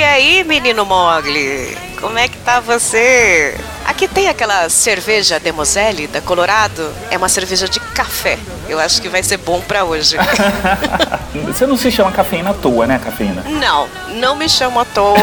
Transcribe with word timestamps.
E 0.00 0.02
aí, 0.02 0.44
menino 0.44 0.86
Mogli? 0.86 1.76
Como 2.00 2.16
é 2.16 2.26
que 2.26 2.38
tá 2.38 2.58
você? 2.58 3.54
Aqui 3.84 4.08
tem 4.08 4.28
aquela 4.28 4.66
cerveja 4.70 5.38
Demoselle 5.38 6.06
da 6.06 6.22
Colorado. 6.22 6.90
É 7.10 7.18
uma 7.18 7.28
cerveja 7.28 7.68
de 7.68 7.78
café. 7.78 8.38
Eu 8.70 8.78
acho 8.78 9.02
que 9.02 9.08
vai 9.08 9.20
ser 9.20 9.38
bom 9.38 9.60
para 9.60 9.84
hoje. 9.84 10.16
Você 11.46 11.66
não 11.66 11.76
se 11.76 11.90
chama 11.90 12.12
cafeína 12.12 12.50
à 12.50 12.54
toa, 12.54 12.86
né, 12.86 13.00
cafeína? 13.02 13.42
Não, 13.42 13.88
não 14.14 14.36
me 14.36 14.48
chamo 14.48 14.78
à 14.78 14.84
toa. 14.84 15.18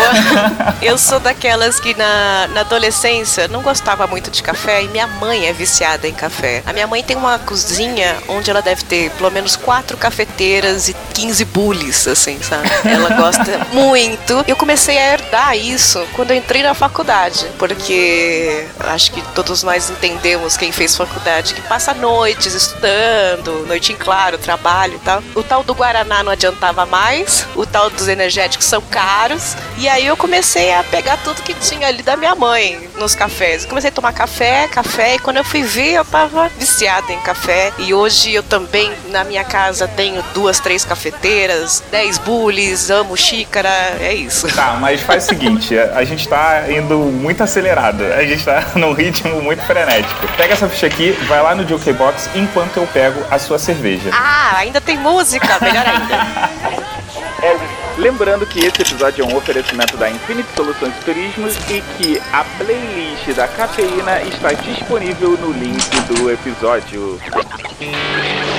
Eu 0.81 0.97
sou 0.97 1.17
daquelas 1.17 1.79
que 1.79 1.95
na, 1.95 2.47
na 2.53 2.61
adolescência 2.61 3.47
não 3.47 3.61
gostava 3.61 4.05
muito 4.05 4.29
de 4.29 4.43
café 4.43 4.83
e 4.83 4.89
minha 4.89 5.07
mãe 5.07 5.47
é 5.47 5.53
viciada 5.53 6.07
em 6.07 6.13
café. 6.13 6.61
A 6.65 6.73
minha 6.73 6.87
mãe 6.87 7.01
tem 7.01 7.15
uma 7.15 7.39
cozinha 7.39 8.17
onde 8.27 8.51
ela 8.51 8.61
deve 8.61 8.83
ter 8.83 9.09
pelo 9.11 9.31
menos 9.31 9.55
quatro 9.55 9.95
cafeteiras 9.95 10.89
e 10.89 10.95
15 11.13 11.45
bules, 11.45 12.07
assim, 12.07 12.39
sabe? 12.41 12.69
Ela 12.83 13.09
gosta 13.15 13.65
muito. 13.71 14.43
Eu 14.45 14.55
comecei 14.55 14.97
a 14.97 15.13
herdar 15.13 15.57
isso 15.57 16.05
quando 16.15 16.31
eu 16.31 16.37
entrei 16.37 16.63
na 16.63 16.73
faculdade, 16.73 17.47
porque 17.57 18.67
acho 18.81 19.11
que 19.11 19.21
todos 19.33 19.63
nós 19.63 19.89
entendemos 19.89 20.57
quem 20.57 20.71
fez 20.71 20.95
faculdade 20.95 21.53
que 21.53 21.61
passa 21.61 21.93
noites 21.93 22.53
estudando, 22.53 23.36
noite 23.67 23.93
em 23.93 23.95
claro, 23.95 24.37
trabalho 24.37 24.95
e 24.95 24.99
tal. 24.99 25.23
O 25.35 25.43
tal 25.43 25.63
do 25.63 25.73
Guaraná 25.73 26.23
não 26.23 26.31
adiantava 26.31 26.85
mais, 26.85 27.45
o 27.55 27.65
tal 27.65 27.89
dos 27.89 28.07
energéticos 28.07 28.65
são 28.65 28.81
caros, 28.81 29.55
e 29.77 29.87
aí 29.87 30.05
eu 30.05 30.17
comecei 30.17 30.73
a 30.73 30.83
pegar 30.83 31.17
tudo 31.17 31.41
que 31.41 31.53
tinha 31.53 31.87
ali 31.87 32.01
da 32.01 32.15
minha 32.15 32.35
mãe 32.35 32.89
nos 32.97 33.15
cafés. 33.15 33.65
Comecei 33.65 33.89
a 33.89 33.93
tomar 33.93 34.13
café, 34.13 34.67
café, 34.67 35.15
e 35.15 35.19
quando 35.19 35.37
eu 35.37 35.43
fui 35.43 35.63
ver, 35.63 35.93
eu 35.93 36.05
tava 36.05 36.49
viciada 36.57 37.11
em 37.11 37.19
café. 37.19 37.71
E 37.77 37.93
hoje 37.93 38.33
eu 38.33 38.43
também, 38.43 38.91
na 39.09 39.23
minha 39.23 39.43
casa, 39.43 39.87
tenho 39.87 40.23
duas, 40.33 40.59
três 40.59 40.83
cafeteiras, 40.83 41.83
dez 41.91 42.17
bules, 42.17 42.89
amo 42.89 43.15
xícara, 43.15 43.69
é 43.99 44.13
isso. 44.13 44.47
Tá, 44.55 44.77
mas 44.79 45.01
faz 45.01 45.25
o 45.25 45.27
seguinte, 45.27 45.77
a 45.77 46.03
gente 46.03 46.27
tá 46.27 46.65
indo 46.69 46.97
muito 46.97 47.43
acelerado. 47.43 48.03
A 48.03 48.23
gente 48.23 48.43
tá 48.43 48.63
num 48.75 48.93
ritmo 48.93 49.41
muito 49.41 49.61
frenético. 49.63 50.27
Pega 50.35 50.53
essa 50.53 50.67
ficha 50.67 50.87
aqui, 50.87 51.11
vai 51.27 51.41
lá 51.41 51.55
no 51.55 51.67
Jukebox 51.67 52.29
enquanto 52.35 52.77
eu 52.77 52.87
pego 52.87 53.23
a 53.29 53.39
sua 53.39 53.59
cerveja. 53.59 54.09
Ah, 54.13 54.57
ainda 54.57 54.79
tem 54.81 54.97
música, 54.97 55.57
melhor 55.61 55.85
ainda. 55.85 56.87
Lembrando 57.97 58.45
que 58.45 58.59
esse 58.59 58.81
episódio 58.81 59.23
é 59.23 59.27
um 59.27 59.35
oferecimento 59.35 59.97
da 59.97 60.09
Infinity 60.09 60.49
Soluções 60.55 60.93
de 60.93 61.01
Turismo 61.01 61.47
e 61.69 61.81
que 61.97 62.21
a 62.31 62.43
playlist 62.43 63.27
da 63.35 63.47
cafeína 63.47 64.21
está 64.21 64.53
disponível 64.53 65.31
no 65.31 65.51
link 65.51 65.89
do 66.01 66.31
episódio. 66.31 67.19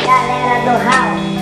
Galera 0.05 0.60
do 0.60 0.84
House. 0.84 1.38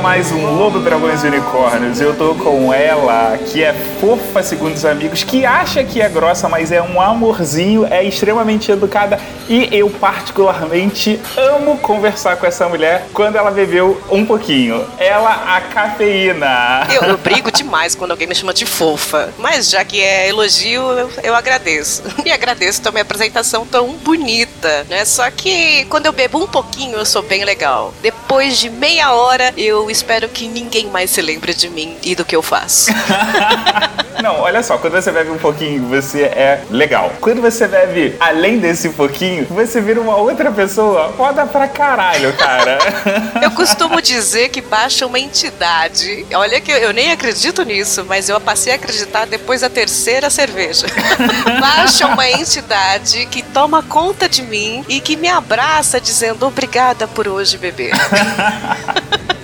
Mais 0.00 0.32
um 0.32 0.54
Lobo, 0.56 0.78
Dragões 0.78 1.22
e 1.24 1.26
Unicórnios. 1.26 2.00
Eu 2.00 2.16
tô 2.16 2.34
com 2.34 2.72
ela, 2.72 3.36
que 3.36 3.62
é 3.62 3.74
fofa, 4.00 4.42
segundo 4.42 4.74
os 4.74 4.84
amigos, 4.84 5.22
que 5.22 5.44
acha 5.44 5.84
que 5.84 6.00
é 6.00 6.08
grossa, 6.08 6.48
mas 6.48 6.72
é 6.72 6.80
um 6.80 7.00
amorzinho, 7.00 7.86
é 7.86 8.02
extremamente 8.02 8.72
educada 8.72 9.20
e 9.48 9.68
eu, 9.72 9.90
particularmente, 9.90 11.20
amo 11.36 11.76
conversar 11.78 12.36
com 12.36 12.46
essa 12.46 12.68
mulher 12.68 13.08
quando 13.12 13.36
ela 13.36 13.50
bebeu 13.50 14.00
um 14.08 14.24
pouquinho. 14.24 14.86
Ela, 14.96 15.56
a 15.56 15.60
cafeína. 15.60 16.86
Eu, 16.88 17.02
eu 17.02 17.18
brigo 17.18 17.50
demais 17.50 17.94
quando 17.94 18.12
alguém 18.12 18.28
me 18.28 18.34
chama 18.34 18.54
de 18.54 18.64
fofa, 18.64 19.34
mas 19.38 19.68
já 19.68 19.84
que 19.84 20.00
é 20.00 20.28
elogio, 20.28 20.82
eu, 20.92 21.10
eu 21.24 21.34
agradeço. 21.34 22.02
E 22.30 22.30
agradeço 22.30 22.80
também 22.80 23.00
a 23.00 23.02
apresentação 23.02 23.66
tão 23.66 23.94
bonita, 23.94 24.86
né? 24.88 25.04
Só 25.04 25.28
que 25.32 25.84
quando 25.86 26.06
eu 26.06 26.12
bebo 26.12 26.38
um 26.38 26.46
pouquinho, 26.46 26.98
eu 26.98 27.04
sou 27.04 27.22
bem 27.22 27.44
legal. 27.44 27.92
Depois 28.02 28.58
de 28.58 28.70
meia 28.70 29.12
hora, 29.12 29.52
eu 29.56 29.89
espero 29.90 30.28
que 30.28 30.48
ninguém 30.48 30.86
mais 30.86 31.10
se 31.10 31.20
lembre 31.20 31.54
de 31.54 31.68
mim 31.68 31.96
e 32.02 32.14
do 32.14 32.24
que 32.24 32.34
eu 32.34 32.42
faço. 32.42 32.90
Não, 34.22 34.40
olha 34.40 34.62
só, 34.62 34.76
quando 34.76 34.92
você 34.92 35.10
bebe 35.10 35.30
um 35.30 35.38
pouquinho, 35.38 35.82
você 35.88 36.24
é 36.24 36.62
legal. 36.70 37.10
Quando 37.20 37.40
você 37.40 37.66
bebe 37.66 38.16
além 38.20 38.58
desse 38.58 38.90
pouquinho, 38.90 39.46
você 39.48 39.80
vira 39.80 40.00
uma 40.00 40.16
outra 40.16 40.52
pessoa 40.52 41.12
foda 41.16 41.46
pra 41.46 41.66
caralho, 41.66 42.32
cara. 42.34 42.78
Eu 43.40 43.50
costumo 43.52 44.00
dizer 44.02 44.50
que 44.50 44.60
baixa 44.60 45.06
uma 45.06 45.18
entidade. 45.18 46.26
Olha 46.34 46.60
que 46.60 46.70
eu, 46.70 46.92
nem 46.92 47.10
acredito 47.10 47.62
nisso, 47.62 48.04
mas 48.06 48.28
eu 48.28 48.40
passei 48.40 48.72
a 48.72 48.76
acreditar 48.76 49.26
depois 49.26 49.62
da 49.62 49.70
terceira 49.70 50.28
cerveja. 50.28 50.86
Baixa 51.60 52.06
uma 52.06 52.28
entidade 52.28 53.26
que 53.26 53.42
toma 53.42 53.82
conta 53.82 54.28
de 54.28 54.42
mim 54.42 54.84
e 54.88 55.00
que 55.00 55.16
me 55.16 55.28
abraça 55.28 56.00
dizendo 56.00 56.46
obrigada 56.46 57.06
por 57.08 57.28
hoje 57.28 57.56
beber. 57.56 57.92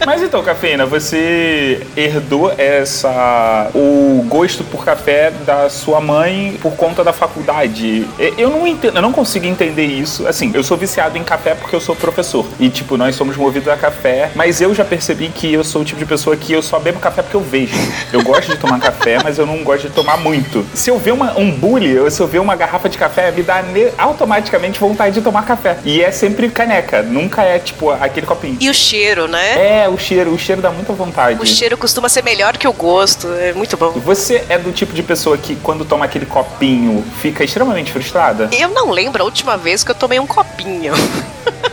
Mas 0.07 0.23
então, 0.23 0.41
cafeína, 0.41 0.87
você 0.87 1.85
herdou 1.97 2.53
essa 2.57 3.69
o 3.75 4.25
gosto 4.29 4.63
por 4.63 4.85
café 4.85 5.33
da 5.45 5.69
sua 5.69 6.01
mãe 6.01 6.57
por 6.63 6.77
conta 6.77 7.03
da 7.03 7.13
faculdade. 7.13 8.07
E- 8.17 8.35
Eu 8.39 8.49
não 8.51 8.65
entendo, 8.69 8.97
eu 8.97 9.03
não 9.03 9.13
consigo 9.13 9.47
entender 9.47 9.85
isso. 9.85 10.25
Assim, 10.29 10.53
eu 10.55 10.63
sou 10.63 10.77
viciado 10.77 11.19
em 11.19 11.25
café 11.25 11.57
porque 11.57 11.75
eu 11.75 11.81
sou 11.81 11.97
professor. 11.97 12.47
E 12.61 12.69
tipo, 12.71 12.97
nós 12.97 13.17
somos 13.17 13.37
movidos 13.37 13.69
a 13.69 13.77
café, 13.77 14.31
mas 14.37 14.61
eu 14.61 14.73
já 14.73 14.85
percebi 14.85 15.29
que 15.29 15.53
eu 15.53 15.65
sou 15.65 15.83
o 15.83 15.85
tipo 15.85 15.99
de 15.99 16.07
pessoa 16.07 16.37
que 16.37 16.53
eu 16.53 16.63
só 16.63 16.79
bebo 16.79 17.01
café 17.01 17.21
porque 17.23 17.37
eu 17.37 17.41
vejo. 17.41 17.75
Eu 18.13 18.23
gosto 18.23 18.53
de 18.53 18.59
tomar 18.59 18.79
café, 18.79 19.19
mas 19.25 19.39
eu 19.39 19.45
não 19.47 19.65
gosto 19.65 19.89
de 19.89 19.95
tomar 19.95 20.19
muito. 20.19 20.65
Se 20.73 20.89
eu 20.89 20.99
ver 21.01 21.13
uma, 21.15 21.37
um 21.37 21.51
bully, 21.51 21.99
ou 21.99 22.09
se 22.09 22.21
eu 22.21 22.29
ver 22.29 22.39
uma 22.39 22.55
garrafa 22.55 22.89
de 22.89 22.97
café, 22.97 23.33
me 23.33 23.43
dá 23.43 23.61
automaticamente 23.99 24.79
vontade 24.79 25.17
de 25.17 25.21
tomar 25.21 25.45
café. 25.45 25.79
E 25.85 26.01
é 26.01 26.13
sempre 26.13 26.49
caneca, 26.49 27.03
nunca 27.03 27.43
é 27.43 27.59
tipo 27.59 27.91
aquele 27.91 28.25
copinho. 28.27 28.57
E 28.61 28.71
o 28.71 28.75
cheiro, 28.75 29.27
né? 29.27 29.83
É, 29.83 29.89
o 29.89 29.96
cheiro, 29.99 30.33
o 30.33 30.39
cheiro 30.39 30.61
dá 30.61 30.71
muita 30.71 30.93
vontade. 30.93 31.41
O 31.41 31.47
cheiro 31.47 31.77
costuma 31.77 32.09
ser 32.09 32.23
melhor 32.23 32.57
que 32.57 32.67
o 32.67 32.73
gosto. 32.73 33.29
É 33.35 33.53
muito 33.53 33.77
bom. 33.77 33.93
Você 33.93 34.45
é 34.49 34.59
do 34.59 34.73
tipo 34.73 34.93
de 34.93 35.03
pessoa 35.03 35.37
que, 35.37 35.57
quando 35.57 35.85
toma 35.85 36.05
aquele 36.05 36.27
copinho, 36.27 37.05
fica 37.21 37.45
extremamente 37.45 37.93
frustrada? 37.93 38.49
Eu 38.53 38.69
não 38.71 38.91
lembro 38.91 39.23
a 39.23 39.25
última 39.25 39.57
vez 39.57 39.83
que 39.83 39.91
eu 39.91 39.95
tomei 39.95 40.19
um 40.19 40.27
copinho. 40.27 40.95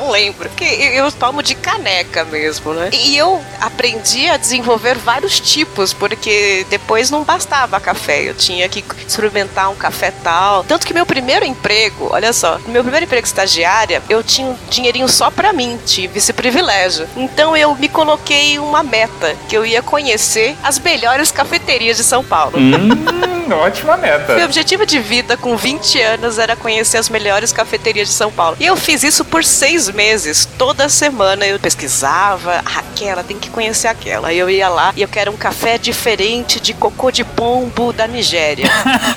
Não 0.00 0.10
lembro. 0.10 0.48
Porque 0.48 0.64
eu 0.64 1.10
tomo 1.12 1.42
de 1.42 1.54
caneca 1.54 2.24
mesmo, 2.24 2.72
né? 2.74 2.90
E 2.92 3.16
eu 3.16 3.42
aprendi 3.60 4.28
a 4.28 4.36
desenvolver 4.36 4.96
vários 4.98 5.40
tipos, 5.40 5.92
porque 5.92 6.66
depois 6.68 7.10
não 7.10 7.24
bastava 7.24 7.80
café. 7.80 8.22
Eu 8.28 8.34
tinha 8.34 8.68
que 8.68 8.84
experimentar 9.06 9.70
um 9.70 9.74
café 9.74 10.10
tal. 10.22 10.64
Tanto 10.64 10.86
que 10.86 10.94
meu 10.94 11.06
primeiro 11.06 11.44
emprego, 11.44 12.08
olha 12.12 12.32
só, 12.32 12.58
meu 12.66 12.82
primeiro 12.82 13.06
emprego 13.06 13.26
estagiária, 13.26 14.02
eu 14.08 14.22
tinha 14.22 14.48
um 14.48 14.56
dinheirinho 14.70 15.08
só 15.08 15.30
pra 15.30 15.52
mim, 15.52 15.78
tive 15.86 16.18
esse 16.18 16.32
privilégio. 16.32 17.08
Então 17.16 17.56
eu 17.56 17.74
me 17.74 17.88
coloquei 17.88 18.58
uma 18.58 18.82
meta, 18.82 19.36
que 19.48 19.56
eu 19.56 19.64
ia 19.64 19.82
conhecer 19.82 20.56
as 20.62 20.78
melhores 20.78 21.30
cafeterias 21.30 21.96
de 21.96 22.04
São 22.04 22.22
Paulo. 22.22 22.58
Hum, 22.58 23.35
ótima 23.54 23.96
meta. 23.96 24.34
Meu 24.34 24.44
objetivo 24.46 24.84
de 24.84 24.98
vida 24.98 25.36
com 25.36 25.56
20 25.56 26.00
anos 26.00 26.38
era 26.38 26.56
conhecer 26.56 26.98
as 26.98 27.08
melhores 27.08 27.52
cafeterias 27.52 28.08
de 28.08 28.14
São 28.14 28.30
Paulo. 28.32 28.56
E 28.58 28.66
eu 28.66 28.76
fiz 28.76 29.02
isso 29.02 29.24
por 29.24 29.44
seis 29.44 29.88
meses. 29.90 30.48
Toda 30.58 30.88
semana 30.88 31.46
eu 31.46 31.58
pesquisava. 31.58 32.62
"Ah, 32.64 32.82
Aquela, 32.96 33.22
tem 33.22 33.38
que 33.38 33.50
conhecer 33.50 33.88
aquela. 33.88 34.32
Eu 34.32 34.48
ia 34.48 34.70
lá 34.70 34.90
e 34.96 35.02
eu 35.02 35.08
quero 35.08 35.30
um 35.30 35.36
café 35.36 35.76
diferente 35.76 36.58
de 36.58 36.72
cocô 36.72 37.10
de 37.10 37.22
pombo 37.24 37.92
da 37.92 38.06
Nigéria. 38.06 38.70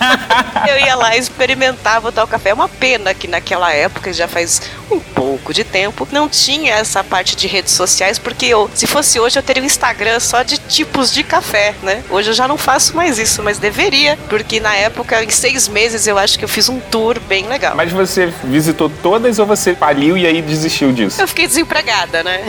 eu 0.67 0.77
ia 0.85 0.95
lá 0.95 1.15
e 1.15 1.19
experimentava 1.19 2.09
o 2.09 2.11
tal 2.11 2.27
café. 2.27 2.49
É 2.49 2.53
uma 2.53 2.67
pena 2.67 3.13
que 3.13 3.25
naquela 3.25 3.71
época, 3.71 4.11
já 4.11 4.27
faz 4.27 4.61
um 4.91 4.99
pouco 4.99 5.53
de 5.53 5.63
tempo, 5.63 6.05
não 6.11 6.27
tinha 6.27 6.73
essa 6.73 7.01
parte 7.05 7.37
de 7.37 7.47
redes 7.47 7.71
sociais, 7.71 8.19
porque 8.19 8.47
eu, 8.47 8.69
se 8.75 8.85
fosse 8.85 9.17
hoje, 9.17 9.39
eu 9.39 9.43
teria 9.43 9.63
um 9.63 9.65
Instagram 9.65 10.19
só 10.19 10.43
de 10.43 10.57
tipos 10.57 11.09
de 11.11 11.23
café, 11.23 11.73
né? 11.81 12.03
Hoje 12.09 12.31
eu 12.31 12.33
já 12.33 12.47
não 12.47 12.57
faço 12.57 12.95
mais 12.97 13.17
isso, 13.17 13.41
mas 13.41 13.59
deveria, 13.59 14.18
porque 14.27 14.59
na 14.59 14.75
época, 14.75 15.23
em 15.23 15.29
seis 15.29 15.67
meses, 15.67 16.07
eu 16.07 16.17
acho 16.17 16.37
que 16.37 16.45
eu 16.45 16.49
fiz 16.49 16.69
um 16.69 16.79
tour 16.79 17.19
bem 17.21 17.47
legal. 17.47 17.75
Mas 17.75 17.91
você 17.91 18.27
visitou 18.43 18.89
todas 19.01 19.39
ou 19.39 19.45
você 19.45 19.75
faliu 19.75 20.17
e 20.17 20.25
aí 20.25 20.41
desistiu 20.41 20.91
disso? 20.91 21.21
Eu 21.21 21.27
fiquei 21.27 21.47
desempregada, 21.47 22.23
né? 22.23 22.41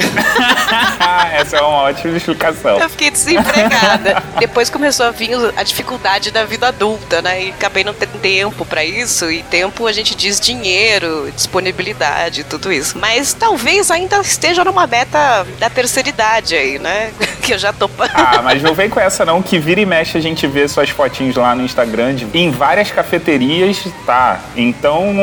Essa 1.32 1.58
é 1.58 1.60
uma 1.60 1.82
ótima 1.82 2.16
explicação. 2.16 2.78
Eu 2.78 2.88
fiquei 2.88 3.10
desempregada. 3.10 4.22
Depois 4.38 4.70
começou 4.70 5.06
a 5.06 5.10
vir 5.10 5.30
a 5.56 5.62
dificuldade 5.62 6.30
da 6.30 6.44
vida 6.44 6.68
adulta, 6.68 7.22
né? 7.22 7.44
E 7.44 7.50
acabei 7.50 7.84
não 7.84 7.94
tendo 7.94 8.18
tempo 8.20 8.64
pra 8.64 8.84
isso. 8.84 9.30
E 9.30 9.42
tempo 9.42 9.86
a 9.86 9.92
gente 9.92 10.14
diz 10.14 10.40
dinheiro, 10.40 11.30
disponibilidade, 11.34 12.44
tudo 12.44 12.72
isso. 12.72 12.98
Mas 12.98 13.32
talvez 13.32 13.90
ainda 13.90 14.20
esteja 14.20 14.64
numa 14.64 14.86
meta 14.86 15.46
da 15.58 15.70
terceira 15.70 16.08
idade 16.08 16.54
aí, 16.54 16.78
né? 16.78 17.12
Que 17.40 17.54
eu 17.54 17.58
já 17.58 17.72
tô. 17.72 17.88
Ah, 17.98 18.42
mas 18.42 18.62
não 18.62 18.74
vem 18.74 18.90
com 18.90 19.00
essa 19.00 19.24
não, 19.24 19.40
que 19.40 19.58
vira 19.58 19.80
e 19.80 19.86
mexe 19.86 20.18
a 20.18 20.20
gente 20.20 20.46
vê 20.46 20.68
suas 20.68 20.90
fotinhos 20.90 21.36
lá 21.36 21.54
no 21.54 21.59
no 21.60 21.66
Instagram 21.66 22.14
de, 22.14 22.26
em 22.34 22.50
várias 22.50 22.90
cafeterias, 22.90 23.84
tá. 24.04 24.40
Então, 24.56 25.14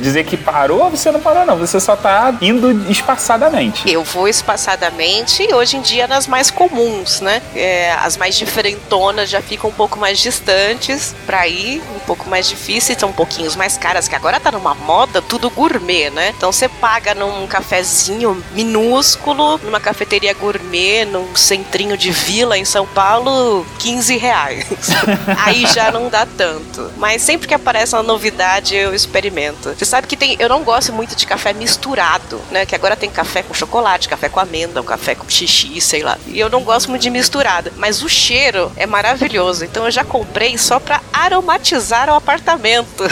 dizer 0.00 0.24
que 0.24 0.36
parou, 0.36 0.90
você 0.90 1.10
não 1.10 1.20
parou, 1.20 1.46
não. 1.46 1.56
Você 1.56 1.80
só 1.80 1.96
tá 1.96 2.34
indo 2.40 2.90
espaçadamente. 2.90 3.90
Eu 3.90 4.04
vou 4.04 4.28
espaçadamente 4.28 5.42
e 5.48 5.54
hoje 5.54 5.76
em 5.76 5.80
dia 5.80 6.06
nas 6.06 6.26
mais 6.26 6.50
comuns, 6.50 7.20
né? 7.20 7.42
É, 7.54 7.92
as 7.92 8.16
mais 8.16 8.36
diferentonas 8.36 9.30
já 9.30 9.40
ficam 9.40 9.70
um 9.70 9.72
pouco 9.72 9.98
mais 9.98 10.18
distantes 10.18 11.14
para 11.26 11.46
ir, 11.46 11.82
pouco 12.10 12.28
mais 12.28 12.48
difíceis, 12.48 12.98
são 12.98 13.10
um 13.10 13.12
pouquinho 13.12 13.48
mais 13.56 13.78
caras, 13.78 14.08
que 14.08 14.16
agora 14.16 14.40
tá 14.40 14.50
numa 14.50 14.74
moda 14.74 15.22
tudo 15.22 15.48
gourmet, 15.48 16.10
né? 16.10 16.34
Então 16.36 16.50
você 16.50 16.68
paga 16.68 17.14
num 17.14 17.46
cafezinho 17.46 18.42
minúsculo, 18.52 19.58
numa 19.58 19.78
cafeteria 19.78 20.34
gourmet, 20.34 21.04
num 21.04 21.36
centrinho 21.36 21.96
de 21.96 22.10
vila 22.10 22.58
em 22.58 22.64
São 22.64 22.84
Paulo, 22.84 23.64
15 23.78 24.16
reais. 24.16 24.66
Aí 25.44 25.64
já 25.66 25.92
não 25.92 26.08
dá 26.08 26.26
tanto. 26.26 26.90
Mas 26.96 27.22
sempre 27.22 27.46
que 27.46 27.54
aparece 27.54 27.94
uma 27.94 28.02
novidade, 28.02 28.74
eu 28.74 28.92
experimento. 28.92 29.72
Você 29.72 29.84
sabe 29.84 30.08
que 30.08 30.16
tem. 30.16 30.34
Eu 30.40 30.48
não 30.48 30.64
gosto 30.64 30.92
muito 30.92 31.14
de 31.14 31.26
café 31.26 31.52
misturado, 31.52 32.40
né? 32.50 32.66
Que 32.66 32.74
agora 32.74 32.96
tem 32.96 33.08
café 33.08 33.44
com 33.44 33.54
chocolate, 33.54 34.08
café 34.08 34.28
com 34.28 34.40
amêndoa, 34.40 34.82
café 34.82 35.14
com 35.14 35.28
xixi, 35.28 35.80
sei 35.80 36.02
lá. 36.02 36.18
E 36.26 36.40
eu 36.40 36.50
não 36.50 36.64
gosto 36.64 36.90
muito 36.90 37.02
de 37.02 37.10
misturado. 37.10 37.72
Mas 37.76 38.02
o 38.02 38.08
cheiro 38.08 38.72
é 38.74 38.84
maravilhoso. 38.84 39.64
Então 39.64 39.84
eu 39.84 39.90
já 39.92 40.02
comprei 40.02 40.58
só 40.58 40.80
pra 40.80 41.00
aromatizar 41.12 41.99
o 42.08 42.14
apartamento. 42.14 43.04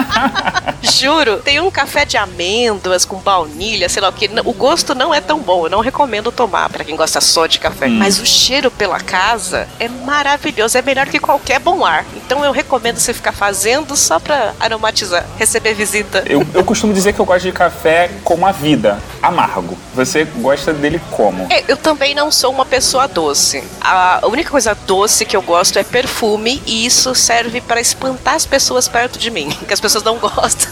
Juro, 0.82 1.38
tem 1.38 1.60
um 1.60 1.70
café 1.70 2.04
de 2.04 2.16
amêndoas 2.16 3.04
com 3.04 3.16
baunilha, 3.16 3.88
sei 3.88 4.02
lá 4.02 4.08
o 4.08 4.12
que. 4.12 4.30
O 4.44 4.52
gosto 4.52 4.94
não 4.94 5.14
é 5.14 5.20
tão 5.20 5.38
bom. 5.38 5.66
Eu 5.66 5.70
não 5.70 5.80
recomendo 5.80 6.32
tomar 6.32 6.68
para 6.70 6.84
quem 6.84 6.96
gosta 6.96 7.20
só 7.20 7.46
de 7.46 7.58
café. 7.58 7.86
Hum. 7.86 7.98
Mas 7.98 8.18
o 8.18 8.26
cheiro 8.26 8.70
pela 8.70 8.98
casa 8.98 9.68
é 9.78 9.88
maravilhoso. 9.88 10.76
É 10.78 10.82
melhor 10.82 11.06
que 11.06 11.18
qualquer 11.18 11.60
bom 11.60 11.84
ar. 11.84 12.04
Então 12.16 12.44
eu 12.44 12.52
recomendo 12.52 12.98
você 12.98 13.12
ficar 13.12 13.32
fazendo 13.32 13.96
só 13.96 14.18
pra 14.18 14.54
aromatizar, 14.58 15.26
receber 15.38 15.74
visita. 15.74 16.24
Eu, 16.26 16.46
eu 16.54 16.64
costumo 16.64 16.92
dizer 16.92 17.12
que 17.12 17.20
eu 17.20 17.24
gosto 17.24 17.44
de 17.44 17.52
café 17.52 18.10
como 18.24 18.46
a 18.46 18.52
vida, 18.52 18.98
amargo. 19.22 19.76
Você 19.94 20.24
gosta 20.24 20.72
dele 20.72 21.00
como? 21.10 21.46
É, 21.50 21.64
eu 21.68 21.76
também 21.76 22.14
não 22.14 22.30
sou 22.30 22.52
uma 22.52 22.64
pessoa 22.64 23.06
doce. 23.06 23.62
A 23.80 24.20
única 24.26 24.50
coisa 24.50 24.74
doce 24.86 25.24
que 25.24 25.36
eu 25.36 25.42
gosto 25.42 25.78
é 25.78 25.84
perfume 25.84 26.62
e 26.66 26.86
isso 26.86 27.14
serve 27.14 27.60
para 27.60 27.80
espantar 27.90 28.34
as 28.34 28.46
pessoas 28.46 28.88
perto 28.88 29.18
de 29.18 29.30
mim, 29.30 29.48
que 29.66 29.72
as 29.72 29.80
pessoas 29.80 30.02
não 30.02 30.18
gostam. 30.18 30.70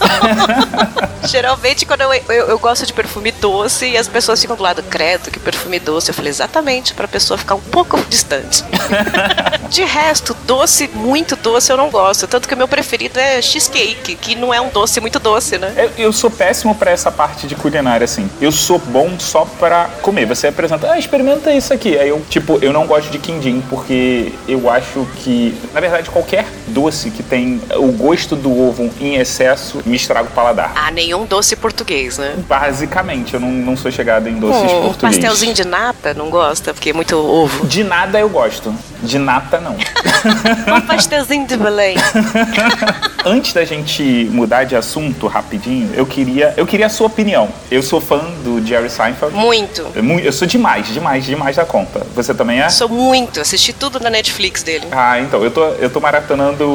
Geralmente, 1.25 1.85
quando 1.85 2.01
eu, 2.01 2.13
eu, 2.13 2.47
eu, 2.47 2.59
gosto 2.59 2.85
de 2.85 2.93
perfume 2.93 3.31
doce 3.31 3.85
e 3.87 3.97
as 3.97 4.07
pessoas 4.07 4.41
ficam 4.41 4.55
do 4.55 4.63
lado, 4.63 4.81
credo, 4.83 5.29
que 5.29 5.39
perfume 5.39 5.79
doce. 5.79 6.09
Eu 6.09 6.15
falei, 6.15 6.29
exatamente, 6.29 6.93
pra 6.93 7.07
pessoa 7.07 7.37
ficar 7.37 7.55
um 7.55 7.61
pouco 7.61 7.99
distante. 8.09 8.63
de 9.69 9.83
resto, 9.83 10.35
doce, 10.45 10.89
muito 10.93 11.35
doce, 11.35 11.71
eu 11.71 11.77
não 11.77 11.89
gosto. 11.89 12.27
Tanto 12.27 12.47
que 12.47 12.53
o 12.53 12.57
meu 12.57 12.67
preferido 12.67 13.19
é 13.19 13.41
cheesecake, 13.41 14.15
que 14.15 14.35
não 14.35 14.53
é 14.53 14.59
um 14.59 14.69
doce 14.69 14.99
muito 14.99 15.19
doce, 15.19 15.57
né? 15.57 15.73
Eu, 15.75 16.05
eu 16.05 16.13
sou 16.13 16.31
péssimo 16.31 16.73
para 16.73 16.91
essa 16.91 17.11
parte 17.11 17.47
de 17.47 17.55
culinária, 17.55 18.05
assim. 18.05 18.29
Eu 18.41 18.51
sou 18.51 18.79
bom 18.79 19.19
só 19.19 19.45
para 19.59 19.85
comer. 20.01 20.25
Você 20.25 20.47
apresenta, 20.47 20.91
ah, 20.91 20.97
experimenta 20.97 21.51
isso 21.51 21.73
aqui. 21.73 21.97
Aí 21.97 22.09
eu, 22.09 22.21
tipo, 22.29 22.59
eu 22.61 22.73
não 22.73 22.87
gosto 22.87 23.11
de 23.11 23.19
quindim, 23.19 23.61
porque 23.69 24.31
eu 24.47 24.69
acho 24.69 25.05
que, 25.17 25.55
na 25.73 25.79
verdade, 25.79 26.09
qualquer 26.09 26.45
doce 26.67 27.08
que 27.09 27.23
tem 27.23 27.61
o 27.75 27.91
gosto 27.91 28.35
do 28.35 28.51
ovo 28.57 28.89
em 28.99 29.15
excesso 29.15 29.81
me 29.85 29.95
estraga 29.95 30.27
o 30.27 30.31
paladar. 30.31 30.71
Ah, 30.75 30.91
nenhum 30.91 31.25
doce 31.25 31.55
português, 31.55 32.17
né? 32.17 32.35
Basicamente, 32.47 33.33
eu 33.33 33.39
não, 33.39 33.51
não 33.51 33.77
sou 33.77 33.91
chegado 33.91 34.27
em 34.27 34.39
doces 34.39 34.61
oh, 34.63 34.81
portugueses. 34.81 35.19
Pastelzinho 35.19 35.53
de 35.53 35.65
nata, 35.65 36.13
não 36.13 36.29
gosta? 36.29 36.73
Porque 36.73 36.89
é 36.89 36.93
muito 36.93 37.15
ovo. 37.15 37.65
De 37.65 37.83
nada 37.83 38.19
eu 38.19 38.29
gosto. 38.29 38.73
De 39.01 39.17
nata, 39.17 39.59
não. 39.59 39.75
um 40.75 40.81
pastelzinho 40.81 41.47
de 41.47 41.57
Belém. 41.57 41.95
Antes 43.25 43.53
da 43.53 43.65
gente 43.65 44.29
mudar 44.31 44.63
de 44.63 44.75
assunto 44.75 45.27
rapidinho, 45.27 45.89
eu 45.93 46.05
queria, 46.05 46.53
eu 46.57 46.65
queria 46.65 46.85
a 46.85 46.89
sua 46.89 47.07
opinião. 47.07 47.49
Eu 47.69 47.81
sou 47.81 47.99
fã 48.01 48.19
do 48.43 48.65
Jerry 48.65 48.89
Seinfeld. 48.89 49.35
Muito. 49.35 49.85
Eu, 49.95 50.19
eu 50.19 50.31
sou 50.31 50.47
demais, 50.47 50.87
demais, 50.87 51.25
demais 51.25 51.55
da 51.55 51.65
conta. 51.65 52.05
Você 52.15 52.33
também 52.33 52.59
é? 52.61 52.69
Sou 52.69 52.89
muito. 52.89 53.39
Assisti 53.39 53.73
tudo 53.73 53.99
na 53.99 54.09
Netflix 54.09 54.63
dele. 54.63 54.87
Ah, 54.91 55.19
então. 55.19 55.43
Eu 55.43 55.51
tô, 55.51 55.65
eu 55.65 55.89
tô 55.89 55.99
maratonando 55.99 56.65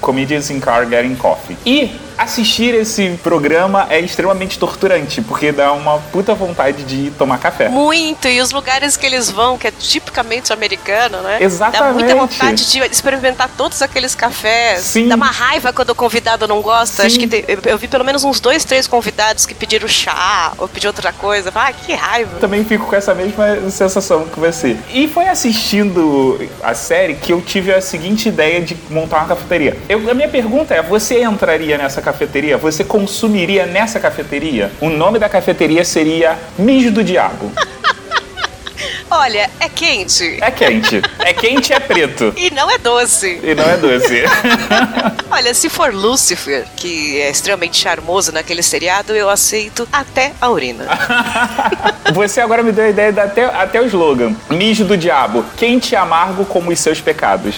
Comedians 0.00 0.50
in 0.50 0.60
Car 0.60 0.86
Getting 0.86 1.16
Coffee. 1.16 1.56
E 1.64 1.90
assistir 2.16 2.74
esse 2.74 3.18
programa 3.22 3.86
é 3.90 4.00
extremamente 4.00 4.58
torturante, 4.58 5.20
porque 5.20 5.52
dá 5.52 5.72
uma 5.72 5.98
puta 5.98 6.34
vontade 6.34 6.82
de 6.84 7.10
tomar 7.12 7.38
café. 7.38 7.68
Muito, 7.68 8.28
e 8.28 8.40
os 8.40 8.50
lugares 8.50 8.96
que 8.96 9.06
eles 9.06 9.30
vão, 9.30 9.58
que 9.58 9.66
é 9.66 9.70
tipicamente 9.70 10.52
americano, 10.52 11.18
né? 11.22 11.38
Exatamente. 11.40 11.84
Dá 11.84 11.92
muita 11.92 12.14
vontade 12.14 12.70
de 12.70 12.78
experimentar 12.80 13.50
todos 13.56 13.82
aqueles 13.82 14.14
cafés. 14.14 14.80
Sim. 14.80 15.08
Dá 15.08 15.14
uma 15.14 15.30
raiva 15.30 15.72
quando 15.72 15.90
o 15.90 15.94
convidado 15.94 16.46
não 16.46 16.60
gosta. 16.60 17.02
Sim. 17.02 17.06
Acho 17.06 17.18
que 17.18 17.26
te, 17.26 17.44
eu 17.66 17.78
vi 17.78 17.88
pelo 17.88 18.04
menos 18.04 18.24
uns 18.24 18.40
dois, 18.40 18.64
três 18.64 18.86
convidados 18.86 19.46
que 19.46 19.54
pediram 19.54 19.88
chá 19.88 20.52
ou 20.58 20.68
pediram 20.68 20.90
outra 20.90 21.12
coisa. 21.12 21.52
Ah, 21.54 21.72
que 21.72 21.92
raiva. 21.92 22.38
Também 22.38 22.64
fico 22.64 22.86
com 22.86 22.96
essa 22.96 23.14
mesma 23.14 23.70
sensação 23.70 24.26
que 24.26 24.38
você. 24.38 24.76
E 24.90 25.08
foi 25.08 25.28
assistindo 25.28 26.38
a 26.62 26.74
série 26.74 27.14
que 27.14 27.32
eu 27.32 27.40
tive 27.40 27.72
a 27.72 27.80
seguinte 27.80 28.28
ideia 28.28 28.60
de 28.60 28.76
montar 28.90 29.18
uma 29.18 29.28
cafeteria. 29.28 29.76
Eu, 29.88 30.10
a 30.10 30.14
minha 30.14 30.28
pergunta 30.28 30.74
é: 30.74 30.82
você 30.82 31.22
entraria 31.22 31.78
nessa 31.78 32.02
cafeteria? 32.04 32.56
Você 32.56 32.84
consumiria 32.84 33.66
nessa 33.66 33.98
cafeteria? 33.98 34.70
O 34.80 34.88
nome 34.88 35.18
da 35.18 35.28
cafeteria 35.28 35.84
seria 35.84 36.38
Mijo 36.56 36.92
do 36.92 37.02
Diabo. 37.02 37.50
Olha, 39.10 39.48
é 39.60 39.68
quente. 39.68 40.38
É 40.40 40.50
quente. 40.50 41.00
É 41.20 41.32
quente 41.32 41.70
e 41.70 41.74
é 41.74 41.78
preto. 41.78 42.34
E 42.36 42.50
não 42.50 42.68
é 42.68 42.78
doce. 42.78 43.40
E 43.44 43.54
não 43.54 43.64
é 43.64 43.76
doce. 43.76 44.24
Olha, 45.30 45.54
se 45.54 45.68
for 45.68 45.94
Lucifer, 45.94 46.66
que 46.76 47.20
é 47.20 47.30
extremamente 47.30 47.76
charmoso 47.76 48.32
naquele 48.32 48.62
seriado, 48.62 49.14
eu 49.14 49.30
aceito 49.30 49.86
até 49.92 50.32
a 50.40 50.50
urina. 50.50 50.86
Você 52.12 52.40
agora 52.40 52.62
me 52.62 52.72
deu 52.72 52.84
a 52.84 52.88
ideia 52.88 53.12
de 53.12 53.20
até, 53.20 53.44
até 53.44 53.80
o 53.80 53.86
slogan. 53.86 54.34
Mijo 54.50 54.84
do 54.84 54.96
diabo. 54.96 55.44
Quente 55.56 55.92
e 55.92 55.96
amargo 55.96 56.44
como 56.44 56.72
os 56.72 56.80
seus 56.80 57.00
pecados. 57.00 57.56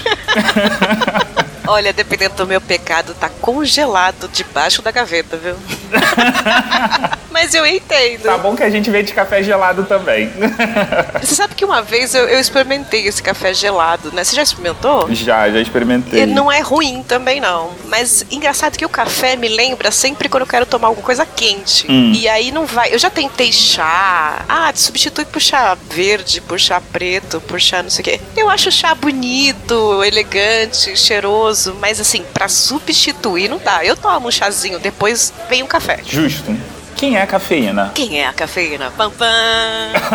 Olha, 1.67 1.93
dependendo 1.93 2.35
do 2.37 2.47
meu 2.47 2.61
pecado, 2.61 3.15
tá 3.15 3.29
congelado 3.29 4.29
debaixo 4.29 4.83
da 4.83 4.91
gaveta, 4.91 5.37
viu? 5.37 5.57
Mas 7.31 7.53
eu 7.53 7.67
entendo. 7.67 8.23
Tá 8.23 8.39
bom 8.39 8.57
que 8.57 8.63
a 8.63 8.71
gente 8.71 8.91
vende 8.91 9.13
café 9.13 9.43
gelado 9.43 9.85
também. 9.85 10.31
Você 11.21 11.35
sabe 11.35 11.55
que 11.55 11.65
uma 11.67 11.83
vez 11.83 12.15
eu, 12.15 12.27
eu, 12.27 12.41
experimentei 12.41 13.07
esse 13.07 13.23
café 13.23 13.53
gelado, 13.53 14.11
né? 14.13 14.25
Você 14.25 14.35
já 14.35 14.43
experimentou? 14.43 15.13
Já, 15.13 15.51
já 15.51 15.61
experimentei. 15.61 16.23
E 16.23 16.27
não 16.27 16.51
é 16.51 16.61
ruim 16.61 17.03
também, 17.03 17.39
não. 17.39 17.73
Mas 17.87 18.25
engraçado 18.31 18.79
que 18.79 18.87
o 18.87 18.89
café 18.89 19.37
me 19.37 19.49
lembra 19.49 19.91
sempre 19.91 20.31
quando 20.31 20.43
eu 20.43 20.47
quero 20.47 20.65
tomar 20.65 20.89
alguma 20.89 21.05
coisa 21.05 21.27
quente. 21.27 21.87
Hum. 21.91 22.13
E 22.15 22.27
aí 22.27 22.51
não 22.51 22.65
vai. 22.65 22.95
Eu 22.95 22.99
já 22.99 23.11
tentei 23.11 23.53
chá. 23.53 24.45
Ah, 24.49 24.73
substitui 24.75 25.27
por 25.27 25.43
chá 25.43 25.77
verde, 25.91 26.41
por 26.41 26.59
chá 26.59 26.81
preto, 26.81 27.41
por 27.43 27.61
chá 27.61 27.83
não 27.83 27.91
sei 27.91 28.01
o 28.01 28.05
quê. 28.05 28.21
Eu 28.35 28.49
acho 28.49 28.73
chá 28.73 28.95
bonito, 28.95 30.03
elegante, 30.03 30.97
cheiroso 30.97 31.56
gostoso, 31.57 31.77
mas 31.81 31.99
assim, 31.99 32.23
para 32.35 32.49
substituir 32.49 33.49
não 33.49 33.59
dá. 33.59 33.85
Eu 33.85 33.97
tomo 33.97 34.29
um 34.29 34.31
chazinho, 34.31 34.79
depois 34.79 35.33
vem 35.49 35.63
um 35.63 35.67
café. 35.67 36.01
Justo. 36.07 36.55
Quem 36.95 37.17
é 37.17 37.21
a 37.21 37.27
cafeína? 37.27 37.93
Quem 37.95 38.23
é 38.23 38.27
a 38.27 38.33
cafeína? 38.33 38.91
Pam, 38.97 39.11
pam. 39.11 39.27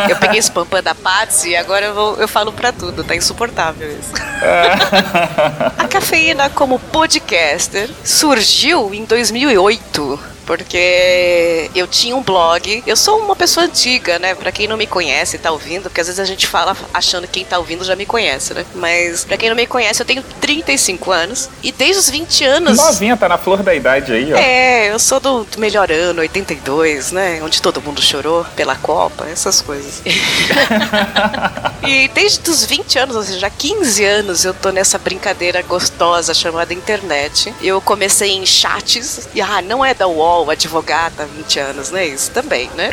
Eu 0.09 0.15
peguei 0.15 0.39
esse 0.39 0.49
pam, 0.49 0.65
pam 0.65 0.81
da 0.81 0.95
Patsy 0.95 1.49
e 1.49 1.55
agora 1.55 1.85
eu, 1.85 1.93
vou, 1.93 2.15
eu 2.15 2.27
falo 2.27 2.51
pra 2.51 2.71
tudo, 2.71 3.03
tá 3.03 3.15
insuportável 3.15 3.87
isso. 3.87 4.11
a 5.77 5.87
cafeína 5.87 6.49
como 6.49 6.79
podcaster 6.79 7.87
surgiu 8.03 8.95
em 8.95 9.05
2008 9.05 10.30
porque 10.45 11.69
eu 11.75 11.87
tinha 11.87 12.15
um 12.15 12.21
blog. 12.21 12.83
Eu 12.85 12.95
sou 12.95 13.19
uma 13.19 13.35
pessoa 13.35 13.65
antiga, 13.65 14.19
né? 14.19 14.35
Pra 14.35 14.51
quem 14.51 14.67
não 14.67 14.77
me 14.77 14.87
conhece 14.87 15.35
e 15.35 15.39
tá 15.39 15.51
ouvindo, 15.51 15.83
porque 15.83 16.01
às 16.01 16.07
vezes 16.07 16.19
a 16.19 16.25
gente 16.25 16.47
fala 16.47 16.75
achando 16.93 17.27
que 17.27 17.41
quem 17.41 17.45
tá 17.45 17.57
ouvindo 17.57 17.83
já 17.83 17.95
me 17.95 18.05
conhece, 18.05 18.53
né? 18.53 18.65
Mas 18.75 19.25
pra 19.25 19.37
quem 19.37 19.49
não 19.49 19.55
me 19.55 19.65
conhece, 19.65 20.01
eu 20.01 20.05
tenho 20.05 20.23
35 20.39 21.11
anos 21.11 21.49
e 21.63 21.71
desde 21.71 21.99
os 21.99 22.09
20 22.09 22.43
anos. 22.43 22.77
Novinha, 22.77 23.17
tá 23.17 23.27
na 23.27 23.37
flor 23.37 23.63
da 23.63 23.73
idade 23.73 24.11
aí, 24.13 24.33
ó. 24.33 24.37
É, 24.37 24.91
eu 24.91 24.99
sou 24.99 25.19
do, 25.19 25.43
do 25.43 25.59
melhor 25.59 25.91
ano, 25.91 26.21
82, 26.21 27.11
né? 27.11 27.41
Onde 27.41 27.61
todo 27.61 27.81
mundo 27.81 28.01
chorou 28.01 28.45
pela 28.55 28.75
Copa, 28.75 29.27
essas 29.27 29.61
coisas. 29.61 30.01
e 31.87 32.07
desde 32.09 32.49
os 32.49 32.65
20 32.65 32.99
anos, 32.99 33.15
ou 33.15 33.23
seja, 33.23 33.49
15 33.49 34.03
anos, 34.03 34.45
eu 34.45 34.53
tô 34.53 34.69
nessa 34.71 34.97
brincadeira 34.97 35.61
gostosa 35.61 36.33
chamada 36.33 36.73
internet. 36.73 37.53
Eu 37.61 37.81
comecei 37.81 38.31
em 38.31 38.45
chats, 38.45 39.29
e 39.33 39.41
ah, 39.41 39.61
não 39.61 39.83
é 39.83 39.93
da 39.93 40.07
UOL 40.07 40.30
UOL, 40.31 40.49
advogada 40.49 41.23
há 41.23 41.25
20 41.25 41.59
anos, 41.59 41.91
né? 41.91 42.07
Isso 42.07 42.31
também, 42.31 42.69
né? 42.75 42.89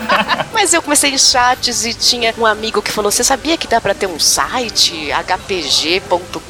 Mas 0.52 0.72
eu 0.72 0.82
comecei 0.82 1.10
em 1.10 1.18
chats 1.18 1.84
e 1.84 1.94
tinha 1.94 2.34
um 2.38 2.46
amigo 2.46 2.82
que 2.82 2.92
falou: 2.92 3.10
Você 3.10 3.24
sabia 3.24 3.56
que 3.56 3.66
dá 3.66 3.80
para 3.80 3.94
ter 3.94 4.06
um 4.06 4.18
site 4.18 5.10
hpg.com.br 5.10 6.40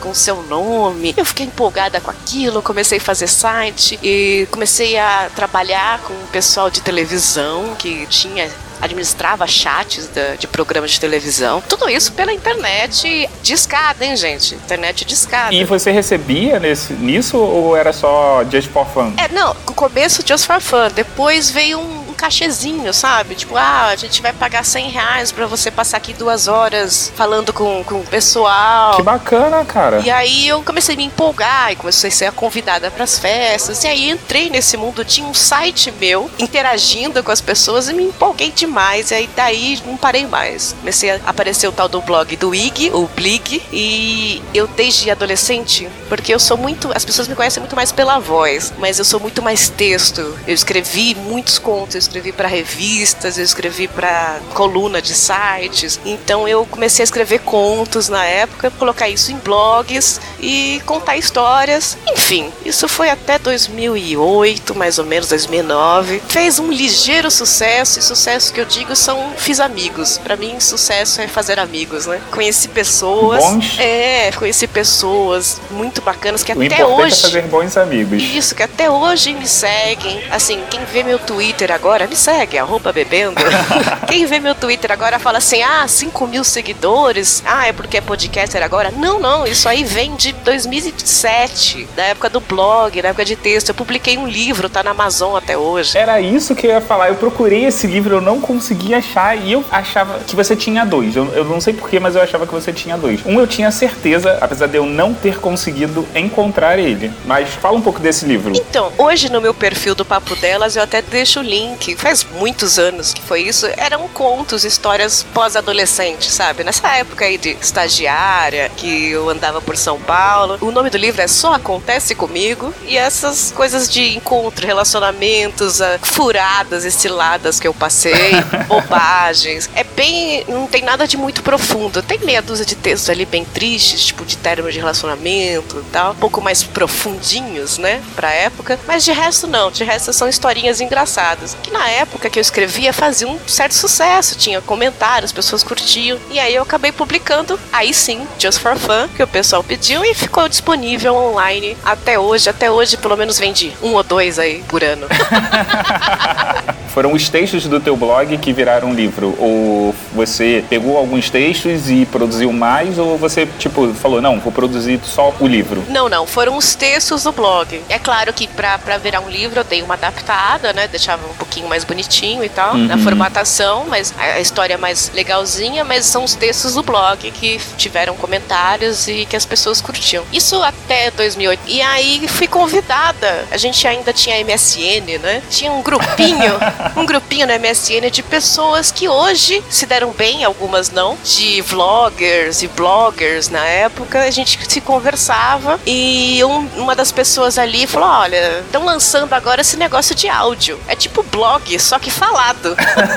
com 0.00 0.14
seu 0.14 0.42
nome? 0.42 1.14
Eu 1.16 1.24
fiquei 1.24 1.46
empolgada 1.46 2.00
com 2.00 2.10
aquilo, 2.10 2.62
comecei 2.62 2.98
a 2.98 3.00
fazer 3.00 3.28
site 3.28 3.98
e 4.02 4.46
comecei 4.50 4.98
a 4.98 5.30
trabalhar 5.34 6.00
com 6.00 6.12
o 6.12 6.28
pessoal 6.32 6.70
de 6.70 6.80
televisão 6.80 7.74
que 7.78 8.06
tinha 8.06 8.50
administrava 8.80 9.46
chats 9.46 10.08
da- 10.08 10.34
de 10.36 10.46
programas 10.46 10.90
de 10.92 11.00
televisão. 11.00 11.62
Tudo 11.68 11.88
isso 11.88 12.12
pela 12.12 12.32
internet 12.32 13.28
discada, 13.42 14.04
hein, 14.04 14.16
gente? 14.16 14.54
Internet 14.54 15.04
discada. 15.04 15.54
E 15.54 15.64
você 15.64 15.90
recebia 15.90 16.58
nesse, 16.60 16.92
nisso 16.92 17.36
ou 17.38 17.76
era 17.76 17.92
só 17.92 18.44
just 18.50 18.68
for 18.70 18.86
fun? 18.86 19.12
É, 19.16 19.28
não, 19.32 19.54
no 19.66 19.74
começo 19.74 20.22
just 20.26 20.46
for 20.46 20.60
fun, 20.60 20.88
depois 20.94 21.50
veio 21.50 21.78
um, 21.78 22.07
um 22.07 22.07
cachezinho, 22.18 22.92
sabe? 22.92 23.36
Tipo, 23.36 23.56
ah, 23.56 23.86
a 23.86 23.96
gente 23.96 24.20
vai 24.20 24.32
pagar 24.32 24.64
100 24.64 24.90
reais 24.90 25.32
pra 25.32 25.46
você 25.46 25.70
passar 25.70 25.98
aqui 25.98 26.12
duas 26.12 26.48
horas 26.48 27.12
falando 27.14 27.52
com, 27.52 27.82
com 27.84 28.00
o 28.00 28.06
pessoal. 28.06 28.96
Que 28.96 29.02
bacana, 29.02 29.64
cara. 29.64 30.00
E 30.00 30.10
aí 30.10 30.48
eu 30.48 30.62
comecei 30.62 30.94
a 30.94 30.98
me 30.98 31.04
empolgar 31.04 31.72
e 31.72 31.76
comecei 31.76 32.08
a 32.08 32.12
ser 32.12 32.32
convidada 32.32 32.90
pras 32.90 33.18
festas. 33.18 33.84
E 33.84 33.86
aí 33.86 34.10
entrei 34.10 34.50
nesse 34.50 34.76
mundo, 34.76 35.04
tinha 35.04 35.26
um 35.26 35.34
site 35.34 35.92
meu 35.92 36.28
interagindo 36.38 37.22
com 37.22 37.30
as 37.30 37.40
pessoas 37.40 37.88
e 37.88 37.92
me 37.92 38.04
empolguei 38.04 38.50
demais. 38.50 39.10
E 39.10 39.14
aí 39.14 39.30
daí 39.34 39.80
não 39.86 39.96
parei 39.96 40.26
mais. 40.26 40.74
Comecei 40.80 41.10
a 41.10 41.20
aparecer 41.26 41.68
o 41.68 41.72
tal 41.72 41.88
do 41.88 42.00
blog 42.00 42.36
do 42.36 42.54
IG, 42.54 42.90
o 42.92 43.06
Blig, 43.06 43.62
e 43.72 44.42
eu 44.52 44.66
desde 44.66 45.10
adolescente, 45.10 45.88
porque 46.08 46.34
eu 46.34 46.40
sou 46.40 46.56
muito, 46.56 46.90
as 46.94 47.04
pessoas 47.04 47.28
me 47.28 47.34
conhecem 47.34 47.60
muito 47.60 47.76
mais 47.76 47.92
pela 47.92 48.18
voz, 48.18 48.72
mas 48.78 48.98
eu 48.98 49.04
sou 49.04 49.20
muito 49.20 49.42
mais 49.42 49.68
texto. 49.68 50.20
Eu 50.46 50.54
escrevi 50.54 51.14
muitos 51.14 51.58
contos, 51.58 52.07
escrevi 52.08 52.32
pra 52.32 52.48
revistas, 52.48 53.36
eu 53.36 53.44
escrevi 53.44 53.86
pra 53.86 54.38
coluna 54.54 55.00
de 55.00 55.14
sites. 55.14 56.00
Então 56.04 56.48
eu 56.48 56.64
comecei 56.66 57.02
a 57.02 57.04
escrever 57.04 57.40
contos 57.40 58.08
na 58.08 58.24
época, 58.24 58.70
colocar 58.72 59.08
isso 59.08 59.30
em 59.30 59.36
blogs 59.36 60.20
e 60.40 60.80
contar 60.86 61.16
histórias. 61.16 61.96
Enfim, 62.08 62.50
isso 62.64 62.88
foi 62.88 63.10
até 63.10 63.38
2008, 63.38 64.74
mais 64.74 64.98
ou 64.98 65.04
menos 65.04 65.28
2009. 65.28 66.22
Fez 66.28 66.58
um 66.58 66.70
ligeiro 66.72 67.30
sucesso, 67.30 67.98
e 67.98 68.02
sucesso 68.02 68.52
que 68.52 68.60
eu 68.60 68.64
digo 68.64 68.96
são 68.96 69.32
fiz 69.36 69.60
amigos. 69.60 70.18
Pra 70.18 70.36
mim, 70.36 70.58
sucesso 70.60 71.20
é 71.20 71.28
fazer 71.28 71.58
amigos, 71.58 72.06
né? 72.06 72.20
Conheci 72.30 72.68
pessoas. 72.68 73.42
Bons? 73.44 73.78
É, 73.78 74.30
conheci 74.32 74.66
pessoas 74.66 75.60
muito 75.70 76.00
bacanas 76.00 76.42
que 76.42 76.52
O 76.52 76.54
até 76.54 76.66
importante 76.66 77.02
hoje 77.02 77.14
é 77.14 77.22
fazer 77.22 77.42
bons 77.42 77.76
amigos. 77.76 78.22
isso, 78.22 78.54
que 78.54 78.62
até 78.62 78.90
hoje 78.90 79.34
me 79.34 79.46
seguem. 79.46 80.22
Assim, 80.30 80.62
quem 80.70 80.84
vê 80.86 81.02
meu 81.02 81.18
Twitter 81.18 81.70
agora, 81.70 81.97
me 82.06 82.16
segue, 82.16 82.58
arroba 82.58 82.92
bebendo. 82.92 83.40
quem 84.08 84.26
vê 84.26 84.38
meu 84.38 84.54
Twitter 84.54 84.90
agora 84.92 85.18
fala 85.18 85.38
assim, 85.38 85.62
ah, 85.62 85.86
5 85.86 86.26
mil 86.26 86.44
seguidores. 86.44 87.42
Ah, 87.46 87.66
é 87.66 87.72
porque 87.72 87.98
é 87.98 88.00
podcaster 88.00 88.62
agora. 88.62 88.90
Não, 88.90 89.18
não, 89.18 89.46
isso 89.46 89.68
aí 89.68 89.84
vem 89.84 90.14
de 90.16 90.32
2007, 90.32 91.88
da 91.96 92.04
época 92.04 92.28
do 92.28 92.40
blog, 92.40 93.00
da 93.00 93.08
época 93.08 93.24
de 93.24 93.36
texto. 93.36 93.70
Eu 93.70 93.74
publiquei 93.74 94.16
um 94.16 94.26
livro, 94.26 94.68
tá 94.68 94.82
na 94.82 94.90
Amazon 94.90 95.36
até 95.36 95.56
hoje. 95.56 95.96
Era 95.96 96.20
isso 96.20 96.54
que 96.54 96.66
eu 96.66 96.70
ia 96.72 96.80
falar. 96.80 97.08
Eu 97.08 97.16
procurei 97.16 97.64
esse 97.64 97.86
livro, 97.86 98.16
eu 98.16 98.20
não 98.20 98.40
consegui 98.40 98.94
achar 98.94 99.36
e 99.36 99.52
eu 99.52 99.64
achava 99.70 100.18
que 100.20 100.34
você 100.34 100.56
tinha 100.56 100.84
dois. 100.84 101.16
Eu, 101.16 101.26
eu 101.34 101.44
não 101.44 101.60
sei 101.60 101.72
porquê, 101.72 102.00
mas 102.00 102.14
eu 102.14 102.22
achava 102.22 102.46
que 102.46 102.52
você 102.52 102.72
tinha 102.72 102.96
dois. 102.96 103.20
Um 103.24 103.38
eu 103.38 103.46
tinha 103.46 103.70
certeza, 103.70 104.38
apesar 104.40 104.66
de 104.66 104.76
eu 104.76 104.86
não 104.86 105.14
ter 105.14 105.38
conseguido 105.38 106.06
encontrar 106.14 106.78
ele. 106.78 107.12
Mas 107.24 107.48
fala 107.50 107.76
um 107.76 107.80
pouco 107.80 108.00
desse 108.00 108.24
livro. 108.24 108.52
Então, 108.56 108.92
hoje 108.98 109.30
no 109.30 109.40
meu 109.40 109.54
perfil 109.54 109.94
do 109.94 110.04
Papo 110.04 110.34
Delas 110.36 110.76
eu 110.76 110.82
até 110.82 111.02
deixo 111.02 111.40
o 111.40 111.42
link. 111.42 111.87
Faz 111.96 112.24
muitos 112.24 112.78
anos 112.78 113.12
que 113.12 113.22
foi 113.22 113.42
isso. 113.42 113.66
Eram 113.76 114.08
contos, 114.08 114.64
histórias 114.64 115.24
pós-adolescente, 115.34 116.30
sabe? 116.30 116.64
Nessa 116.64 116.88
época 116.96 117.24
aí 117.24 117.38
de 117.38 117.50
estagiária, 117.60 118.70
que 118.76 119.10
eu 119.10 119.28
andava 119.28 119.60
por 119.60 119.76
São 119.76 120.00
Paulo. 120.00 120.58
O 120.60 120.70
nome 120.70 120.90
do 120.90 120.98
livro 120.98 121.20
é 121.20 121.28
Só 121.28 121.54
Acontece 121.54 122.14
Comigo. 122.14 122.72
E 122.86 122.96
essas 122.96 123.52
coisas 123.52 123.88
de 123.88 124.16
encontro, 124.16 124.66
relacionamentos, 124.66 125.80
ah, 125.80 125.98
furadas 126.02 126.84
e 126.84 126.90
ciladas 126.90 127.60
que 127.60 127.68
eu 127.68 127.74
passei, 127.74 128.32
bobagens. 128.66 129.68
É 129.74 129.84
bem. 129.84 130.44
Não 130.48 130.66
tem 130.66 130.82
nada 130.82 131.06
de 131.06 131.16
muito 131.16 131.42
profundo. 131.42 132.02
Tem 132.02 132.18
meia 132.18 132.42
dúzia 132.42 132.64
de 132.64 132.74
textos 132.74 133.10
ali 133.10 133.24
bem 133.24 133.44
tristes, 133.44 134.06
tipo 134.06 134.24
de 134.24 134.36
término 134.36 134.70
de 134.70 134.78
relacionamento 134.78 135.84
e 135.86 135.90
tal. 135.90 136.12
Um 136.12 136.16
pouco 136.16 136.40
mais 136.40 136.62
profundinhos, 136.62 137.78
né? 137.78 138.02
Pra 138.14 138.30
época. 138.30 138.78
Mas 138.86 139.04
de 139.04 139.12
resto, 139.12 139.46
não. 139.46 139.70
De 139.70 139.84
resto, 139.84 140.12
são 140.12 140.28
historinhas 140.28 140.80
engraçadas. 140.80 141.56
Que 141.62 141.70
na 141.78 141.88
época 141.88 142.28
que 142.28 142.38
eu 142.38 142.40
escrevia 142.40 142.92
fazia 142.92 143.28
um 143.28 143.38
certo 143.46 143.72
sucesso. 143.72 144.36
Tinha 144.36 144.60
comentários, 144.60 145.32
pessoas 145.32 145.62
curtiam. 145.62 146.18
E 146.30 146.38
aí 146.40 146.54
eu 146.54 146.62
acabei 146.62 146.90
publicando, 146.90 147.58
aí 147.72 147.94
sim, 147.94 148.26
Just 148.38 148.58
for 148.58 148.76
Fun, 148.76 149.08
que 149.16 149.22
o 149.22 149.26
pessoal 149.26 149.62
pediu 149.62 150.04
e 150.04 150.12
ficou 150.12 150.48
disponível 150.48 151.14
online 151.14 151.76
até 151.84 152.18
hoje. 152.18 152.50
Até 152.50 152.70
hoje, 152.70 152.96
pelo 152.96 153.16
menos, 153.16 153.38
vende 153.38 153.72
um 153.80 153.94
ou 153.94 154.02
dois 154.02 154.38
aí 154.38 154.62
por 154.68 154.82
ano. 154.82 155.06
Foram 156.92 157.12
os 157.12 157.28
textos 157.28 157.64
do 157.66 157.78
teu 157.78 157.96
blog 157.96 158.36
que 158.38 158.52
viraram 158.52 158.92
livro? 158.92 159.36
Ou 159.38 159.94
você 160.18 160.64
pegou 160.68 160.96
alguns 160.96 161.30
textos 161.30 161.88
e 161.88 162.04
produziu 162.04 162.52
mais? 162.52 162.98
Ou 162.98 163.16
você, 163.16 163.46
tipo, 163.58 163.94
falou, 163.94 164.20
não, 164.20 164.40
vou 164.40 164.50
produzir 164.50 164.98
só 165.04 165.32
o 165.38 165.46
livro? 165.46 165.84
Não, 165.88 166.08
não, 166.08 166.26
foram 166.26 166.56
os 166.56 166.74
textos 166.74 167.22
do 167.22 167.30
blog. 167.30 167.80
É 167.88 168.00
claro 168.00 168.32
que 168.32 168.48
pra, 168.48 168.76
pra 168.78 168.98
virar 168.98 169.20
um 169.20 169.30
livro 169.30 169.60
eu 169.60 169.64
dei 169.64 169.80
uma 169.80 169.94
adaptada, 169.94 170.72
né? 170.72 170.88
Deixava 170.88 171.24
um 171.24 171.34
pouquinho 171.34 171.68
mais 171.68 171.84
bonitinho 171.84 172.42
e 172.42 172.48
tal, 172.48 172.74
na 172.76 172.98
formatação, 172.98 173.84
mas 173.88 174.12
a 174.18 174.40
história 174.40 174.74
é 174.74 174.76
mais 174.76 175.12
legalzinha, 175.14 175.84
mas 175.84 176.04
são 176.04 176.24
os 176.24 176.34
textos 176.34 176.74
do 176.74 176.82
blog 176.82 177.30
que 177.30 177.60
tiveram 177.76 178.16
comentários 178.16 179.06
e 179.06 179.24
que 179.24 179.36
as 179.36 179.46
pessoas 179.46 179.80
curtiam. 179.80 180.24
Isso 180.32 180.60
até 180.62 181.12
2008. 181.12 181.60
E 181.68 181.80
aí 181.80 182.26
fui 182.26 182.48
convidada. 182.48 183.46
A 183.52 183.56
gente 183.56 183.86
ainda 183.86 184.12
tinha 184.12 184.42
MSN, 184.44 185.18
né? 185.22 185.42
Tinha 185.48 185.70
um 185.70 185.80
grupinho, 185.80 186.54
um 186.96 187.06
grupinho 187.06 187.46
no 187.46 187.52
MSN 187.52 188.10
de 188.10 188.22
pessoas 188.22 188.90
que 188.90 189.08
hoje 189.08 189.62
se 189.70 189.86
deram 189.86 190.07
bem, 190.12 190.44
algumas 190.44 190.90
não, 190.90 191.16
de 191.24 191.60
vloggers 191.62 192.62
e 192.62 192.68
bloggers 192.68 193.48
na 193.48 193.64
época. 193.64 194.20
A 194.22 194.30
gente 194.30 194.58
se 194.68 194.80
conversava 194.80 195.78
e 195.86 196.42
um- 196.44 196.68
uma 196.76 196.94
das 196.94 197.10
pessoas 197.12 197.58
ali 197.58 197.86
falou: 197.86 198.08
Olha, 198.08 198.60
estão 198.64 198.84
lançando 198.84 199.32
agora 199.32 199.60
esse 199.60 199.76
negócio 199.76 200.14
de 200.14 200.28
áudio. 200.28 200.78
É 200.88 200.94
tipo 200.94 201.22
blog, 201.22 201.78
só 201.78 201.98
que 201.98 202.10
falado. 202.10 202.76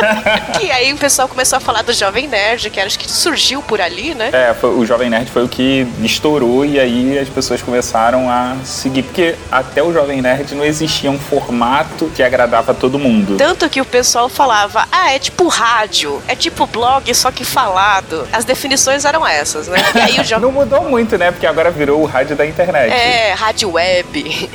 e 0.62 0.72
aí 0.72 0.94
o 0.94 0.98
pessoal 0.98 1.28
começou 1.28 1.58
a 1.58 1.60
falar 1.60 1.82
do 1.82 1.94
Jovem 1.94 2.28
Nerd, 2.28 2.70
que 2.70 2.80
acho 2.80 2.98
que 2.98 3.10
surgiu 3.10 3.62
por 3.62 3.80
ali, 3.82 4.14
né? 4.16 4.30
É, 4.32 4.54
foi- 4.54 4.76
o 4.76 4.86
Jovem 4.86 5.10
Nerd 5.10 5.30
foi 5.32 5.44
o 5.44 5.48
que 5.50 5.88
estourou 6.04 6.66
e 6.66 6.80
aí 6.80 7.18
as 7.20 7.30
pessoas 7.30 7.62
começaram 7.62 8.30
a 8.30 8.56
seguir. 8.64 9.04
Porque 9.04 9.36
até 9.52 9.82
o 9.84 9.92
Jovem 9.94 10.22
Nerd 10.22 10.54
não 10.56 10.64
existia 10.66 11.10
um 11.12 11.20
formato 11.20 12.12
que 12.16 12.22
agradava 12.24 12.72
a 12.72 12.76
todo 12.76 12.98
mundo. 13.00 13.38
Tanto 13.38 13.70
que 13.70 13.82
o 13.82 13.86
pessoal 13.86 14.30
falava, 14.30 14.88
ah, 14.92 15.12
é 15.14 15.20
tipo 15.20 15.48
rádio, 15.48 16.22
é 16.28 16.36
tipo 16.36 16.66
blog, 16.68 16.81
só 17.14 17.32
que 17.32 17.46
falado. 17.46 18.28
As 18.32 18.46
definições 18.46 19.06
eram 19.06 19.26
essas, 19.26 19.68
né? 19.68 19.78
E 19.96 20.00
aí 20.00 20.20
o 20.20 20.24
Jovem 20.24 20.42
Não 20.42 20.52
mudou 20.52 20.84
muito, 20.84 21.18
né? 21.18 21.32
Porque 21.32 21.46
agora 21.46 21.70
virou 21.70 22.02
o 22.02 22.06
rádio 22.06 22.36
da 22.36 22.46
internet. 22.46 22.92
É, 22.92 23.34
rádio 23.34 23.72
web. 23.72 24.50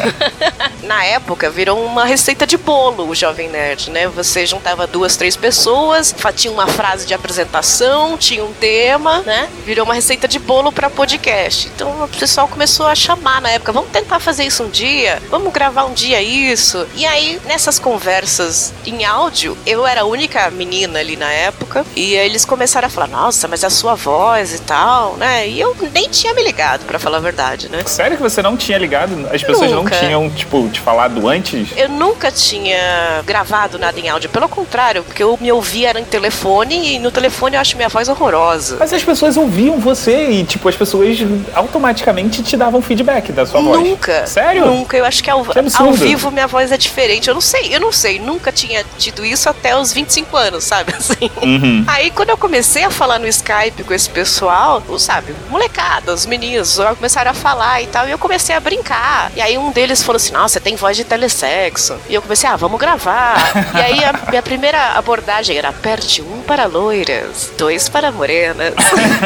Na 0.82 1.04
época 1.04 1.50
virou 1.50 1.84
uma 1.84 2.04
receita 2.04 2.46
de 2.46 2.56
bolo 2.56 3.08
o 3.08 3.14
Jovem 3.14 3.48
Nerd, 3.48 3.90
né? 3.90 4.08
Você 4.08 4.46
juntava 4.46 4.86
duas, 4.86 5.16
três 5.16 5.36
pessoas, 5.36 6.14
tinha 6.34 6.52
uma 6.52 6.66
frase 6.66 7.06
de 7.06 7.12
apresentação, 7.12 8.16
tinha 8.16 8.44
um 8.44 8.52
tema, 8.52 9.20
né? 9.22 9.48
Virou 9.64 9.84
uma 9.84 9.94
receita 9.94 10.28
de 10.28 10.38
bolo 10.38 10.70
pra 10.70 10.88
podcast. 10.88 11.70
Então 11.74 12.04
o 12.04 12.08
pessoal 12.08 12.46
começou 12.48 12.86
a 12.86 12.94
chamar 12.94 13.40
na 13.40 13.50
época, 13.50 13.72
vamos 13.72 13.90
tentar 13.90 14.20
fazer 14.20 14.44
isso 14.44 14.62
um 14.62 14.70
dia, 14.70 15.20
vamos 15.28 15.52
gravar 15.52 15.84
um 15.84 15.92
dia 15.92 16.22
isso. 16.22 16.86
E 16.94 17.04
aí 17.04 17.40
nessas 17.46 17.78
conversas 17.78 18.72
em 18.86 19.04
áudio, 19.04 19.56
eu 19.66 19.86
era 19.86 20.02
a 20.02 20.04
única 20.04 20.50
menina 20.50 21.00
ali 21.00 21.16
na 21.16 21.30
época 21.30 21.55
e 21.94 22.14
eles 22.14 22.44
começaram 22.44 22.86
a 22.86 22.90
falar: 22.90 23.08
"Nossa, 23.08 23.48
mas 23.48 23.64
a 23.64 23.70
sua 23.70 23.94
voz 23.94 24.54
e 24.54 24.60
tal", 24.60 25.16
né? 25.16 25.48
E 25.48 25.60
eu 25.60 25.76
nem 25.92 26.08
tinha 26.08 26.32
me 26.34 26.42
ligado, 26.42 26.84
pra 26.86 26.98
falar 26.98 27.18
a 27.18 27.20
verdade, 27.20 27.68
né? 27.68 27.82
Sério 27.86 28.16
que 28.16 28.22
você 28.22 28.42
não 28.42 28.56
tinha 28.56 28.78
ligado? 28.78 29.28
As 29.32 29.42
pessoas 29.42 29.70
Nunca. 29.70 29.94
não 29.94 30.00
tinham, 30.00 30.30
tipo, 30.30 30.68
te 30.68 30.80
falado 30.80 31.28
antes? 31.28 31.68
Eu 31.76 31.88
nunca 31.88 32.30
tinha 32.30 33.22
gravado 33.24 33.78
nada 33.78 33.98
em 33.98 34.08
áudio. 34.08 34.28
Pelo 34.30 34.48
contrário, 34.48 35.02
porque 35.02 35.22
eu 35.22 35.38
me 35.40 35.50
ouvia 35.52 35.90
era 35.90 36.00
em 36.00 36.04
telefone 36.04 36.94
e 36.94 36.98
no 36.98 37.10
telefone 37.10 37.56
eu 37.56 37.60
acho 37.60 37.76
minha 37.76 37.88
voz 37.88 38.08
horrorosa. 38.08 38.76
Mas 38.78 38.92
as 38.92 39.02
pessoas 39.02 39.36
ouviam 39.36 39.78
você 39.78 40.30
e, 40.30 40.44
tipo, 40.44 40.68
as 40.68 40.76
pessoas 40.76 41.18
automaticamente 41.54 42.42
te 42.42 42.56
davam 42.56 42.82
feedback 42.82 43.32
da 43.32 43.46
sua 43.46 43.60
voz. 43.60 43.80
Nunca. 43.80 44.26
Sério? 44.26 44.66
Nunca. 44.66 44.96
Eu 44.96 45.04
acho 45.04 45.22
que 45.22 45.30
ao, 45.30 45.44
Que 45.44 45.58
ao 45.58 45.92
vivo 45.92 46.30
minha 46.30 46.46
voz 46.46 46.72
é 46.72 46.76
diferente. 46.76 47.28
Eu 47.28 47.34
não 47.34 47.40
sei, 47.40 47.74
eu 47.74 47.80
não 47.80 47.92
sei. 47.92 48.18
Nunca 48.18 48.50
tinha 48.50 48.84
tido 48.98 49.24
isso 49.24 49.48
até 49.48 49.76
os 49.76 49.92
25 49.92 50.36
anos, 50.36 50.64
sabe? 50.64 50.92
Assim. 50.96 51.30
Uhum. 51.46 51.84
Aí 51.86 52.10
quando 52.10 52.30
eu 52.30 52.36
comecei 52.36 52.82
a 52.82 52.90
falar 52.90 53.18
no 53.18 53.26
Skype 53.28 53.84
com 53.84 53.94
esse 53.94 54.10
pessoal, 54.10 54.82
sabe, 54.98 55.34
molecada, 55.48 56.12
os 56.12 56.26
meninos 56.26 56.76
começaram 56.96 57.30
a 57.30 57.34
falar 57.34 57.82
e 57.82 57.86
tal, 57.86 58.08
e 58.08 58.10
eu 58.10 58.18
comecei 58.18 58.54
a 58.54 58.60
brincar. 58.60 59.30
E 59.36 59.40
aí 59.40 59.56
um 59.56 59.70
deles 59.70 60.02
falou 60.02 60.16
assim: 60.16 60.32
Nossa, 60.32 60.54
você 60.54 60.60
tem 60.60 60.74
voz 60.74 60.96
de 60.96 61.04
telesexo. 61.04 61.96
E 62.08 62.14
eu 62.14 62.22
comecei, 62.22 62.48
ah, 62.48 62.56
vamos 62.56 62.80
gravar. 62.80 63.36
e 63.74 63.80
aí 63.80 64.04
a 64.04 64.12
minha 64.28 64.42
primeira 64.42 64.92
abordagem 64.92 65.56
era: 65.56 65.68
aperte 65.68 66.20
um 66.22 66.42
para 66.42 66.66
loiras, 66.66 67.52
dois 67.56 67.88
para 67.88 68.10
morenas. 68.10 68.74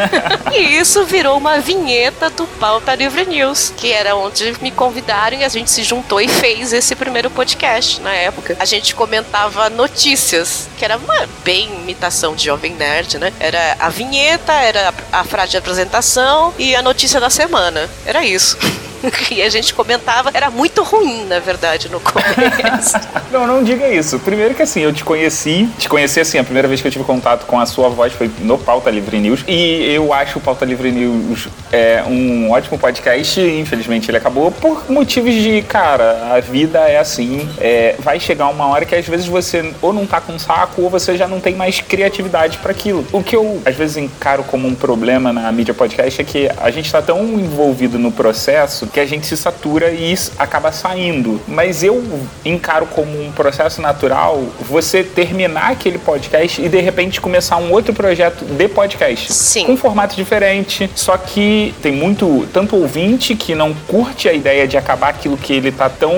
e 0.53 0.77
isso 0.79 1.05
virou 1.05 1.39
uma 1.39 1.59
vinheta 1.61 2.29
do 2.29 2.47
Pauta 2.47 2.95
Livre 2.95 3.25
News, 3.25 3.73
que 3.77 3.93
era 3.93 4.15
onde 4.15 4.55
me 4.61 4.71
convidaram 4.71 5.39
e 5.39 5.45
a 5.45 5.49
gente 5.49 5.71
se 5.71 5.83
juntou 5.83 6.21
e 6.21 6.29
fez 6.29 6.73
esse 6.73 6.95
primeiro 6.95 7.31
podcast 7.31 8.01
na 8.01 8.13
época. 8.13 8.57
A 8.59 8.65
gente 8.65 8.95
comentava 8.95 9.71
notícias, 9.71 10.69
que 10.77 10.85
era 10.85 10.97
uma 10.97 11.27
bem 11.45 11.67
imitação 11.81 12.10
de 12.35 12.45
Jovem 12.45 12.75
Nerd, 12.75 13.19
né? 13.19 13.33
Era 13.39 13.77
a 13.79 13.89
vinheta, 13.89 14.53
era 14.53 14.93
a 15.13 15.25
frase 15.25 15.53
de 15.53 15.57
apresentação 15.57 16.53
e 16.59 16.75
a 16.75 16.83
notícia 16.83 17.21
da 17.21 17.31
semana. 17.31 17.89
Era 18.05 18.25
isso. 18.25 18.59
e 19.31 19.43
a 19.43 19.49
gente 19.49 19.75
comentava, 19.75 20.31
era 20.33 20.51
muito 20.51 20.83
ruim, 20.83 21.25
na 21.25 21.39
verdade, 21.39 21.89
no 21.89 22.01
começo. 22.01 22.97
não, 23.31 23.47
não 23.47 23.63
diga 23.63 23.89
isso. 23.89 24.19
Primeiro 24.19 24.55
que 24.55 24.63
assim, 24.63 24.81
eu 24.81 24.93
te 24.93 25.05
conheci, 25.05 25.69
te 25.79 25.89
conheci 25.89 26.21
assim, 26.21 26.39
a 26.39 26.45
primeira 26.45 26.69
vez 26.69 26.81
que 26.81 26.87
eu 26.87 26.93
tive 26.93 27.05
contato 27.05 27.47
com 27.47 27.59
a 27.59 27.67
sua 27.67 27.89
voz 27.89 28.13
foi 28.13 28.31
no 28.41 28.59
Pauta 28.59 28.91
Livre 28.91 29.19
News. 29.19 29.45
E 29.47 29.93
eu 29.93 30.13
acho 30.13 30.39
o 30.39 30.41
Pauta 30.41 30.65
Livre 30.65 30.91
News 30.91 31.49
é, 31.73 32.03
um 32.07 32.51
ótimo 32.51 32.79
podcast. 32.79 33.41
Infelizmente 33.41 34.11
ele 34.11 34.19
acabou 34.19 34.51
por 34.51 34.91
motivos 34.91 35.35
de, 35.35 35.63
cara, 35.63 36.35
a 36.35 36.41
vida 36.41 36.81
é 36.81 36.99
assim. 36.99 37.49
É, 37.59 37.95
vai 37.99 38.21
chegar 38.21 38.49
uma 38.49 38.67
hora 38.67 38.85
que 38.85 38.95
às 38.95 39.07
vezes 39.07 39.27
você 39.27 39.73
ou 39.81 39.93
não 39.93 40.07
tá 40.07 40.21
com 40.21 40.39
saco 40.39 40.83
ou 40.83 40.91
você 40.91 41.17
já 41.17 41.27
não 41.27 41.41
tem 41.41 41.55
mais 41.55 41.81
criatividade 41.81 42.59
para 42.59 42.73
aquilo. 42.73 43.07
O 43.13 43.23
que 43.23 43.35
eu 43.35 43.63
às 43.65 43.75
vezes 43.75 43.97
encaro 43.97 44.43
como 44.45 44.67
um 44.69 44.75
problema 44.75 45.33
na 45.33 45.51
mídia 45.53 45.75
podcast 45.75 46.21
é 46.21 46.25
que 46.25 46.51
a 46.57 46.71
gente 46.71 46.91
tá 46.91 47.01
tão 47.01 47.21
envolvido 47.39 47.99
no 47.99 48.13
processo 48.13 48.87
que 48.93 49.01
a 49.01 49.07
gente 49.07 49.27
se 49.27 49.37
satura 49.37 49.91
e 49.91 50.15
acaba 50.39 50.73
saindo. 50.73 51.41
Mas 51.47 51.83
eu 51.83 52.03
encaro 52.45 52.87
como 52.87 53.21
um 53.21 53.33
processo 53.33 53.81
natural 53.81 54.43
você 54.61 55.03
terminar 55.03 55.73
aquele 55.73 55.99
podcast 55.99 56.61
e 56.61 56.69
de 56.69 56.81
repente 56.81 57.21
começar 57.21 57.57
um 57.57 57.73
outro 57.73 57.95
projeto 57.95 58.45
de 58.45 58.69
podcast. 58.69 59.33
Sim. 59.33 59.67
Com 59.67 59.73
um 59.73 59.77
formato 59.77 60.17
diferente. 60.17 60.91
Só 60.95 61.17
que 61.17 61.75
tem 61.83 61.93
muito, 61.93 62.49
tanto 62.53 62.77
ouvinte 62.77 63.35
que 63.35 63.55
não 63.55 63.75
curte 63.89 64.29
a 64.29 64.33
ideia 64.33 64.67
de 64.67 64.77
acabar 64.77 65.11
aquilo 65.11 65.37
que 65.37 65.53
ele 65.53 65.73
tá 65.73 65.89
tão 65.89 66.13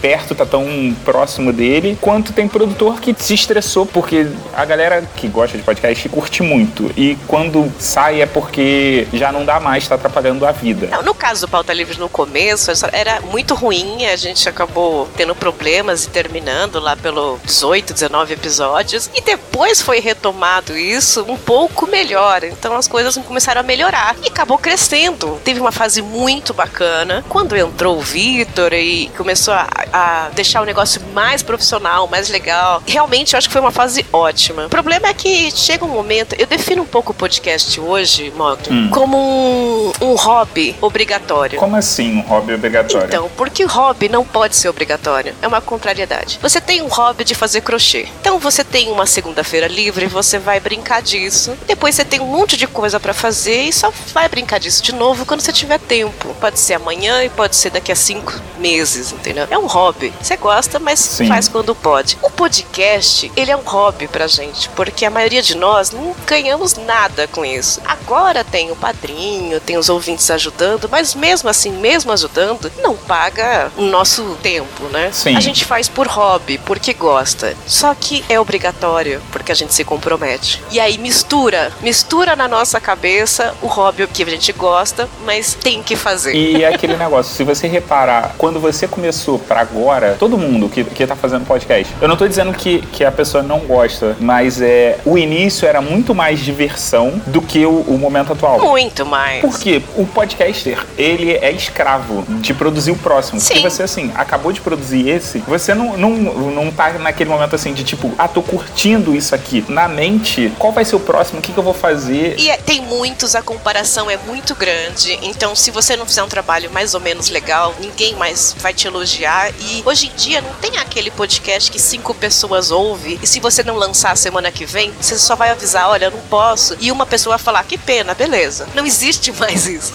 perto, 0.00 0.34
tá 0.34 0.46
tão 0.46 0.94
próximo 1.04 1.52
dele, 1.52 1.96
quanto 2.00 2.32
tem 2.32 2.48
produtor 2.48 3.00
que 3.00 3.14
se 3.18 3.34
estressou 3.34 3.86
porque 3.86 4.26
a 4.54 4.64
galera 4.64 5.02
que 5.16 5.28
gosta 5.28 5.56
de 5.56 5.64
podcast 5.64 6.08
curte 6.08 6.42
muito. 6.42 6.90
E 6.96 7.16
quando 7.26 7.72
sai 7.78 8.22
é 8.22 8.26
porque 8.26 9.06
já 9.12 9.32
não 9.32 9.44
dá 9.44 9.58
mais, 9.58 9.86
tá 9.86 9.94
atrapalhando 9.94 10.46
a 10.46 10.52
vida. 10.52 10.88
Não, 10.90 11.02
no 11.02 11.14
caso 11.14 11.42
do 11.46 11.48
Pauta 11.50 11.72
Livre 11.72 11.98
no 12.02 12.08
começo 12.08 12.72
era 12.92 13.20
muito 13.20 13.54
ruim, 13.54 14.06
a 14.06 14.16
gente 14.16 14.48
acabou 14.48 15.08
tendo 15.16 15.36
problemas 15.36 16.04
e 16.04 16.08
terminando 16.08 16.80
lá 16.80 16.96
pelo 16.96 17.38
18, 17.44 17.94
19 17.94 18.34
episódios. 18.34 19.08
E 19.14 19.20
depois 19.20 19.80
foi 19.80 20.00
retomado 20.00 20.76
isso 20.76 21.24
um 21.28 21.36
pouco 21.36 21.86
melhor. 21.86 22.42
Então 22.42 22.76
as 22.76 22.88
coisas 22.88 23.16
começaram 23.18 23.60
a 23.60 23.64
melhorar 23.64 24.16
e 24.24 24.26
acabou 24.26 24.58
crescendo. 24.58 25.40
Teve 25.44 25.60
uma 25.60 25.70
fase 25.70 26.02
muito 26.02 26.52
bacana. 26.52 27.24
Quando 27.28 27.56
entrou 27.56 27.98
o 27.98 28.00
Vitor 28.00 28.72
e 28.72 29.08
começou 29.16 29.54
a, 29.54 29.68
a, 29.92 30.28
deixar 30.30 30.60
o 30.60 30.64
negócio 30.64 31.00
mais 31.14 31.40
profissional, 31.40 32.08
mais 32.08 32.28
legal, 32.28 32.82
realmente 32.84 33.34
eu 33.34 33.38
acho 33.38 33.48
que 33.48 33.52
foi 33.52 33.60
uma 33.60 33.70
fase 33.70 34.04
ótima. 34.12 34.66
O 34.66 34.68
problema 34.68 35.06
é 35.06 35.14
que 35.14 35.52
chega 35.52 35.84
um 35.84 35.88
momento, 35.88 36.34
eu 36.36 36.46
defino 36.48 36.82
um 36.82 36.86
pouco 36.86 37.12
o 37.12 37.14
podcast 37.14 37.80
hoje, 37.80 38.32
Moto, 38.36 38.72
hum. 38.72 38.90
como 38.90 39.16
um, 39.16 39.92
um 40.00 40.14
hobby 40.16 40.74
obrigatório. 40.80 41.60
Como 41.60 41.76
assim? 41.76 41.91
Assim 41.92 42.16
um 42.16 42.20
hobby 42.22 42.54
obrigatório? 42.54 43.06
Então, 43.06 43.30
porque 43.36 43.64
hobby 43.64 44.08
não 44.08 44.24
pode 44.24 44.56
ser 44.56 44.68
obrigatório. 44.68 45.34
É 45.42 45.46
uma 45.46 45.60
contrariedade. 45.60 46.38
Você 46.40 46.60
tem 46.60 46.80
um 46.82 46.88
hobby 46.88 47.24
de 47.24 47.34
fazer 47.34 47.60
crochê. 47.60 48.08
Então 48.20 48.38
você 48.38 48.64
tem 48.64 48.90
uma 48.90 49.06
segunda-feira 49.06 49.68
livre, 49.68 50.06
você 50.06 50.38
vai 50.38 50.58
brincar 50.58 51.02
disso. 51.02 51.56
Depois 51.66 51.94
você 51.94 52.04
tem 52.04 52.20
um 52.20 52.26
monte 52.26 52.56
de 52.56 52.66
coisa 52.66 52.98
para 52.98 53.12
fazer 53.12 53.64
e 53.64 53.72
só 53.72 53.92
vai 54.12 54.28
brincar 54.28 54.58
disso 54.58 54.82
de 54.82 54.94
novo 54.94 55.26
quando 55.26 55.40
você 55.40 55.52
tiver 55.52 55.78
tempo. 55.78 56.34
Pode 56.40 56.58
ser 56.58 56.74
amanhã 56.74 57.22
e 57.22 57.28
pode 57.28 57.56
ser 57.56 57.70
daqui 57.70 57.92
a 57.92 57.96
cinco 57.96 58.32
meses, 58.58 59.12
entendeu? 59.12 59.46
É 59.50 59.58
um 59.58 59.66
hobby. 59.66 60.12
Você 60.20 60.36
gosta, 60.36 60.78
mas 60.78 60.98
Sim. 60.98 61.28
faz 61.28 61.48
quando 61.48 61.74
pode. 61.74 62.16
O 62.22 62.30
podcast, 62.30 63.30
ele 63.36 63.50
é 63.50 63.56
um 63.56 63.62
hobby 63.62 64.08
pra 64.08 64.26
gente, 64.26 64.68
porque 64.70 65.04
a 65.04 65.10
maioria 65.10 65.42
de 65.42 65.56
nós 65.56 65.90
não 65.90 66.14
ganhamos 66.26 66.74
nada 66.74 67.28
com 67.28 67.44
isso. 67.44 67.80
Agora 67.84 68.44
tem 68.44 68.70
o 68.70 68.76
padrinho, 68.76 69.60
tem 69.60 69.76
os 69.76 69.88
ouvintes 69.88 70.30
ajudando, 70.30 70.88
mas 70.90 71.14
mesmo 71.14 71.50
assim, 71.50 71.72
mesmo 71.82 72.12
ajudando, 72.12 72.70
não 72.80 72.96
paga 72.96 73.70
o 73.76 73.82
nosso 73.82 74.38
tempo, 74.40 74.84
né? 74.92 75.10
Sim. 75.12 75.36
A 75.36 75.40
gente 75.40 75.64
faz 75.64 75.88
por 75.88 76.06
hobby, 76.06 76.58
porque 76.58 76.94
gosta. 76.94 77.54
Só 77.66 77.92
que 77.94 78.24
é 78.28 78.38
obrigatório, 78.38 79.20
porque 79.32 79.50
a 79.50 79.54
gente 79.54 79.74
se 79.74 79.84
compromete. 79.84 80.62
E 80.70 80.78
aí 80.78 80.96
mistura, 80.96 81.72
mistura 81.82 82.36
na 82.36 82.46
nossa 82.46 82.80
cabeça 82.80 83.54
o 83.60 83.66
hobby 83.66 84.06
que 84.06 84.22
a 84.22 84.26
gente 84.26 84.52
gosta, 84.52 85.08
mas 85.24 85.54
tem 85.54 85.82
que 85.82 85.96
fazer. 85.96 86.34
E 86.34 86.62
é 86.62 86.72
aquele 86.72 86.96
negócio, 86.96 87.34
se 87.34 87.42
você 87.42 87.66
reparar, 87.66 88.34
quando 88.38 88.60
você 88.60 88.86
começou 88.86 89.38
para 89.38 89.60
agora, 89.60 90.16
todo 90.18 90.38
mundo 90.38 90.68
que, 90.68 90.84
que 90.84 91.04
tá 91.06 91.16
fazendo 91.16 91.44
podcast, 91.44 91.92
eu 92.00 92.06
não 92.06 92.16
tô 92.16 92.28
dizendo 92.28 92.52
que, 92.52 92.80
que 92.92 93.04
a 93.04 93.10
pessoa 93.10 93.42
não 93.42 93.58
gosta, 93.60 94.16
mas 94.20 94.60
é 94.60 94.98
o 95.04 95.18
início 95.18 95.66
era 95.66 95.80
muito 95.80 96.14
mais 96.14 96.38
diversão 96.40 97.20
do 97.26 97.42
que 97.42 97.64
o, 97.66 97.80
o 97.80 97.98
momento 97.98 98.32
atual. 98.32 98.60
Muito 98.60 99.04
mais. 99.04 99.40
Porque 99.40 99.82
o 99.96 100.06
podcaster, 100.06 100.86
ele 100.96 101.32
é 101.32 101.50
escravo 101.72 102.24
de 102.40 102.52
produzir 102.52 102.90
o 102.90 102.96
próximo. 102.96 103.40
Sim. 103.40 103.54
Porque 103.54 103.70
você, 103.70 103.82
assim, 103.82 104.12
acabou 104.14 104.52
de 104.52 104.60
produzir 104.60 105.08
esse, 105.08 105.38
você 105.38 105.74
não, 105.74 105.96
não, 105.96 106.10
não 106.10 106.70
tá 106.70 106.92
naquele 106.92 107.30
momento 107.30 107.54
assim 107.54 107.72
de 107.72 107.82
tipo, 107.82 108.12
ah, 108.18 108.28
tô 108.28 108.42
curtindo 108.42 109.16
isso 109.16 109.34
aqui. 109.34 109.64
Na 109.68 109.88
mente, 109.88 110.52
qual 110.58 110.72
vai 110.72 110.84
ser 110.84 110.96
o 110.96 111.00
próximo? 111.00 111.38
O 111.38 111.42
que, 111.42 111.52
que 111.52 111.58
eu 111.58 111.64
vou 111.64 111.74
fazer? 111.74 112.38
E 112.38 112.50
é, 112.50 112.56
tem 112.56 112.82
muitos, 112.82 113.34
a 113.34 113.42
comparação 113.42 114.10
é 114.10 114.16
muito 114.16 114.54
grande. 114.54 115.18
Então, 115.22 115.56
se 115.56 115.70
você 115.70 115.96
não 115.96 116.06
fizer 116.06 116.22
um 116.22 116.28
trabalho 116.28 116.70
mais 116.70 116.94
ou 116.94 117.00
menos 117.00 117.30
legal, 117.30 117.74
ninguém 117.80 118.14
mais 118.16 118.54
vai 118.58 118.74
te 118.74 118.86
elogiar. 118.86 119.50
E 119.58 119.82
hoje 119.84 120.08
em 120.08 120.16
dia 120.16 120.40
não 120.42 120.52
tem 120.54 120.76
aquele 120.78 121.10
podcast 121.10 121.70
que 121.70 121.78
cinco 121.78 122.14
pessoas 122.14 122.70
ouvem. 122.70 123.18
E 123.22 123.26
se 123.26 123.40
você 123.40 123.62
não 123.62 123.76
lançar 123.76 124.16
semana 124.16 124.52
que 124.52 124.66
vem, 124.66 124.92
você 125.00 125.18
só 125.18 125.34
vai 125.34 125.50
avisar: 125.50 125.88
olha, 125.88 126.06
eu 126.06 126.10
não 126.10 126.20
posso. 126.22 126.76
E 126.80 126.92
uma 126.92 127.06
pessoa 127.06 127.36
vai 127.36 127.44
falar: 127.44 127.64
que 127.64 127.78
pena, 127.78 128.14
beleza. 128.14 128.68
Não 128.74 128.84
existe 128.84 129.32
mais 129.40 129.66
isso. 129.66 129.94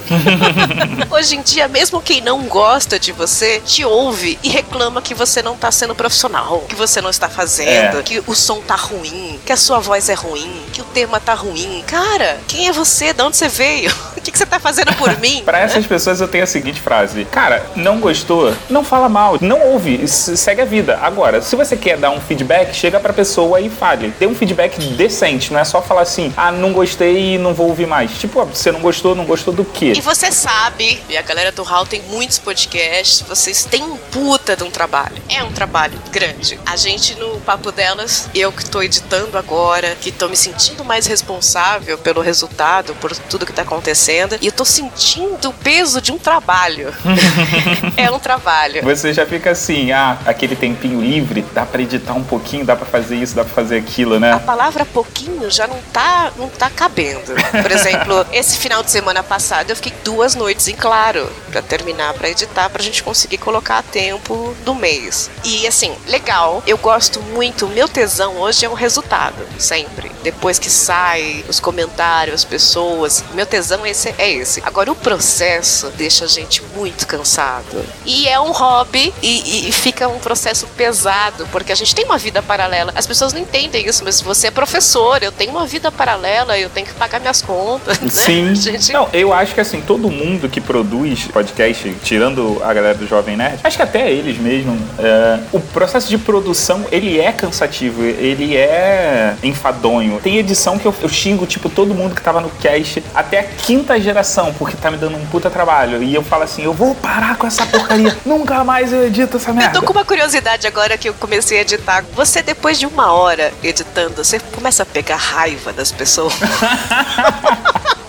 hoje 1.11 1.35
em 1.35 1.41
dia, 1.41 1.66
mesmo 1.69 2.01
quem 2.01 2.21
não 2.21 2.43
gosta 2.43 2.99
de 2.99 3.11
você, 3.11 3.59
te 3.59 3.83
ouve 3.83 4.37
e 4.43 4.49
reclama 4.49 5.01
que 5.01 5.13
você 5.13 5.41
não 5.41 5.55
tá 5.55 5.71
sendo 5.71 5.95
profissional, 5.95 6.65
que 6.67 6.75
você 6.75 7.01
não 7.01 7.09
está 7.09 7.29
fazendo, 7.29 7.99
é. 7.99 8.03
que 8.03 8.23
o 8.25 8.35
som 8.35 8.61
tá 8.61 8.75
ruim, 8.75 9.39
que 9.45 9.51
a 9.51 9.57
sua 9.57 9.79
voz 9.79 10.09
é 10.09 10.13
ruim, 10.13 10.63
que 10.73 10.81
o 10.81 10.85
tema 10.85 11.19
tá 11.19 11.33
ruim. 11.33 11.83
Cara, 11.87 12.39
quem 12.47 12.67
é 12.67 12.71
você? 12.71 13.13
De 13.13 13.21
onde 13.21 13.37
você 13.37 13.47
veio? 13.47 13.91
O 14.17 14.21
que, 14.27 14.31
que 14.31 14.39
você 14.39 14.45
tá 14.45 14.59
fazendo 14.59 14.93
por 14.95 15.15
mim? 15.21 15.41
Para 15.45 15.59
essas 15.59 15.85
pessoas 15.85 16.19
eu 16.19 16.27
tenho 16.27 16.43
a 16.43 16.47
seguinte 16.47 16.81
frase: 16.81 17.23
Cara, 17.25 17.65
não 17.77 17.97
gostou? 17.99 18.53
Não 18.69 18.83
fala 18.83 19.07
mal, 19.07 19.37
não 19.39 19.61
ouve, 19.61 20.05
segue 20.05 20.61
a 20.61 20.65
vida. 20.65 20.99
Agora, 21.01 21.41
se 21.41 21.55
você 21.55 21.77
quer 21.77 21.97
dar 21.97 22.09
um 22.09 22.19
feedback, 22.19 22.73
chega 22.73 22.99
pra 22.99 23.13
pessoa 23.13 23.61
e 23.61 23.69
fale. 23.69 24.13
Dê 24.19 24.27
um 24.27 24.35
feedback 24.35 24.77
decente, 24.79 25.53
não 25.53 25.59
é 25.59 25.63
só 25.63 25.81
falar 25.81 26.01
assim, 26.01 26.33
ah, 26.35 26.51
não 26.51 26.73
gostei 26.73 27.35
e 27.35 27.37
não 27.37 27.53
vou 27.53 27.69
ouvir 27.69 27.87
mais. 27.87 28.11
Tipo, 28.17 28.43
você 28.43 28.69
não 28.69 28.81
gostou, 28.81 29.15
não 29.15 29.23
gostou 29.23 29.53
do 29.53 29.63
quê? 29.63 29.93
E 29.95 30.01
você 30.01 30.29
sabe, 30.31 31.01
e 31.07 31.17
a 31.17 31.21
galera 31.21 31.51
do 31.57 31.63
Hall 31.63 31.87
tem 31.87 32.03
muitos 32.03 32.37
podcasts, 32.37 33.21
vocês 33.27 33.65
têm 33.65 33.83
um 33.83 33.97
puta 33.97 34.55
de 34.55 34.63
um 34.63 34.69
trabalho. 34.69 35.15
É 35.27 35.43
um 35.43 35.51
trabalho 35.51 35.99
grande. 36.11 36.59
A 36.63 36.75
gente 36.75 37.15
no 37.15 37.41
Papo 37.41 37.71
Delas, 37.71 38.29
eu 38.33 38.51
que 38.51 38.63
tô 38.63 38.79
editando 38.81 39.35
agora, 39.37 39.97
que 39.99 40.11
tô 40.11 40.29
me 40.29 40.37
sentindo 40.37 40.85
mais 40.85 41.07
responsável 41.07 41.97
pelo 41.97 42.21
resultado, 42.21 42.93
por 42.95 43.15
tudo 43.15 43.45
que 43.45 43.51
tá 43.51 43.63
acontecendo, 43.63 44.37
e 44.39 44.45
eu 44.45 44.51
tô 44.51 44.63
sentindo 44.63 45.49
o 45.49 45.53
peso 45.53 45.99
de 45.99 46.11
um 46.11 46.19
trabalho. 46.19 46.93
é 47.97 48.09
um 48.11 48.19
trabalho. 48.19 48.83
Você 48.83 49.11
já 49.11 49.25
fica 49.25 49.49
assim, 49.49 49.91
ah, 49.91 50.19
aquele 50.27 50.55
tempinho 50.55 51.01
livre, 51.01 51.43
dá 51.53 51.65
pra 51.65 51.81
editar 51.81 52.13
um 52.13 52.23
pouquinho, 52.23 52.65
dá 52.65 52.75
pra 52.75 52.85
fazer 52.85 53.15
isso, 53.15 53.35
dá 53.35 53.43
pra 53.43 53.53
fazer 53.53 53.77
aquilo, 53.77 54.19
né? 54.19 54.33
A 54.33 54.39
palavra 54.39 54.85
pouquinho 54.85 55.49
já 55.49 55.65
não 55.65 55.79
tá, 55.91 56.31
não 56.37 56.49
tá 56.49 56.69
cabendo. 56.69 57.33
Por 57.63 57.71
exemplo, 57.71 58.27
esse 58.31 58.59
final 58.59 58.83
de 58.83 58.91
semana 58.91 59.23
passado 59.23 59.71
eu 59.71 59.75
fiquei 59.75 59.93
duas 60.03 60.35
noites 60.35 60.67
em 60.67 60.75
claro 60.75 61.27
para 61.47 61.61
terminar, 61.61 62.13
para 62.13 62.29
editar, 62.29 62.69
pra 62.69 62.83
gente 62.83 63.03
conseguir 63.03 63.37
colocar 63.37 63.79
a 63.79 63.83
tempo 63.83 64.55
do 64.63 64.75
mês. 64.75 65.29
E 65.43 65.67
assim, 65.67 65.95
legal, 66.07 66.61
eu 66.67 66.77
gosto 66.77 67.21
muito, 67.21 67.67
meu 67.67 67.87
tesão 67.87 68.37
hoje 68.37 68.65
é 68.65 68.69
o 68.69 68.73
resultado, 68.73 69.47
sempre 69.57 70.11
depois 70.27 70.59
que 70.59 70.69
sai, 70.69 71.45
os 71.47 71.57
comentários, 71.57 72.35
as 72.35 72.43
pessoas. 72.43 73.23
Meu 73.33 73.45
tesão 73.45 73.85
esse, 73.85 74.13
é 74.17 74.29
esse. 74.29 74.61
Agora, 74.65 74.91
o 74.91 74.95
processo 74.95 75.89
deixa 75.95 76.25
a 76.25 76.27
gente 76.27 76.61
muito 76.75 77.07
cansado. 77.07 77.81
E 78.05 78.27
é 78.27 78.37
um 78.37 78.51
hobby 78.51 79.13
e, 79.23 79.69
e 79.69 79.71
fica 79.71 80.05
um 80.09 80.19
processo 80.19 80.67
pesado, 80.75 81.47
porque 81.49 81.71
a 81.71 81.75
gente 81.75 81.95
tem 81.95 82.03
uma 82.03 82.17
vida 82.17 82.41
paralela. 82.41 82.91
As 82.93 83.07
pessoas 83.07 83.31
não 83.31 83.39
entendem 83.39 83.87
isso, 83.87 84.03
mas 84.03 84.19
você 84.19 84.47
é 84.47 84.51
professor, 84.51 85.23
eu 85.23 85.31
tenho 85.31 85.51
uma 85.51 85.65
vida 85.65 85.89
paralela, 85.89 86.59
eu 86.59 86.69
tenho 86.69 86.85
que 86.85 86.93
pagar 86.93 87.21
minhas 87.21 87.41
contas. 87.41 87.97
Né? 88.01 88.09
Sim. 88.09 88.53
Gente... 88.53 88.91
Não, 88.91 89.07
eu 89.13 89.31
acho 89.31 89.53
que 89.53 89.61
assim, 89.61 89.79
todo 89.79 90.11
mundo 90.11 90.49
que 90.49 90.59
produz 90.59 91.29
podcast, 91.31 91.95
tirando 92.03 92.61
a 92.65 92.73
galera 92.73 92.95
do 92.95 93.07
Jovem 93.07 93.37
Nerd, 93.37 93.61
acho 93.63 93.77
que 93.77 93.83
até 93.83 94.11
eles 94.11 94.37
mesmo, 94.37 94.77
é, 94.99 95.39
o 95.53 95.61
processo 95.61 96.09
de 96.09 96.17
produção, 96.17 96.85
ele 96.91 97.17
é 97.17 97.31
cansativo, 97.31 98.03
ele 98.03 98.57
é 98.57 99.37
enfadonho. 99.41 100.16
Tem 100.21 100.37
edição 100.37 100.77
que 100.77 100.85
eu, 100.85 100.93
eu 101.01 101.09
xingo, 101.09 101.45
tipo, 101.45 101.69
todo 101.69 101.93
mundo 101.93 102.15
que 102.15 102.21
tava 102.21 102.41
no 102.41 102.49
cast 102.49 103.03
até 103.13 103.39
a 103.39 103.43
quinta 103.43 103.99
geração, 103.99 104.53
porque 104.53 104.75
tá 104.77 104.91
me 104.91 104.97
dando 104.97 105.17
um 105.17 105.25
puta 105.27 105.49
trabalho. 105.49 106.01
E 106.03 106.13
eu 106.13 106.23
falo 106.23 106.43
assim, 106.43 106.63
eu 106.63 106.73
vou 106.73 106.95
parar 106.95 107.37
com 107.37 107.47
essa 107.47 107.65
porcaria, 107.65 108.17
nunca 108.25 108.63
mais 108.63 108.91
eu 108.91 109.05
edito 109.05 109.37
essa 109.37 109.53
merda. 109.53 109.77
Eu 109.77 109.81
tô 109.81 109.87
com 109.87 109.93
uma 109.93 110.05
curiosidade 110.05 110.67
agora 110.67 110.97
que 110.97 111.09
eu 111.09 111.13
comecei 111.13 111.59
a 111.59 111.61
editar. 111.61 112.03
Você, 112.15 112.41
depois 112.41 112.79
de 112.79 112.85
uma 112.85 113.11
hora 113.13 113.53
editando, 113.63 114.23
você 114.23 114.39
começa 114.39 114.83
a 114.83 114.85
pegar 114.85 115.17
raiva 115.17 115.73
das 115.73 115.91
pessoas. 115.91 116.33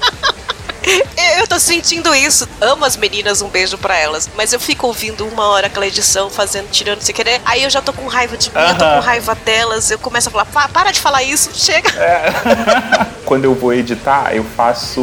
Eu 1.38 1.46
tô 1.46 1.59
sentindo 1.59 2.14
isso. 2.14 2.48
Amo 2.61 2.85
as 2.85 2.96
meninas, 2.96 3.42
um 3.42 3.48
beijo 3.48 3.77
pra 3.79 3.96
elas. 3.96 4.29
Mas 4.37 4.53
eu 4.53 4.61
fico 4.61 4.87
ouvindo 4.87 5.27
uma 5.27 5.46
hora 5.48 5.66
aquela 5.66 5.87
edição, 5.87 6.31
fazendo, 6.31 6.68
tirando 6.70 7.01
sem 7.03 7.14
querer. 7.14 7.40
Aí 7.44 7.62
eu 7.62 7.70
já 7.70 7.81
tô 7.83 7.92
com 7.92 8.07
raiva 8.07 8.37
de 8.37 8.48
mim, 8.51 8.57
eu 8.59 8.74
tô 8.79 8.85
com 8.85 9.01
raiva 9.01 9.35
delas. 9.35 9.90
Eu 9.90 9.98
começo 9.98 10.29
a 10.29 10.33
falar, 10.33 10.44
"Pa- 10.46 10.68
para 10.68 10.90
de 10.90 11.01
falar 11.01 11.22
isso, 11.22 11.51
chega. 11.55 11.90
Quando 13.24 13.44
eu 13.44 13.55
vou 13.55 13.74
editar, 13.74 14.35
eu 14.35 14.42
faço 14.42 15.03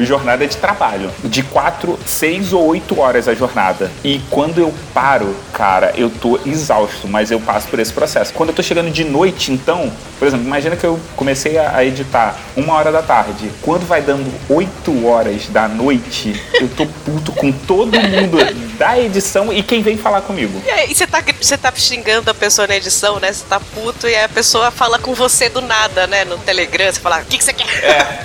jornada 0.00 0.44
de 0.46 0.56
trabalho. 0.56 1.10
De 1.22 1.42
quatro, 1.44 1.96
seis 2.04 2.52
ou 2.52 2.66
oito 2.66 2.98
horas 2.98 3.28
a 3.28 3.34
jornada. 3.34 3.88
E 4.02 4.18
quando 4.28 4.58
eu 4.60 4.74
paro, 4.92 5.36
cara, 5.52 5.92
eu 5.96 6.10
tô 6.10 6.40
exausto, 6.44 7.06
mas 7.06 7.30
eu 7.30 7.38
passo 7.40 7.68
por 7.68 7.78
esse 7.78 7.92
processo. 7.92 8.32
Quando 8.32 8.48
eu 8.48 8.54
tô 8.56 8.62
chegando 8.62 8.90
de 8.90 9.04
noite, 9.04 9.52
então, 9.52 9.92
por 10.18 10.26
exemplo, 10.26 10.44
imagina 10.46 10.74
que 10.74 10.84
eu 10.84 10.98
comecei 11.14 11.58
a 11.58 11.84
editar 11.84 12.34
uma 12.56 12.74
hora 12.74 12.90
da 12.90 13.02
tarde. 13.02 13.52
Quando 13.62 13.86
vai 13.86 14.02
dando 14.02 14.28
oito 14.48 15.06
horas 15.06 15.19
da 15.50 15.68
noite, 15.68 16.40
eu 16.54 16.68
tô 16.68 16.86
puto 16.86 17.30
com 17.32 17.52
todo 17.52 17.92
mundo 18.00 18.38
da 18.78 18.98
edição 18.98 19.52
e 19.52 19.62
quem 19.62 19.82
vem 19.82 19.98
falar 19.98 20.22
comigo. 20.22 20.62
E 20.64 20.70
aí, 20.70 20.94
você 20.94 21.06
tá, 21.06 21.22
você 21.40 21.58
tá 21.58 21.70
xingando 21.76 22.30
a 22.30 22.34
pessoa 22.34 22.66
na 22.66 22.76
edição, 22.76 23.20
né? 23.20 23.30
Você 23.30 23.44
tá 23.44 23.60
puto 23.60 24.08
e 24.08 24.16
a 24.16 24.28
pessoa 24.28 24.70
fala 24.70 24.98
com 24.98 25.14
você 25.14 25.50
do 25.50 25.60
nada, 25.60 26.06
né? 26.06 26.24
No 26.24 26.38
Telegram, 26.38 26.90
você 26.90 26.98
fala, 26.98 27.20
o 27.20 27.24
que, 27.26 27.36
que 27.36 27.44
você 27.44 27.52
quer? 27.52 28.22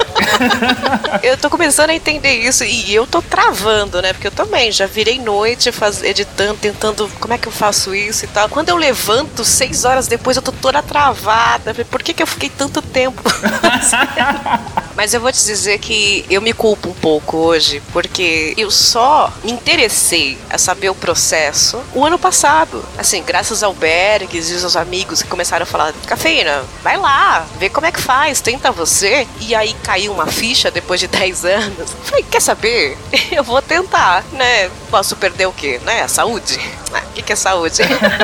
eu 1.22 1.38
tô 1.38 1.50
começando 1.50 1.90
a 1.90 1.94
entender 1.94 2.36
isso 2.36 2.64
e 2.64 2.96
eu 2.96 3.06
tô 3.06 3.22
travando, 3.22 4.02
né? 4.02 4.14
Porque 4.14 4.28
eu 4.28 4.32
também 4.32 4.72
já 4.72 4.86
virei 4.86 5.20
noite 5.20 5.72
faz, 5.72 6.02
editando, 6.02 6.56
tentando 6.56 7.12
como 7.20 7.34
é 7.34 7.38
que 7.38 7.48
eu 7.48 7.52
faço 7.52 7.94
isso 7.94 8.24
e 8.24 8.28
tal. 8.30 8.48
Quando 8.48 8.70
eu 8.70 8.78
levanto, 8.78 9.44
seis 9.44 9.84
horas 9.84 10.08
depois, 10.08 10.38
eu 10.38 10.44
tô 10.44 10.54
toda 10.54 10.82
travada. 10.82 11.74
Por 11.86 12.02
que, 12.02 12.14
que 12.14 12.24
eu 12.24 12.28
fiquei 12.28 12.50
tanto 12.50 12.82
tempo? 12.82 13.22
Mas 14.96 15.14
eu 15.14 15.20
vou 15.22 15.32
te 15.32 15.44
dizer 15.44 15.78
que 15.80 16.26
eu 16.30 16.42
me 16.42 16.54
culpo 16.54 16.90
um 16.90 16.94
pouco 16.94 17.38
hoje, 17.38 17.82
porque 17.92 18.54
eu 18.58 18.72
só 18.72 19.32
me 19.44 19.52
interessei 19.52 20.38
a 20.50 20.58
saber 20.58 20.90
o 20.90 20.96
processo 20.96 21.80
o 21.94 22.06
ano 22.06 22.18
passado. 22.18 22.84
Assim, 22.98 23.22
graças 23.24 23.62
ao 23.64 23.74
Bergs 23.74 24.52
e 24.52 24.56
os 24.56 24.76
amigos 24.76 25.22
que 25.22 25.28
começaram 25.28 25.64
a 25.64 25.66
falar: 25.66 25.94
Cafeína, 26.08 26.64
vai 26.84 26.98
lá, 26.98 27.46
vê 27.60 27.70
como 27.70 27.86
é 27.88 27.92
que 27.92 28.02
faz, 28.02 28.40
tenta 28.42 28.72
você. 28.72 29.28
E 29.42 29.54
aí 29.54 29.74
caiu 29.84 30.12
uma 30.14 30.28
ficha 30.28 30.72
depois 30.72 31.00
de 31.00 31.08
10 31.16 31.46
anos. 31.46 31.92
Falei: 32.04 32.26
quer 32.30 32.42
saber? 32.42 32.98
Eu 33.32 33.44
vou 33.44 33.62
tentar, 33.62 34.24
né? 34.32 34.70
Posso 34.90 35.16
perder 35.16 35.48
o 35.48 35.52
quê? 35.52 35.80
Né? 35.84 36.04
A 36.04 36.08
saúde? 36.08 36.60
Ah, 36.94 37.02
O 37.10 37.14
que, 37.14 37.22
que 37.22 37.34
é 37.34 37.36
saúde? 37.36 37.82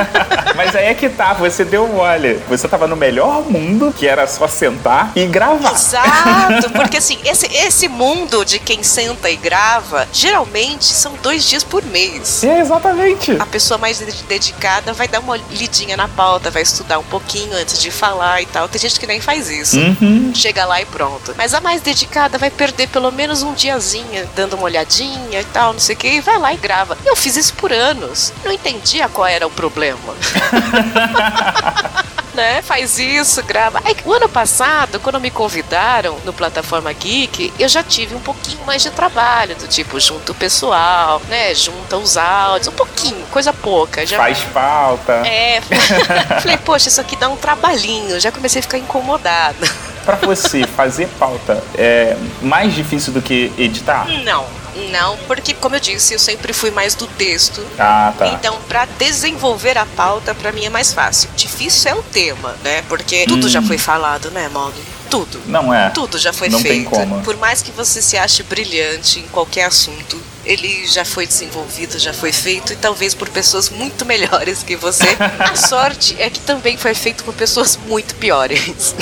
Mas 0.56 0.74
aí 0.74 0.86
é 0.86 0.94
que 0.94 1.08
tá, 1.08 1.34
você 1.34 1.64
deu 1.64 1.86
mole. 1.86 2.40
Você 2.48 2.66
tava 2.68 2.86
no 2.86 2.96
melhor 2.96 3.42
mundo, 3.50 3.92
que 3.96 4.06
era 4.06 4.26
só 4.26 4.48
sentar 4.48 5.12
e 5.14 5.26
gravar. 5.26 5.72
Exato, 5.72 6.61
porque 6.70 6.98
assim, 6.98 7.18
esse, 7.24 7.46
esse 7.46 7.88
mundo 7.88 8.44
de 8.44 8.58
quem 8.58 8.82
senta 8.82 9.30
e 9.30 9.36
grava, 9.36 10.06
geralmente 10.12 10.84
são 10.84 11.14
dois 11.22 11.44
dias 11.44 11.64
por 11.64 11.82
mês. 11.84 12.42
É, 12.44 12.60
exatamente. 12.60 13.32
A 13.38 13.46
pessoa 13.46 13.78
mais 13.78 13.98
de- 13.98 14.22
dedicada 14.24 14.92
vai 14.92 15.08
dar 15.08 15.20
uma 15.20 15.36
lidinha 15.50 15.96
na 15.96 16.08
pauta, 16.08 16.50
vai 16.50 16.62
estudar 16.62 16.98
um 16.98 17.04
pouquinho 17.04 17.54
antes 17.56 17.78
de 17.78 17.90
falar 17.90 18.42
e 18.42 18.46
tal. 18.46 18.68
Tem 18.68 18.80
gente 18.80 18.98
que 18.98 19.06
nem 19.06 19.20
faz 19.20 19.48
isso. 19.48 19.78
Uhum. 19.78 20.32
Chega 20.34 20.64
lá 20.64 20.80
e 20.80 20.84
pronto. 20.86 21.34
Mas 21.36 21.54
a 21.54 21.60
mais 21.60 21.80
dedicada 21.82 22.38
vai 22.38 22.50
perder 22.50 22.88
pelo 22.88 23.10
menos 23.10 23.42
um 23.42 23.54
diazinho, 23.54 24.28
dando 24.34 24.54
uma 24.54 24.64
olhadinha 24.64 25.40
e 25.40 25.44
tal, 25.52 25.72
não 25.72 25.80
sei 25.80 25.94
o 25.94 25.98
que, 25.98 26.08
e 26.08 26.20
vai 26.20 26.38
lá 26.38 26.52
e 26.52 26.56
grava. 26.56 26.96
Eu 27.04 27.16
fiz 27.16 27.36
isso 27.36 27.54
por 27.54 27.72
anos. 27.72 28.32
Não 28.44 28.52
entendia 28.52 29.08
qual 29.08 29.26
era 29.26 29.46
o 29.46 29.50
problema. 29.50 29.98
né? 32.34 32.62
Faz 32.62 32.98
isso, 32.98 33.42
grava. 33.42 33.80
Aí, 33.84 33.96
o 34.04 34.12
ano 34.12 34.28
passado, 34.28 34.98
quando 35.00 35.20
me 35.20 35.30
convidaram 35.30 36.16
no 36.24 36.32
Plataforma 36.32 36.92
Geek, 36.92 37.52
eu 37.58 37.68
já 37.68 37.82
tive 37.82 38.14
um 38.14 38.20
pouquinho 38.20 38.64
mais 38.64 38.82
de 38.82 38.90
trabalho, 38.90 39.54
do 39.56 39.66
tipo, 39.68 39.98
junta 40.00 40.32
o 40.32 40.34
pessoal, 40.34 41.20
né? 41.28 41.54
Junta 41.54 41.96
os 41.96 42.16
áudios, 42.16 42.68
um 42.68 42.72
pouquinho, 42.76 43.24
coisa 43.30 43.52
pouca. 43.52 44.06
Já 44.06 44.16
Faz 44.16 44.38
pauta. 44.52 45.22
é, 45.26 45.60
falei, 46.40 46.56
poxa, 46.58 46.88
isso 46.88 47.00
aqui 47.00 47.16
dá 47.16 47.28
um 47.28 47.36
trabalhinho. 47.36 48.18
Já 48.20 48.30
comecei 48.32 48.60
a 48.60 48.62
ficar 48.62 48.78
incomodada. 48.78 49.66
Pra 50.04 50.16
você 50.16 50.66
fazer 50.66 51.06
pauta 51.18 51.62
é 51.76 52.16
mais 52.40 52.74
difícil 52.74 53.12
do 53.12 53.22
que 53.22 53.52
editar? 53.56 54.06
Não, 54.24 54.44
não, 54.90 55.16
porque 55.26 55.54
como 55.54 55.76
eu 55.76 55.80
disse, 55.80 56.14
eu 56.14 56.18
sempre 56.18 56.52
fui 56.52 56.70
mais 56.70 56.94
do 56.94 57.06
texto. 57.06 57.64
Ah, 57.78 58.12
tá. 58.16 58.28
Então, 58.28 58.58
pra 58.68 58.86
desenvolver 58.98 59.76
a 59.76 59.84
pauta, 59.86 60.34
pra 60.34 60.52
mim 60.52 60.64
é 60.64 60.70
mais 60.70 60.92
fácil. 60.92 61.28
Difícil 61.36 61.90
é 61.90 61.94
o 61.94 62.02
tema, 62.02 62.56
né? 62.64 62.82
Porque 62.88 63.24
tudo 63.26 63.48
já 63.48 63.60
foi 63.62 63.78
falado, 63.78 64.30
né, 64.30 64.48
Mogli? 64.48 64.82
Tudo. 65.10 65.42
Não 65.46 65.72
é. 65.74 65.90
Tudo 65.90 66.18
já 66.18 66.32
foi 66.32 66.48
Não 66.48 66.62
tem 66.62 66.72
feito. 66.84 66.90
como. 66.90 67.20
Por 67.22 67.36
mais 67.36 67.60
que 67.60 67.70
você 67.70 68.00
se 68.00 68.16
ache 68.16 68.42
brilhante 68.42 69.20
em 69.20 69.28
qualquer 69.28 69.64
assunto, 69.64 70.18
ele 70.44 70.86
já 70.86 71.04
foi 71.04 71.26
desenvolvido, 71.26 71.98
já 71.98 72.12
foi 72.12 72.32
feito 72.32 72.72
e 72.72 72.76
talvez 72.76 73.14
por 73.14 73.28
pessoas 73.28 73.68
muito 73.70 74.04
melhores 74.04 74.62
que 74.62 74.76
você. 74.76 75.16
A 75.38 75.56
sorte 75.56 76.16
é 76.18 76.28
que 76.28 76.40
também 76.40 76.76
foi 76.76 76.94
feito 76.94 77.24
por 77.24 77.34
pessoas 77.34 77.78
muito 77.86 78.14
piores. 78.16 78.94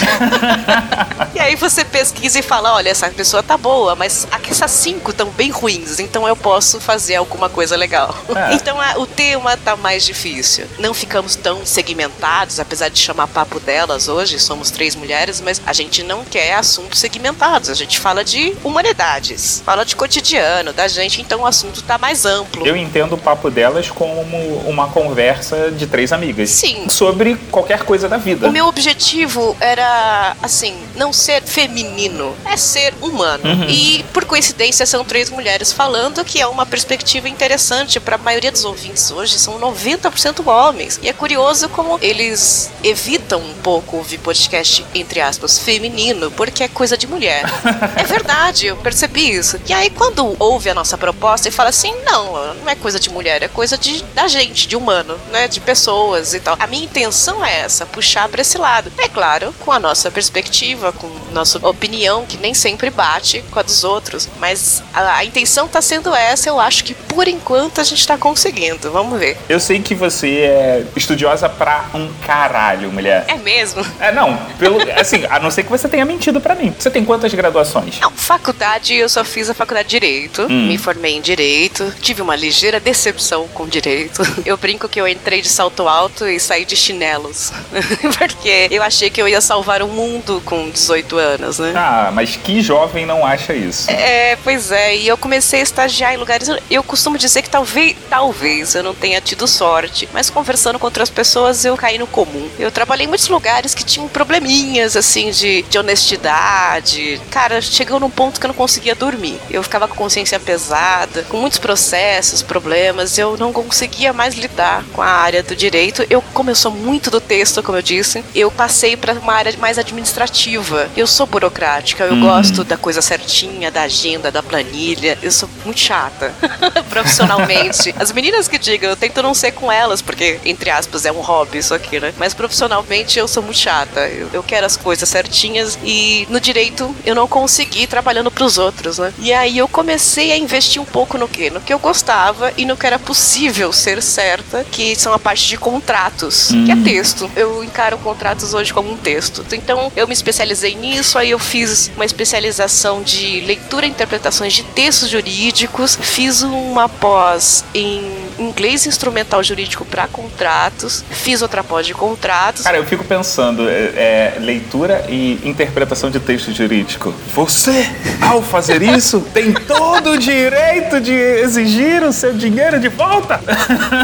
e 1.35 1.41
aí 1.41 1.57
você 1.57 1.85
pesquisa 1.85 2.39
e 2.39 2.43
fala: 2.43 2.75
olha, 2.75 2.91
essa 2.91 3.09
pessoa 3.09 3.43
tá 3.43 3.57
boa, 3.57 3.95
mas 3.95 4.27
essas 4.51 4.71
cinco 4.71 5.11
estão 5.11 5.31
bem 5.31 5.51
ruins, 5.51 5.99
então 5.99 6.27
eu 6.27 6.37
posso 6.37 6.81
fazer 6.81 7.17
alguma 7.17 7.49
coisa 7.49 7.77
legal. 7.77 8.15
É. 8.35 8.55
Então 8.55 8.77
o 8.97 9.07
tema 9.07 9.57
tá 9.57 9.77
mais 9.77 10.05
difícil. 10.05 10.67
Não 10.79 10.93
ficamos 10.93 11.37
tão 11.37 11.65
segmentados, 11.65 12.59
apesar 12.59 12.89
de 12.89 12.99
chamar 12.99 13.29
papo 13.29 13.61
delas 13.61 14.09
hoje, 14.09 14.39
somos 14.39 14.71
três 14.71 14.95
mulheres, 14.95 15.41
mas 15.41 15.61
a 15.65 15.73
gente 15.73 16.03
não 16.03 16.25
quer 16.25 16.55
assuntos 16.55 16.99
segmentados. 16.99 17.71
A 17.71 17.75
gente 17.75 17.99
fala 17.99 18.25
de 18.25 18.55
humanidades, 18.65 19.63
fala 19.65 19.85
de 19.85 19.97
cotidiano 19.97 20.73
da 20.73 20.89
gente, 20.89 21.21
então 21.31 21.43
o 21.43 21.47
assunto 21.47 21.81
tá 21.85 21.97
mais 21.97 22.25
amplo. 22.25 22.67
Eu 22.67 22.77
entendo 22.77 23.13
o 23.13 23.19
papo 23.19 23.53
delas 23.53 23.89
como 23.89 24.21
uma 24.67 24.89
conversa 24.89 25.71
de 25.71 25.87
três 25.87 26.13
amigas. 26.13 26.51
Sim. 26.51 26.89
Sobre 26.89 27.37
qualquer 27.53 27.85
coisa 27.85 28.09
da 28.09 28.17
vida. 28.17 28.49
O 28.49 28.51
meu 28.51 28.67
objetivo 28.67 29.57
era, 29.61 30.37
assim, 30.43 30.75
não 30.97 31.13
ser 31.13 31.41
feminino, 31.43 32.35
é 32.45 32.57
ser 32.57 32.93
humano. 33.01 33.45
E, 33.69 34.05
por 34.13 34.25
coincidência, 34.25 34.85
são 34.85 35.05
três 35.05 35.31
mulheres 35.31 35.73
falando, 35.73 36.25
que 36.25 36.41
é 36.41 36.47
uma 36.49 36.67
perspectiva 36.67 37.29
interessante 37.29 38.01
para 38.01 38.17
a 38.17 38.19
maioria 38.19 38.51
dos 38.51 38.65
ouvintes 38.65 39.09
hoje, 39.13 39.39
são 39.39 39.61
90% 39.61 40.45
homens. 40.49 40.99
E 41.01 41.09
é 41.09 41.13
curioso 41.13 41.69
como 41.69 41.97
eles 42.03 42.73
evitam 42.83 43.39
um 43.41 43.55
pouco 43.63 43.99
ouvir 43.99 44.19
podcast, 44.19 44.85
entre 44.93 45.21
aspas, 45.21 45.61
feminino, 45.61 46.29
porque 46.33 46.65
é 46.65 46.69
coisa 46.69 46.99
de 46.99 47.07
mulher. 47.07 47.45
é 47.97 48.03
verdade, 48.03 48.67
eu 48.67 48.77
percebi 48.77 49.31
isso. 49.31 49.61
E 49.69 49.73
aí, 49.73 49.91
quando 49.91 50.35
ouve 50.41 50.69
a 50.69 50.75
nossa 50.75 50.99
proposta 50.99 51.20
e 51.49 51.51
fala 51.51 51.69
assim, 51.69 51.95
não, 52.05 52.55
não 52.55 52.69
é 52.69 52.75
coisa 52.75 52.99
de 52.99 53.11
mulher, 53.11 53.43
é 53.43 53.49
coisa 53.49 53.79
de, 53.79 54.03
da 54.15 54.27
gente, 54.29 54.67
de 54.67 54.77
humano, 54.77 55.19
né? 55.31 55.49
De 55.49 55.61
pessoas 55.61 56.35
e 56.35 56.41
tal. 56.41 56.57
A 56.59 56.67
minha 56.67 56.85
intenção 56.85 57.45
é 57.45 57.61
essa, 57.61 57.87
puxar 57.87 58.29
para 58.29 58.41
esse 58.41 58.59
lado. 58.59 58.93
É 58.99 59.09
claro, 59.09 59.55
com 59.61 59.73
a 59.73 59.79
nossa 59.79 60.11
perspectiva, 60.11 60.93
com 60.93 61.09
nossa 61.33 61.65
opinião, 61.67 62.27
que 62.27 62.37
nem 62.37 62.55
sempre 62.55 62.91
bate 62.91 63.45
com 63.51 63.59
a 63.59 63.63
dos 63.63 63.85
outros. 63.85 64.29
Mas 64.39 64.83
a, 64.93 65.17
a 65.17 65.25
intenção 65.25 65.69
tá 65.69 65.81
sendo 65.81 66.15
essa, 66.15 66.49
eu 66.49 66.59
acho 66.59 66.85
que 66.85 66.95
por 66.95 67.29
enquanto 67.29 67.81
a 67.81 67.85
gente 67.85 68.07
tá 68.07 68.19
conseguindo. 68.19 68.91
Vamos 68.91 69.19
ver. 69.19 69.37
Eu 69.49 69.61
sei 69.61 69.81
que 69.81 69.95
você 69.95 70.41
é 70.41 70.85
estudiosa 70.97 71.49
pra 71.49 71.87
um 71.95 72.11
caralho, 72.27 72.91
mulher. 72.93 73.25
É 73.29 73.37
mesmo? 73.37 73.85
É, 74.01 74.11
não, 74.13 74.37
pelo, 74.59 74.79
assim, 74.99 75.25
a 75.29 75.39
não 75.39 75.51
ser 75.51 75.63
que 75.63 75.71
você 75.71 75.89
tenha 75.89 76.05
mentido 76.05 76.41
pra 76.41 76.55
mim. 76.55 76.75
Você 76.79 76.91
tem 76.91 77.05
quantas 77.05 77.33
graduações? 77.33 78.01
Não, 78.01 78.11
faculdade, 78.11 78.95
eu 78.95 79.09
só 79.09 79.25
fiz 79.25 79.49
a 79.49 79.55
faculdade 79.55 79.89
de 79.89 80.01
Direito, 80.01 80.49
me 80.49 80.79
formei 80.79 81.10
em 81.13 81.21
direito, 81.21 81.93
tive 82.01 82.23
uma 82.23 82.37
ligeira 82.37 82.81
decepção 82.81 83.49
com 83.49 83.67
direito. 83.67 84.23
Eu 84.45 84.57
brinco 84.57 84.89
que 84.89 85.01
eu 85.01 85.07
entrei 85.07 85.43
de 85.43 85.49
salto 85.49 85.87
alto 85.89 86.27
e 86.27 86.41
saí 86.41 86.65
de 86.65 86.77
chinelos, 86.77 87.53
porque 88.19 88.69
eu 88.71 88.83
achei 88.83 89.11
que 89.11 89.21
eu 89.21 89.29
ia 89.29 89.41
salvar 89.41 89.83
o 89.83 89.89
mundo 89.89 90.43
com 90.45 90.71
18 90.71 91.17
anos, 91.19 91.59
né? 91.59 91.73
Ah, 91.77 92.11
mas 92.13 92.37
que 92.37 92.61
jovem 92.61 93.07
não 93.07 93.25
acha 93.25 93.55
isso? 93.55 93.91
É, 93.91 94.37
pois 94.43 94.71
é, 94.71 94.97
e 94.97 95.09
eu 95.09 95.17
comecei 95.17 95.61
a 95.61 95.63
estagiar 95.63 96.15
em 96.15 96.17
lugares. 96.17 96.49
Eu 96.71 96.83
costumo 96.83 97.19
dizer 97.19 97.43
que 97.43 97.51
talvez, 97.51 97.97
talvez 98.09 98.75
eu 98.75 98.83
não 98.83 98.95
tenha 98.95 99.21
tido 99.21 99.47
sorte, 99.47 100.09
mas 100.13 100.31
conversando 100.31 100.79
com 100.79 100.87
outras 100.87 101.11
pessoas 101.11 101.65
eu 101.65 101.77
caí 101.77 101.99
no 101.99 102.07
comum. 102.07 102.49
Eu 102.59 102.71
trabalhei 102.71 103.07
em 103.07 103.09
muitos 103.09 103.29
lugares 103.29 103.75
que 103.75 103.85
tinham 103.85 104.09
probleminhas, 104.09 104.97
assim, 104.97 105.31
de, 105.31 105.63
de 105.63 105.79
honestidade. 105.79 107.21
Cara, 107.31 107.61
chegou 107.61 108.01
num 108.01 108.11
ponto 108.11 108.41
que 108.41 108.47
eu 108.47 108.49
não 108.49 108.55
conseguia 108.55 108.95
dormir. 108.95 109.39
Eu 109.51 109.63
ficava 109.63 109.89
com 109.89 109.95
consciência 109.95 110.39
pesada, 110.39 111.00
com 111.29 111.39
muitos 111.39 111.59
processos, 111.59 112.43
problemas. 112.43 113.19
Eu 113.19 113.37
não 113.37 113.53
conseguia 113.53 114.13
mais 114.13 114.35
lidar 114.35 114.85
com 114.93 115.03
a 115.03 115.07
área 115.07 115.43
do 115.43 115.55
direito. 115.57 116.05
Eu, 116.11 116.23
como 116.35 116.51
eu 116.51 116.55
sou 116.55 116.71
muito 116.71 117.11
do 117.11 117.21
texto, 117.21 117.63
como 117.63 117.79
eu 117.79 117.83
disse, 117.83 118.25
eu 118.35 118.51
passei 118.51 118.97
para 118.97 119.13
uma 119.15 119.33
área 119.33 119.53
mais 119.59 119.79
administrativa. 119.79 120.89
Eu 120.97 121.07
sou 121.07 121.27
burocrática, 121.27 122.05
eu 122.05 122.15
uhum. 122.15 122.21
gosto 122.21 122.65
da 122.65 122.77
coisa 122.77 123.03
certinha, 123.03 123.71
da 123.71 123.83
agenda, 123.83 124.31
da 124.31 124.43
planilha. 124.43 125.19
Eu 125.23 125.31
sou 125.31 125.49
muito 125.65 125.81
chata 125.81 126.35
profissionalmente. 126.89 127.95
As 127.99 128.13
meninas 128.13 128.49
que 128.49 128.59
digam, 128.59 128.91
eu 128.91 128.97
tento 128.97 129.23
não 129.23 129.35
ser 129.35 129.53
com 129.53 129.71
elas, 129.71 130.03
porque, 130.03 130.41
entre 130.45 130.71
aspas, 130.71 131.05
é 131.05 131.13
um 131.13 131.21
hobby 131.21 131.59
isso 131.59 131.75
aqui, 131.75 132.01
né? 132.01 132.13
Mas 132.17 132.35
profissionalmente 132.35 133.19
eu 133.19 133.29
sou 133.29 133.43
muito 133.43 133.59
chata. 133.59 134.09
Eu, 134.09 134.29
eu 134.33 134.43
quero 134.43 134.67
as 134.67 134.77
coisas 134.77 135.09
certinhas 135.09 135.79
e 135.85 136.27
no 136.31 136.41
direito 136.41 136.95
eu 137.05 137.15
não 137.15 137.27
consegui 137.27 137.87
trabalhando 137.87 138.31
para 138.31 138.45
os 138.45 138.59
outros, 138.59 138.99
né? 138.99 139.13
E 139.19 139.33
aí 139.33 139.59
eu 139.59 139.69
comecei 139.69 140.33
a 140.33 140.37
investir 140.37 140.81
um 140.81 140.85
pouco 140.93 141.17
no 141.17 141.29
que? 141.29 141.51
No 141.51 141.61
que 141.61 141.73
eu 141.73 141.79
gostava 141.79 142.53
e 142.57 142.65
no 142.65 142.77
que 142.77 142.87
era 142.87 142.99
possível 142.99 143.73
ser 143.73 144.03
certa, 144.03 144.65
que 144.71 144.95
são 144.97 145.13
a 145.13 145.19
parte 145.19 145.47
de 145.49 145.57
contratos, 145.57 146.49
que 146.49 146.71
é 146.71 146.75
hum. 146.75 146.83
texto. 146.83 147.31
Eu 147.37 147.65
encaro 147.65 147.99
contratos 147.99 148.55
hoje 148.55 148.73
como 148.73 148.93
um 148.93 148.97
texto. 148.97 149.45
Então 149.53 149.91
eu 149.97 150.07
me 150.07 150.13
especializei 150.13 150.75
nisso, 150.75 151.19
aí 151.19 151.31
eu 151.31 151.39
fiz 151.39 151.91
uma 151.95 152.05
especialização 152.05 153.03
de 153.03 153.41
leitura 153.41 153.87
e 153.87 153.91
interpretações 153.91 154.53
de 154.53 154.63
textos 154.63 155.09
jurídicos, 155.09 155.97
fiz 156.01 156.43
uma 156.43 156.89
pós 156.89 157.65
em 157.75 158.31
inglês 158.39 158.87
instrumental 158.87 159.43
jurídico 159.43 159.85
para 159.85 160.07
contratos, 160.09 161.05
fiz 161.11 161.43
outra 161.43 161.63
pós 161.63 161.87
de 161.87 161.95
contratos. 161.95 162.63
Cara, 162.63 162.79
eu 162.79 162.85
fico 162.85 163.05
pensando, 163.05 163.69
é, 163.69 163.73
é, 163.73 164.39
leitura 164.41 165.05
e 165.09 165.39
interpretação 165.45 166.11
de 166.11 166.19
texto 166.19 166.53
jurídico. 166.53 167.15
Você, 167.35 167.89
ao 168.21 168.43
fazer 168.43 168.83
isso, 168.83 169.21
tem 169.33 169.53
todo 169.53 170.13
o 170.13 170.19
direito 170.19 170.80
de 171.01 171.13
exigir 171.13 172.03
o 172.03 172.13
seu 172.13 172.33
dinheiro 172.33 172.81
de 172.81 172.89
volta. 172.89 173.41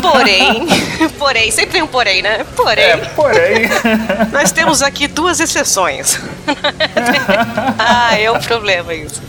Porém, 0.02 0.66
porém, 1.18 1.50
sempre 1.50 1.72
tem 1.72 1.82
um 1.82 1.86
porém, 1.86 2.22
né? 2.22 2.44
Porém. 2.54 2.84
É, 2.84 2.96
porém. 2.96 3.68
Nós 4.32 4.52
temos 4.52 4.82
aqui 4.82 5.08
duas 5.08 5.40
exceções. 5.40 6.20
ah, 7.78 8.18
é 8.18 8.30
um 8.30 8.40
problema 8.40 8.94
isso. 8.94 9.22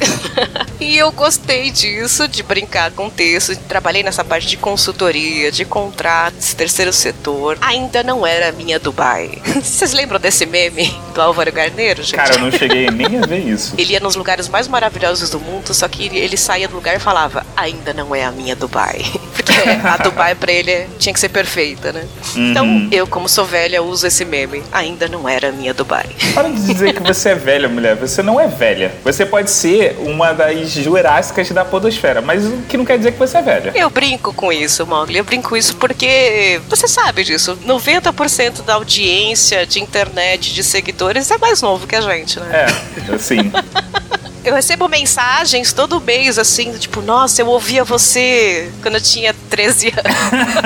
E 0.80 0.98
eu 0.98 1.12
gostei 1.12 1.72
disso, 1.72 2.28
de 2.28 2.44
brincar 2.44 2.92
com 2.92 3.10
texto, 3.10 3.56
trabalhei 3.68 4.04
nessa 4.04 4.24
parte 4.24 4.48
de 4.48 4.58
consultoria, 4.58 5.52
de 5.52 5.66
contratos, 5.66 6.54
terceiro 6.54 6.94
setor. 6.94 7.58
Ainda 7.62 8.04
não 8.04 8.26
era 8.26 8.52
minha 8.52 8.80
Dubai. 8.80 9.42
Vocês 9.56 9.94
lembram 9.94 10.20
desse 10.20 10.46
meme 10.46 10.94
do 11.14 11.22
Álvaro 11.22 11.52
Garneiro, 11.52 12.04
gente? 12.04 12.16
Cara, 12.16 12.36
eu 12.36 12.40
não 12.40 12.52
cheguei 12.52 12.90
nem 12.92 13.18
a 13.18 13.26
ver 13.26 13.40
isso. 13.40 13.74
Ele 13.78 13.94
ia 13.94 14.00
nos 14.00 14.16
lugares 14.16 14.48
mais 14.48 14.68
maravilhosos 14.68 15.30
do 15.30 15.40
mundo, 15.40 15.74
só 15.74 15.88
que 15.88 16.06
ele 16.16 16.38
saía 16.38 16.68
do 16.68 16.76
lugar 16.76 16.96
e 16.96 17.00
falava: 17.00 17.37
ainda 17.56 17.94
não 17.94 18.14
é 18.16 18.24
a 18.24 18.32
minha 18.32 18.56
Dubai. 18.56 19.06
Porque 19.34 19.52
a 19.84 19.98
Dubai 19.98 20.36
pra 20.36 20.52
ele 20.52 20.88
tinha 21.00 21.14
que 21.14 21.20
ser 21.20 21.30
perfeita, 21.30 21.92
né? 21.92 22.06
Uhum. 22.36 22.52
Então, 22.52 22.88
eu, 22.92 23.08
como 23.08 23.28
sou 23.30 23.46
velha, 23.46 23.82
uso 23.82 24.08
esse 24.08 24.26
meme. 24.26 24.64
Ainda 24.72 25.08
não 25.08 25.28
era 25.28 25.50
a 25.50 25.52
minha 25.52 25.74
Dubai. 25.74 26.08
Para 26.34 26.50
de 26.50 26.66
dizer 26.66 26.94
que 26.94 27.04
você 27.04 27.30
é 27.30 27.36
velha, 27.36 27.68
mulher. 27.68 27.96
Você 27.96 28.22
não 28.22 28.40
é 28.40 28.48
velha. 28.48 28.94
Você 29.04 29.26
pode 29.26 29.50
ser 29.50 29.98
uma 30.00 30.34
das 30.34 30.72
jurássicas 30.72 31.50
da 31.52 31.64
podosfera, 31.64 32.22
mas 32.22 32.46
o 32.46 32.58
que 32.68 32.78
não 32.78 32.86
quer 32.86 32.98
dizer 32.98 33.14
que 33.14 33.20
você 33.20 33.38
é 33.38 33.42
velha. 33.42 33.72
Eu 33.76 33.90
brinco 33.90 34.34
com 34.34 34.52
isso, 34.52 34.86
Mogli. 34.86 35.18
Eu 35.18 35.24
brinco 35.24 35.50
com 35.50 35.58
isso 35.58 35.76
porque 35.78 36.62
você 36.68 36.88
sabe 36.88 37.24
disso. 37.24 37.58
90% 37.66 38.64
da 38.64 38.76
audiência 38.76 39.66
de 39.66 39.80
internet, 39.80 40.54
de 40.54 40.64
seguidores, 40.64 41.32
é 41.32 41.38
mais 41.38 41.62
novo 41.62 41.88
que 41.88 41.96
a 41.96 42.02
gente, 42.02 42.40
né? 42.40 42.66
É, 42.68 43.14
assim. 43.14 43.52
eu 44.48 44.56
recebo 44.56 44.88
mensagens 44.88 45.74
todo 45.74 46.00
mês, 46.00 46.40
assim, 46.40 46.72
tipo, 46.78 47.02
nossa, 47.02 47.42
eu 47.42 47.48
ouvia 47.48 47.84
você 47.84 48.72
quando 48.82 48.96
eu 48.96 49.02
tinha 49.02 49.36
13 49.50 49.88
anos. 49.90 49.98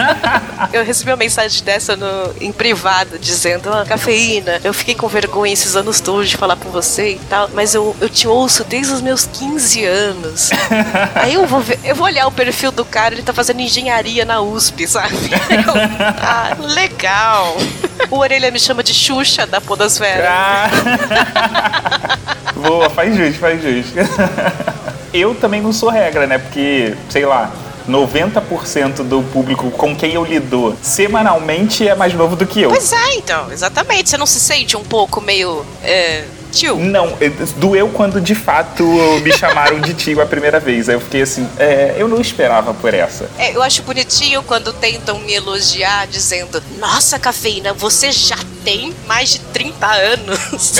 eu 0.71 0.85
recebi 0.85 1.09
uma 1.09 1.17
mensagem 1.17 1.63
dessa 1.63 1.95
no, 1.95 2.31
em 2.39 2.51
privado, 2.51 3.17
dizendo, 3.17 3.73
ah, 3.73 3.83
cafeína, 3.83 4.61
eu 4.63 4.71
fiquei 4.71 4.93
com 4.93 5.07
vergonha 5.07 5.51
esses 5.51 5.75
anos 5.75 5.99
todos 5.99 6.29
de 6.29 6.37
falar 6.37 6.57
com 6.57 6.69
você 6.69 7.13
e 7.13 7.19
tal, 7.27 7.49
mas 7.55 7.73
eu, 7.73 7.95
eu 7.99 8.07
te 8.07 8.27
ouço 8.27 8.63
desde 8.63 8.93
os 8.93 9.01
meus 9.01 9.25
15 9.25 9.83
anos. 9.83 10.51
Aí 11.15 11.33
eu 11.33 11.47
vou 11.47 11.61
ver, 11.61 11.79
eu 11.83 11.95
vou 11.95 12.05
olhar 12.05 12.27
o 12.27 12.31
perfil 12.31 12.71
do 12.71 12.85
cara, 12.85 13.15
ele 13.15 13.23
tá 13.23 13.33
fazendo 13.33 13.61
engenharia 13.61 14.25
na 14.25 14.41
USP, 14.41 14.87
sabe? 14.87 15.15
Eu, 15.51 15.73
ah, 16.21 16.55
legal. 16.59 17.57
O 18.09 18.17
Orelha 18.17 18.51
me 18.51 18.59
chama 18.59 18.83
de 18.83 18.93
Xuxa 18.93 19.45
da 19.45 19.59
Podosfera. 19.59 20.29
Ah. 20.29 20.69
Boa, 22.55 22.89
faz 22.89 23.15
jus, 23.15 23.35
faz 23.37 23.61
jus. 23.61 23.70
eu 25.13 25.35
também 25.35 25.61
não 25.61 25.73
sou 25.73 25.89
regra, 25.89 26.27
né? 26.27 26.37
Porque, 26.37 26.95
sei 27.09 27.25
lá, 27.25 27.51
90% 27.89 29.03
do 29.03 29.21
público 29.23 29.71
com 29.71 29.95
quem 29.95 30.13
eu 30.13 30.23
lido 30.23 30.75
semanalmente 30.81 31.87
é 31.87 31.95
mais 31.95 32.13
novo 32.13 32.35
do 32.35 32.45
que 32.45 32.61
eu. 32.61 32.69
Pois 32.69 32.91
é, 32.91 33.15
então, 33.15 33.51
exatamente. 33.51 34.09
Você 34.09 34.17
não 34.17 34.25
se 34.25 34.39
sente 34.39 34.77
um 34.77 34.83
pouco 34.83 35.21
meio. 35.21 35.65
É, 35.83 36.25
tio? 36.51 36.77
Não, 36.77 37.17
doeu 37.57 37.89
quando 37.89 38.21
de 38.21 38.35
fato 38.35 38.83
me 39.23 39.31
chamaram 39.31 39.79
de 39.79 39.93
tio 39.93 40.21
a 40.21 40.25
primeira 40.25 40.59
vez. 40.59 40.89
Aí 40.89 40.95
eu 40.95 41.01
fiquei 41.01 41.21
assim, 41.21 41.47
é, 41.57 41.95
eu 41.97 42.07
não 42.07 42.21
esperava 42.21 42.73
por 42.73 42.93
essa. 42.93 43.29
É, 43.37 43.55
eu 43.55 43.63
acho 43.63 43.81
bonitinho 43.83 44.43
quando 44.43 44.73
tentam 44.73 45.19
me 45.19 45.33
elogiar 45.33 46.07
dizendo: 46.07 46.61
Nossa, 46.77 47.17
cafeína, 47.17 47.73
você 47.73 48.11
já 48.11 48.37
tem 48.63 48.93
mais 49.07 49.29
de 49.29 49.39
30 49.39 49.87
anos. 49.87 50.73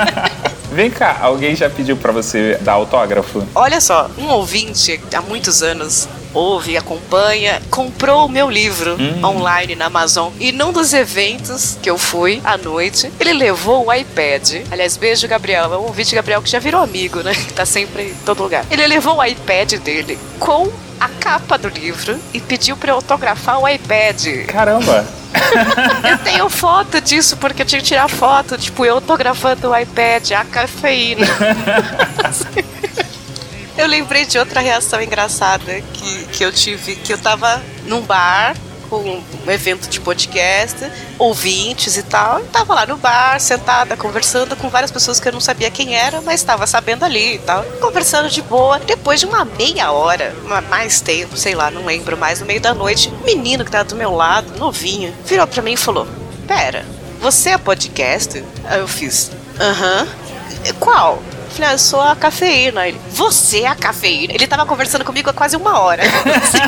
Vem 0.72 0.88
cá, 0.88 1.18
alguém 1.20 1.56
já 1.56 1.68
pediu 1.68 1.96
para 1.96 2.12
você 2.12 2.56
dar 2.60 2.74
autógrafo? 2.74 3.44
Olha 3.56 3.80
só, 3.80 4.08
um 4.16 4.28
ouvinte 4.28 5.00
há 5.12 5.20
muitos 5.20 5.64
anos 5.64 6.08
ouve, 6.32 6.76
acompanha, 6.76 7.60
comprou 7.70 8.26
o 8.26 8.28
meu 8.28 8.50
livro 8.50 8.96
hum. 9.00 9.24
online 9.24 9.74
na 9.74 9.86
Amazon. 9.86 10.32
E 10.38 10.52
num 10.52 10.72
dos 10.72 10.92
eventos 10.92 11.78
que 11.82 11.90
eu 11.90 11.98
fui 11.98 12.40
à 12.44 12.56
noite, 12.56 13.12
ele 13.18 13.32
levou 13.32 13.86
o 13.86 13.92
iPad. 13.92 14.62
Aliás, 14.70 14.96
beijo, 14.96 15.26
Gabriel. 15.28 15.72
É 15.72 15.76
um 15.76 15.86
ouvinte, 15.86 16.14
Gabriel, 16.14 16.42
que 16.42 16.50
já 16.50 16.58
virou 16.58 16.82
amigo, 16.82 17.20
né? 17.20 17.34
Que 17.34 17.52
tá 17.54 17.64
sempre 17.64 18.10
em 18.10 18.14
todo 18.24 18.42
lugar. 18.42 18.64
Ele 18.70 18.86
levou 18.86 19.18
o 19.18 19.24
iPad 19.24 19.74
dele 19.74 20.18
com 20.38 20.70
a 21.00 21.08
capa 21.08 21.56
do 21.56 21.68
livro 21.68 22.18
e 22.34 22.40
pediu 22.40 22.76
para 22.76 22.90
eu 22.92 22.96
autografar 22.96 23.58
o 23.58 23.68
iPad. 23.68 24.46
Caramba! 24.46 25.20
eu 26.08 26.18
tenho 26.18 26.48
foto 26.50 27.00
disso, 27.00 27.36
porque 27.36 27.62
eu 27.62 27.66
tinha 27.66 27.80
que 27.80 27.86
tirar 27.86 28.08
foto, 28.08 28.58
tipo, 28.58 28.84
eu 28.84 28.96
autografando 28.96 29.70
o 29.70 29.76
iPad, 29.76 30.32
a 30.32 30.44
cafeína. 30.44 31.26
eu 33.80 33.86
lembrei 33.86 34.26
de 34.26 34.38
outra 34.38 34.60
reação 34.60 35.00
engraçada 35.00 35.80
que, 35.92 36.24
que 36.26 36.44
eu 36.44 36.52
tive, 36.52 36.96
que 36.96 37.12
eu 37.12 37.18
tava 37.18 37.62
num 37.86 38.02
bar 38.02 38.54
com 38.90 39.22
um 39.46 39.50
evento 39.50 39.88
de 39.88 40.00
podcast, 40.00 40.76
ouvintes 41.16 41.96
e 41.96 42.02
tal. 42.02 42.40
Eu 42.40 42.46
tava 42.46 42.74
lá 42.74 42.84
no 42.86 42.96
bar, 42.96 43.40
sentada, 43.40 43.96
conversando 43.96 44.56
com 44.56 44.68
várias 44.68 44.90
pessoas 44.90 45.20
que 45.20 45.28
eu 45.28 45.32
não 45.32 45.40
sabia 45.40 45.70
quem 45.70 45.94
era, 45.94 46.20
mas 46.20 46.40
estava 46.40 46.66
sabendo 46.66 47.04
ali 47.04 47.36
e 47.36 47.38
tal. 47.38 47.62
Conversando 47.80 48.28
de 48.28 48.42
boa. 48.42 48.80
Depois 48.80 49.20
de 49.20 49.26
uma 49.26 49.44
meia 49.44 49.92
hora, 49.92 50.34
mais 50.68 51.00
tempo, 51.00 51.36
sei 51.36 51.54
lá, 51.54 51.70
não 51.70 51.86
lembro 51.86 52.18
mais, 52.18 52.40
no 52.40 52.46
meio 52.46 52.60
da 52.60 52.74
noite, 52.74 53.08
um 53.08 53.24
menino 53.24 53.64
que 53.64 53.70
tava 53.70 53.84
do 53.84 53.96
meu 53.96 54.12
lado, 54.12 54.58
novinho, 54.58 55.14
virou 55.24 55.46
pra 55.46 55.62
mim 55.62 55.72
e 55.72 55.76
falou: 55.76 56.06
Pera, 56.46 56.84
você 57.20 57.50
é 57.50 57.58
podcast? 57.58 58.44
Aí 58.64 58.80
eu 58.80 58.88
fiz: 58.88 59.30
Aham. 59.58 60.08
Qual? 60.78 61.22
Falei, 61.50 61.70
ah, 61.70 61.72
eu 61.72 61.78
sou 61.78 62.00
a 62.00 62.14
cafeína. 62.14 62.86
Ele, 62.86 63.00
você 63.10 63.62
é 63.62 63.66
a 63.66 63.74
cafeína? 63.74 64.32
Ele 64.32 64.46
tava 64.46 64.64
conversando 64.64 65.04
comigo 65.04 65.28
há 65.28 65.32
quase 65.32 65.56
uma 65.56 65.78
hora. 65.80 66.02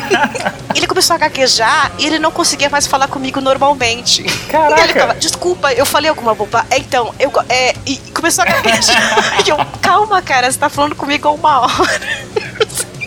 ele 0.74 0.86
começou 0.86 1.14
a 1.14 1.18
gaguejar 1.18 1.92
e 1.98 2.06
ele 2.06 2.18
não 2.18 2.30
conseguia 2.30 2.68
mais 2.68 2.86
falar 2.86 3.08
comigo 3.08 3.40
normalmente. 3.40 4.22
Caraca. 4.48 4.82
ele 4.82 4.94
tava, 4.94 5.14
desculpa, 5.14 5.72
eu 5.72 5.86
falei 5.86 6.10
alguma 6.10 6.34
boba. 6.34 6.66
É, 6.70 6.78
então, 6.78 7.14
eu. 7.18 7.32
É, 7.48 7.74
e 7.86 7.96
começou 8.12 8.42
a 8.42 8.46
gaguejar. 8.46 9.42
e 9.46 9.50
eu, 9.50 9.56
calma, 9.80 10.20
cara, 10.20 10.50
você 10.50 10.58
tá 10.58 10.68
falando 10.68 10.94
comigo 10.94 11.28
há 11.28 11.30
uma 11.30 11.60
hora. 11.60 11.72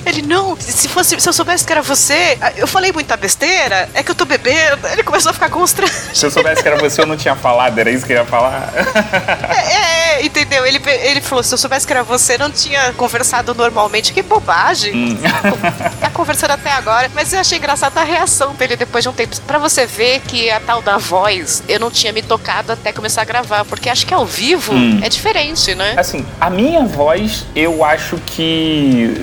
Ele, 0.05 0.21
não, 0.21 0.55
se 0.59 0.87
fosse, 0.87 1.19
se 1.19 1.27
eu 1.27 1.33
soubesse 1.33 1.65
que 1.65 1.71
era 1.71 1.81
você, 1.81 2.37
eu 2.57 2.67
falei 2.67 2.91
muita 2.91 3.17
besteira, 3.17 3.89
é 3.93 4.03
que 4.03 4.11
eu 4.11 4.15
tô 4.15 4.25
bebendo. 4.25 4.87
Ele 4.87 5.03
começou 5.03 5.31
a 5.31 5.33
ficar 5.33 5.49
constrangido. 5.49 6.15
Se 6.15 6.25
eu 6.25 6.31
soubesse 6.31 6.61
que 6.61 6.67
era 6.67 6.77
você, 6.77 7.01
eu 7.01 7.05
não 7.05 7.17
tinha 7.17 7.35
falado, 7.35 7.77
era 7.77 7.89
isso 7.89 8.05
que 8.05 8.13
eu 8.13 8.17
ia 8.17 8.25
falar. 8.25 8.71
é, 9.49 9.73
é 9.73 10.05
É, 10.15 10.25
entendeu? 10.25 10.65
Ele, 10.65 10.79
ele 10.85 11.21
falou: 11.21 11.43
se 11.43 11.53
eu 11.53 11.57
soubesse 11.57 11.85
que 11.85 11.91
era 11.91 12.03
você, 12.03 12.37
não 12.37 12.49
tinha 12.49 12.93
conversado 12.93 13.53
normalmente. 13.53 14.13
Que 14.13 14.21
bobagem. 14.21 14.95
Hum. 14.95 15.17
tá 15.99 16.09
conversando 16.09 16.51
até 16.51 16.71
agora. 16.71 17.11
Mas 17.13 17.33
eu 17.33 17.39
achei 17.39 17.57
engraçada 17.57 17.99
a 17.99 18.03
reação 18.03 18.53
dele 18.55 18.75
depois 18.75 19.03
de 19.03 19.09
um 19.09 19.13
tempo. 19.13 19.35
Pra 19.41 19.57
você 19.57 19.85
ver 19.85 20.21
que 20.21 20.49
a 20.49 20.59
tal 20.59 20.81
da 20.81 20.97
voz, 20.97 21.63
eu 21.67 21.79
não 21.79 21.91
tinha 21.91 22.13
me 22.13 22.21
tocado 22.21 22.71
até 22.71 22.91
começar 22.91 23.21
a 23.21 23.25
gravar. 23.25 23.65
Porque 23.65 23.89
acho 23.89 24.05
que 24.05 24.13
ao 24.13 24.25
vivo 24.25 24.73
hum. 24.73 24.99
é 25.03 25.09
diferente, 25.09 25.75
né? 25.75 25.95
Assim, 25.97 26.25
a 26.39 26.49
minha 26.49 26.83
voz, 26.83 27.45
eu 27.55 27.83
acho 27.83 28.17
que 28.25 29.13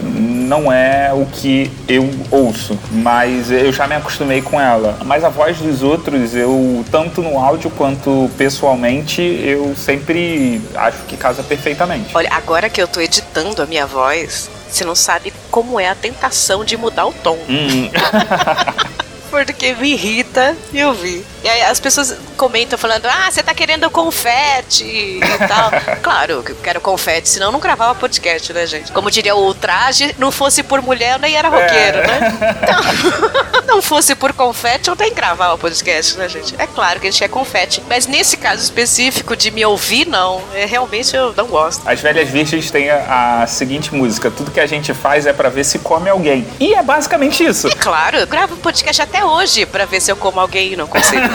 não 0.53 0.71
é 0.71 1.11
o 1.15 1.25
que 1.25 1.73
eu 1.89 2.11
ouço, 2.31 2.79
mas 2.91 3.51
eu 3.51 3.73
já 3.73 3.87
me 3.87 3.95
acostumei 3.95 4.43
com 4.43 4.61
ela. 4.61 4.99
Mas 5.03 5.25
a 5.25 5.31
voz 5.31 5.57
dos 5.57 5.83
outros, 5.83 6.35
eu, 6.35 6.85
tanto 6.91 7.23
no 7.23 7.39
áudio 7.39 7.71
quanto 7.71 8.31
pessoalmente, 8.37 9.23
eu 9.23 9.75
sempre 9.75 10.61
acho 10.75 11.05
que 11.05 11.17
casa 11.17 11.43
perfeitamente. 11.43 12.11
Olha, 12.13 12.29
agora 12.35 12.69
que 12.69 12.83
eu 12.83 12.87
tô 12.87 13.01
editando 13.01 13.63
a 13.63 13.67
minha 13.67 13.87
voz, 13.87 14.51
você 14.69 14.85
não 14.85 14.95
sabe 14.95 15.33
como 15.51 15.81
é 15.81 15.89
a 15.89 15.95
tentação 15.95 16.67
de 16.67 16.77
mudar 16.77 17.07
o 17.07 17.15
tom. 17.15 17.39
Hum. 17.49 17.89
Porque 19.33 19.73
me 19.73 19.95
irrita 19.95 20.55
e 20.75 20.79
eu 20.79 20.93
vi. 20.93 21.25
E 21.43 21.49
aí 21.49 21.63
as 21.63 21.81
pessoas 21.81 22.15
comentam 22.37 22.79
falando: 22.79 23.07
ah, 23.07 23.31
você 23.31 23.43
tá 23.43 23.55
querendo 23.55 23.89
confete 23.89 24.85
e 24.85 25.21
tal. 25.49 25.71
claro 26.03 26.43
que 26.43 26.53
eu 26.53 26.57
quero 26.57 26.83
confete, 26.83 27.31
senão 27.31 27.47
eu 27.47 27.53
não 27.53 27.59
gravava 27.59 27.95
podcast, 27.95 28.53
né, 28.53 28.67
gente? 28.67 28.93
Como 28.93 29.11
diria 29.11 29.35
o 29.35 29.55
traje, 29.55 30.15
não 30.19 30.31
fosse 30.31 30.63
por 30.63 30.83
mulher, 30.83 31.15
eu 31.15 31.19
nem 31.19 31.35
era 31.35 31.49
roqueiro, 31.49 31.99
é. 31.99 32.07
né? 32.07 32.21
Então, 32.63 33.65
não 33.67 33.81
fosse 33.81 34.15
por 34.15 34.35
confete, 34.35 34.89
eu 34.89 34.97
nem 34.97 35.13
gravava 35.15 35.57
podcast, 35.57 36.19
né, 36.19 36.29
gente? 36.29 36.55
É 36.59 36.67
claro 36.67 37.01
que 37.01 37.07
a 37.07 37.11
gente 37.11 37.21
quer 37.21 37.29
confete. 37.29 37.83
Mas 37.89 38.07
nesse 38.07 38.37
caso 38.37 38.63
específico 38.63 39.35
de 39.35 39.51
me 39.51 39.65
ouvir, 39.65 40.07
não. 40.07 40.43
É, 40.53 40.67
realmente 40.67 41.17
eu 41.17 41.33
não 41.35 41.47
gosto. 41.47 41.89
As 41.89 42.01
velhas 42.01 42.29
virgens 42.29 42.71
têm 42.71 42.91
a, 42.91 43.43
a 43.43 43.47
seguinte 43.47 43.95
música: 43.95 44.31
tudo 44.31 44.51
que 44.51 44.61
a 44.61 44.67
gente 44.67 44.93
faz 44.93 45.27
é 45.27 45.33
para 45.33 45.49
ver 45.49 45.65
se 45.65 45.79
come 45.79 46.11
alguém. 46.11 46.47
E 46.61 46.75
é 46.75 46.83
basicamente 46.83 47.43
isso. 47.43 47.69
É 47.69 47.75
claro, 47.75 48.19
eu 48.19 48.27
gravo 48.27 48.57
podcast 48.59 49.01
até 49.01 49.22
hoje 49.25 49.67
para 49.67 49.85
ver 49.85 50.01
se 50.01 50.11
eu 50.11 50.17
como 50.17 50.41
alguém 50.41 50.73
e 50.73 50.77
não 50.77 50.87
consigo. 50.87 51.29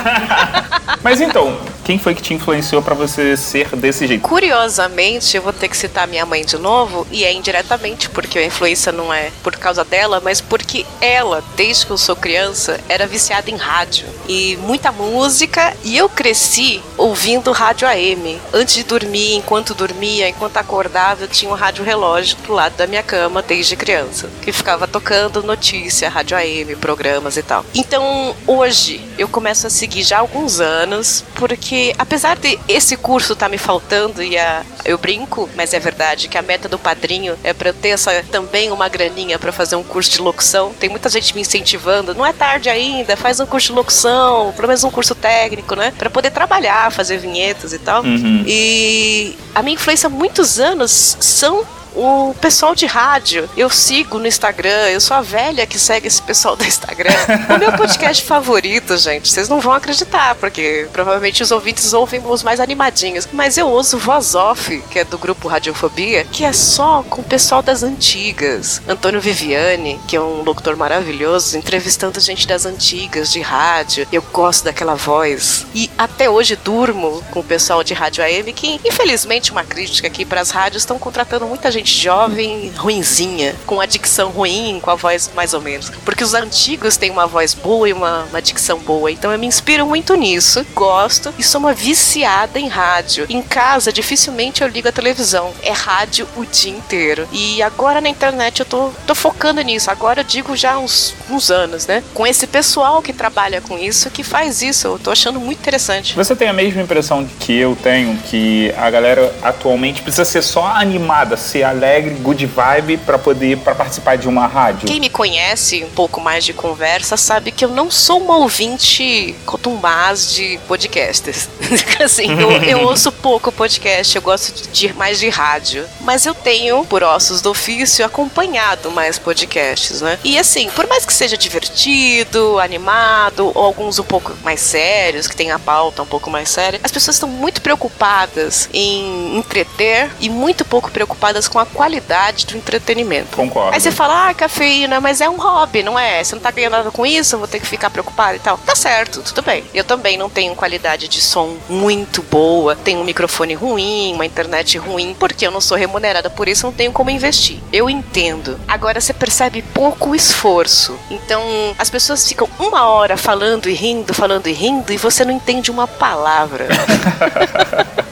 Mas 1.04 1.22
então, 1.22 1.58
quem 1.88 1.98
foi 1.98 2.14
que 2.14 2.22
te 2.22 2.34
influenciou 2.34 2.82
para 2.82 2.94
você 2.94 3.38
ser 3.38 3.74
desse 3.78 4.06
jeito? 4.06 4.22
Curiosamente, 4.22 5.38
eu 5.38 5.42
vou 5.42 5.54
ter 5.54 5.70
que 5.70 5.78
citar 5.78 6.06
minha 6.06 6.26
mãe 6.26 6.44
de 6.44 6.58
novo, 6.58 7.08
e 7.10 7.24
é 7.24 7.32
indiretamente, 7.32 8.10
porque 8.10 8.38
a 8.38 8.46
influência 8.46 8.92
não 8.92 9.14
é 9.14 9.32
por 9.42 9.56
causa 9.56 9.86
dela, 9.86 10.20
mas 10.22 10.42
porque 10.42 10.86
ela, 11.00 11.42
desde 11.56 11.86
que 11.86 11.94
eu 11.94 11.98
sou 11.98 12.14
criança, 12.14 12.78
era 12.90 13.08
viciada 13.08 13.50
em 13.50 13.56
rádio. 13.56 14.06
E 14.28 14.58
muita 14.58 14.92
música, 14.92 15.74
e 15.82 15.98
eu 15.98 16.10
cresci 16.10 16.84
ouvindo 16.98 17.54
rádio 17.54 17.88
AM. 17.88 18.38
Antes 18.54 18.76
de 18.76 18.84
dormir, 18.84 19.36
enquanto 19.36 19.74
dormia, 19.74 20.28
enquanto 20.28 20.58
acordava, 20.58 21.24
eu 21.24 21.30
tinha 21.30 21.50
um 21.50 21.56
rádio 21.56 21.86
relógio 21.86 22.36
do 22.46 22.52
lado 22.52 22.76
da 22.76 22.86
minha 22.86 23.02
cama 23.02 23.42
desde 23.42 23.78
criança, 23.78 24.30
que 24.42 24.52
ficava 24.52 24.90
tocando 24.90 25.42
notícia, 25.42 26.10
rádio 26.10 26.36
AM, 26.36 26.76
programas 26.76 27.38
e 27.38 27.44
tal. 27.44 27.64
Então, 27.74 28.36
hoje, 28.46 29.00
eu 29.18 29.30
começo 29.30 29.66
a 29.66 29.70
seguir 29.70 30.04
já 30.04 30.18
há 30.18 30.20
alguns 30.20 30.60
anos, 30.60 31.24
porque 31.36 31.77
porque 31.78 31.94
apesar 32.00 32.38
de 32.38 32.58
esse 32.68 32.98
curso 32.98 33.34
estar 33.34 33.46
tá 33.46 33.50
me 33.50 33.58
faltando 33.58 34.24
e 34.24 34.36
a, 34.36 34.64
eu 34.84 34.98
brinco, 34.98 35.48
mas 35.56 35.74
é 35.74 35.80
verdade 35.80 36.28
que 36.28 36.38
a 36.38 36.42
meta 36.42 36.68
do 36.68 36.80
padrinho 36.80 37.38
é 37.44 37.54
para 37.54 37.70
eu 37.70 37.74
ter 37.74 37.90
essa, 37.90 38.24
também 38.32 38.72
uma 38.72 38.90
graninha 38.90 39.38
para 39.38 39.52
fazer 39.52 39.76
um 39.76 39.84
curso 39.84 40.10
de 40.10 40.20
locução. 40.20 40.74
Tem 40.74 40.90
muita 40.90 41.08
gente 41.08 41.36
me 41.36 41.42
incentivando, 41.42 42.16
não 42.16 42.26
é 42.26 42.34
tarde 42.34 42.68
ainda, 42.68 43.16
faz 43.16 43.40
um 43.40 43.46
curso 43.46 43.68
de 43.68 43.74
locução, 43.74 44.52
pelo 44.56 44.68
menos 44.68 44.84
um 44.84 44.90
curso 44.90 45.14
técnico, 45.14 45.76
né, 45.76 45.94
para 45.96 46.10
poder 46.10 46.32
trabalhar, 46.32 46.92
fazer 46.92 47.18
vinhetas 47.18 47.74
e 47.74 47.80
tal. 47.80 48.04
Uhum. 48.04 48.44
E 48.48 49.36
a 49.54 49.62
minha 49.62 49.76
influência 49.76 50.08
há 50.08 50.10
muitos 50.10 50.60
anos 50.60 51.16
são 51.20 51.64
o 51.96 52.36
pessoal 52.40 52.76
de 52.76 52.86
rádio, 52.86 53.50
eu 53.56 53.70
sigo 53.70 54.20
no 54.20 54.28
Instagram, 54.28 54.90
eu 54.90 55.02
sou 55.02 55.18
a 55.18 55.22
velha 55.22 55.66
que 55.66 55.80
segue 55.80 56.08
esse 56.08 56.22
pessoal 56.22 56.56
do 56.56 56.66
Instagram. 56.66 57.12
o 57.50 57.58
meu 57.58 57.74
podcast 57.74 58.24
favorito, 58.26 58.98
gente, 58.98 59.30
vocês 59.30 59.50
não 59.50 59.60
vão 59.60 59.74
acreditar, 59.74 60.36
porque 60.36 60.88
provavelmente 60.92 61.42
os 61.42 61.52
ouvintes 61.52 61.94
ouvem 61.94 62.22
os 62.26 62.44
mais 62.44 62.60
animadinhos. 62.60 63.28
Mas 63.32 63.58
eu 63.58 63.68
uso 63.70 63.98
Voz 63.98 64.36
Off, 64.36 64.84
que 64.92 65.00
é 65.00 65.04
do 65.04 65.18
grupo 65.18 65.48
Radiofobia, 65.48 66.24
que 66.26 66.44
é 66.44 66.54
só 66.54 67.04
com 67.10 67.22
o 67.22 67.24
pessoal 67.24 67.62
das 67.62 67.84
antigas. 67.84 68.82
Antônio 68.88 69.22
Viviane, 69.22 70.00
que 70.08 70.16
é 70.16 70.22
um 70.22 70.44
locutor 70.44 70.76
maravilhoso, 70.76 71.58
entrevistando 71.58 72.20
gente 72.20 72.48
das 72.48 72.66
antigas, 72.66 73.32
de 73.32 73.42
rádio. 73.42 74.08
Eu 74.12 74.22
gosto 74.32 74.66
daquela 74.66 74.96
voz. 74.96 75.66
E 75.74 75.90
até 75.98 76.30
hoje 76.30 76.56
durmo 76.56 77.24
com 77.32 77.40
o 77.40 77.44
pessoal 77.44 77.84
de 77.84 77.94
rádio 77.94 78.24
AM, 78.24 78.52
que 78.54 78.80
infelizmente 78.84 79.52
uma 79.52 79.64
crítica 79.64 80.08
aqui 80.08 80.26
para 80.26 80.42
as 80.42 80.52
rádios 80.52 80.84
estão 80.84 81.00
contratando 81.00 81.46
muita 81.46 81.72
gente 81.72 81.77
jovem, 81.86 82.72
ruinzinha, 82.76 83.56
com 83.66 83.80
a 83.80 83.86
dicção 83.86 84.30
ruim, 84.30 84.80
com 84.82 84.92
a 84.92 84.96
voz 84.96 85.30
mais 85.36 85.54
ou 85.54 85.62
menos. 85.62 85.90
Porque 86.04 86.24
os 86.24 86.34
antigos 86.34 86.98
têm 86.98 87.10
uma 87.10 87.28
voz 87.28 87.54
boa 87.54 87.88
e 87.88 87.94
uma, 87.94 88.24
uma 88.30 88.42
dicção 88.42 88.80
boa. 88.80 89.12
Então 89.12 89.32
eu 89.32 89.40
me 89.40 89.48
inspiro 89.48 89.86
muito 89.86 90.16
nisso, 90.16 90.66
gosto 90.74 91.34
e 91.38 91.44
sou 91.44 91.60
uma 91.60 91.74
viciada 91.74 92.60
em 92.60 92.68
rádio. 92.68 93.26
Em 93.30 93.42
casa, 93.42 93.92
dificilmente 93.92 94.62
eu 94.62 94.68
ligo 94.68 94.88
a 94.88 94.92
televisão. 94.92 95.52
É 95.62 95.72
rádio 95.72 96.28
o 96.36 96.46
dia 96.46 96.72
inteiro. 96.72 97.28
E 97.32 97.62
agora 97.62 98.02
na 98.02 98.10
internet 98.10 98.60
eu 98.60 98.66
tô, 98.66 98.92
tô 99.06 99.16
focando 99.16 99.62
nisso. 99.62 99.90
Agora 99.92 100.22
eu 100.22 100.24
digo 100.24 100.56
já 100.56 100.78
uns, 100.78 101.16
uns 101.30 101.50
anos, 101.50 101.88
né? 101.88 102.04
Com 102.14 102.26
esse 102.26 102.48
pessoal 102.48 103.02
que 103.02 103.14
trabalha 103.14 103.62
com 103.62 103.78
isso, 103.78 104.10
que 104.10 104.24
faz 104.24 104.62
isso. 104.62 104.88
Eu 104.88 105.00
tô 105.00 105.12
achando 105.12 105.40
muito 105.40 105.60
interessante. 105.60 106.16
Você 106.16 106.36
tem 106.36 106.48
a 106.48 106.54
mesma 106.54 106.82
impressão 106.82 107.28
que 107.40 107.58
eu 107.58 107.76
tenho, 107.76 108.18
que 108.18 108.74
a 108.78 108.90
galera 108.90 109.34
atualmente 109.42 110.02
precisa 110.02 110.26
ser 110.26 110.42
só 110.42 110.66
animada, 110.68 111.38
ser 111.38 111.64
alegre, 111.70 112.16
good 112.16 112.46
vibe 112.46 112.98
para 112.98 113.18
poder 113.18 113.58
para 113.58 113.76
participar 113.76 114.18
de 114.18 114.28
uma 114.28 114.48
rádio? 114.48 114.88
Quem 114.88 115.00
me 115.00 115.10
conhece 115.10 115.84
um 115.84 115.90
pouco 115.90 116.20
mais 116.22 116.44
de 116.44 116.54
conversa 116.54 117.18
sabe 117.18 117.52
que 117.52 117.64
eu 117.64 117.70
não 117.70 117.90
sou 117.90 118.20
uma 118.20 118.38
ouvinte 118.38 119.36
cotumbaz 119.46 120.34
de 120.34 120.60
podcasts. 120.68 121.50
assim, 122.04 122.28
eu, 122.40 122.52
eu, 122.64 122.82
ouço 122.82 123.12
pouco 123.12 123.52
podcast, 123.52 124.16
eu 124.16 124.22
gosto 124.22 124.70
de, 124.72 124.94
mais 124.94 125.20
de 125.20 125.30
rádio. 125.30 125.86
Mas 126.02 126.26
eu 126.26 126.34
tenho, 126.34 126.86
por 126.86 127.04
ossos 127.04 127.42
do 127.42 127.52
ofício, 127.52 128.06
acompanhado 128.06 128.92
mais 128.92 129.18
podcasts, 129.18 130.02
né? 130.02 130.18
E 130.24 130.38
assim, 130.38 130.70
por 130.70 130.88
mais 130.88 131.06
que 131.06 131.14
seja 131.14 131.38
divertido, 131.38 132.60
animado, 132.60 133.52
ou 133.54 133.66
alguns 133.66 134.00
um 134.00 134.04
pouco 134.04 134.34
mais 134.44 134.60
sérios, 134.60 135.28
que 135.28 135.36
tem 135.36 135.52
a 135.52 135.60
pauta 135.60 136.02
um 136.02 136.06
pouco 136.06 136.30
mais 136.30 136.50
séria, 136.50 136.80
as 136.84 136.92
pessoas 136.92 137.16
estão 137.16 137.30
muito 137.30 137.62
preocupadas 137.62 138.70
em 138.74 139.38
entreter 139.38 140.10
e 140.20 140.30
muito 140.30 140.64
pouco 140.66 140.92
preocupadas 140.92 141.48
com 141.48 141.57
a 141.60 141.66
qualidade 141.66 142.46
do 142.46 142.58
entretenimento. 142.58 143.36
Concordo. 143.36 143.74
Aí 143.74 143.80
você 143.80 143.92
fala, 143.92 144.30
ah, 144.30 144.34
cafeína, 144.34 145.00
mas 145.02 145.22
é 145.22 145.30
um 145.30 145.38
hobby, 145.38 145.84
não 145.84 145.98
é? 145.98 146.24
Você 146.24 146.36
não 146.36 146.42
tá 146.42 146.52
ganhando 146.52 146.74
nada 146.74 146.92
com 146.92 147.06
isso, 147.06 147.36
eu 147.36 147.40
vou 147.40 147.48
ter 147.48 147.60
que 147.60 147.68
ficar 147.68 147.90
preocupado 147.90 148.36
e 148.36 148.40
tal. 148.40 148.58
Tá 148.58 148.76
certo, 148.76 149.22
tudo 149.22 149.42
bem. 149.42 149.64
Eu 149.74 149.84
também 149.84 150.18
não 150.18 150.30
tenho 150.30 150.56
qualidade 150.56 151.08
de 151.08 151.22
som 151.22 151.58
muito 151.70 152.22
boa, 152.24 152.76
tenho 152.76 153.00
um 153.02 153.04
microfone 153.04 153.54
ruim, 153.54 154.14
uma 154.14 154.26
internet 154.26 154.78
ruim, 154.78 155.16
porque 155.20 155.46
eu 155.46 155.52
não 155.52 155.62
sou 155.62 155.78
remunerada 155.78 156.30
por 156.30 156.48
isso, 156.48 156.66
não 156.66 156.74
tenho 156.74 156.92
como 156.92 157.10
investir. 157.10 157.60
Eu 157.72 157.90
entendo. 157.90 158.60
Agora 158.68 159.00
você 159.00 159.14
percebe 159.14 159.62
pouco 159.62 160.16
esforço. 160.16 160.98
Então, 161.10 161.44
as 161.78 161.90
pessoas 161.90 162.28
ficam 162.28 162.50
uma 162.60 162.88
hora 162.88 163.18
falando 163.18 163.70
e 163.70 163.74
rindo, 163.74 164.14
falando 164.14 164.48
e 164.48 164.54
rindo, 164.54 164.92
e 164.92 164.98
você 164.98 165.24
não 165.24 165.34
entende 165.34 165.72
uma 165.72 165.88
palavra. 165.88 166.68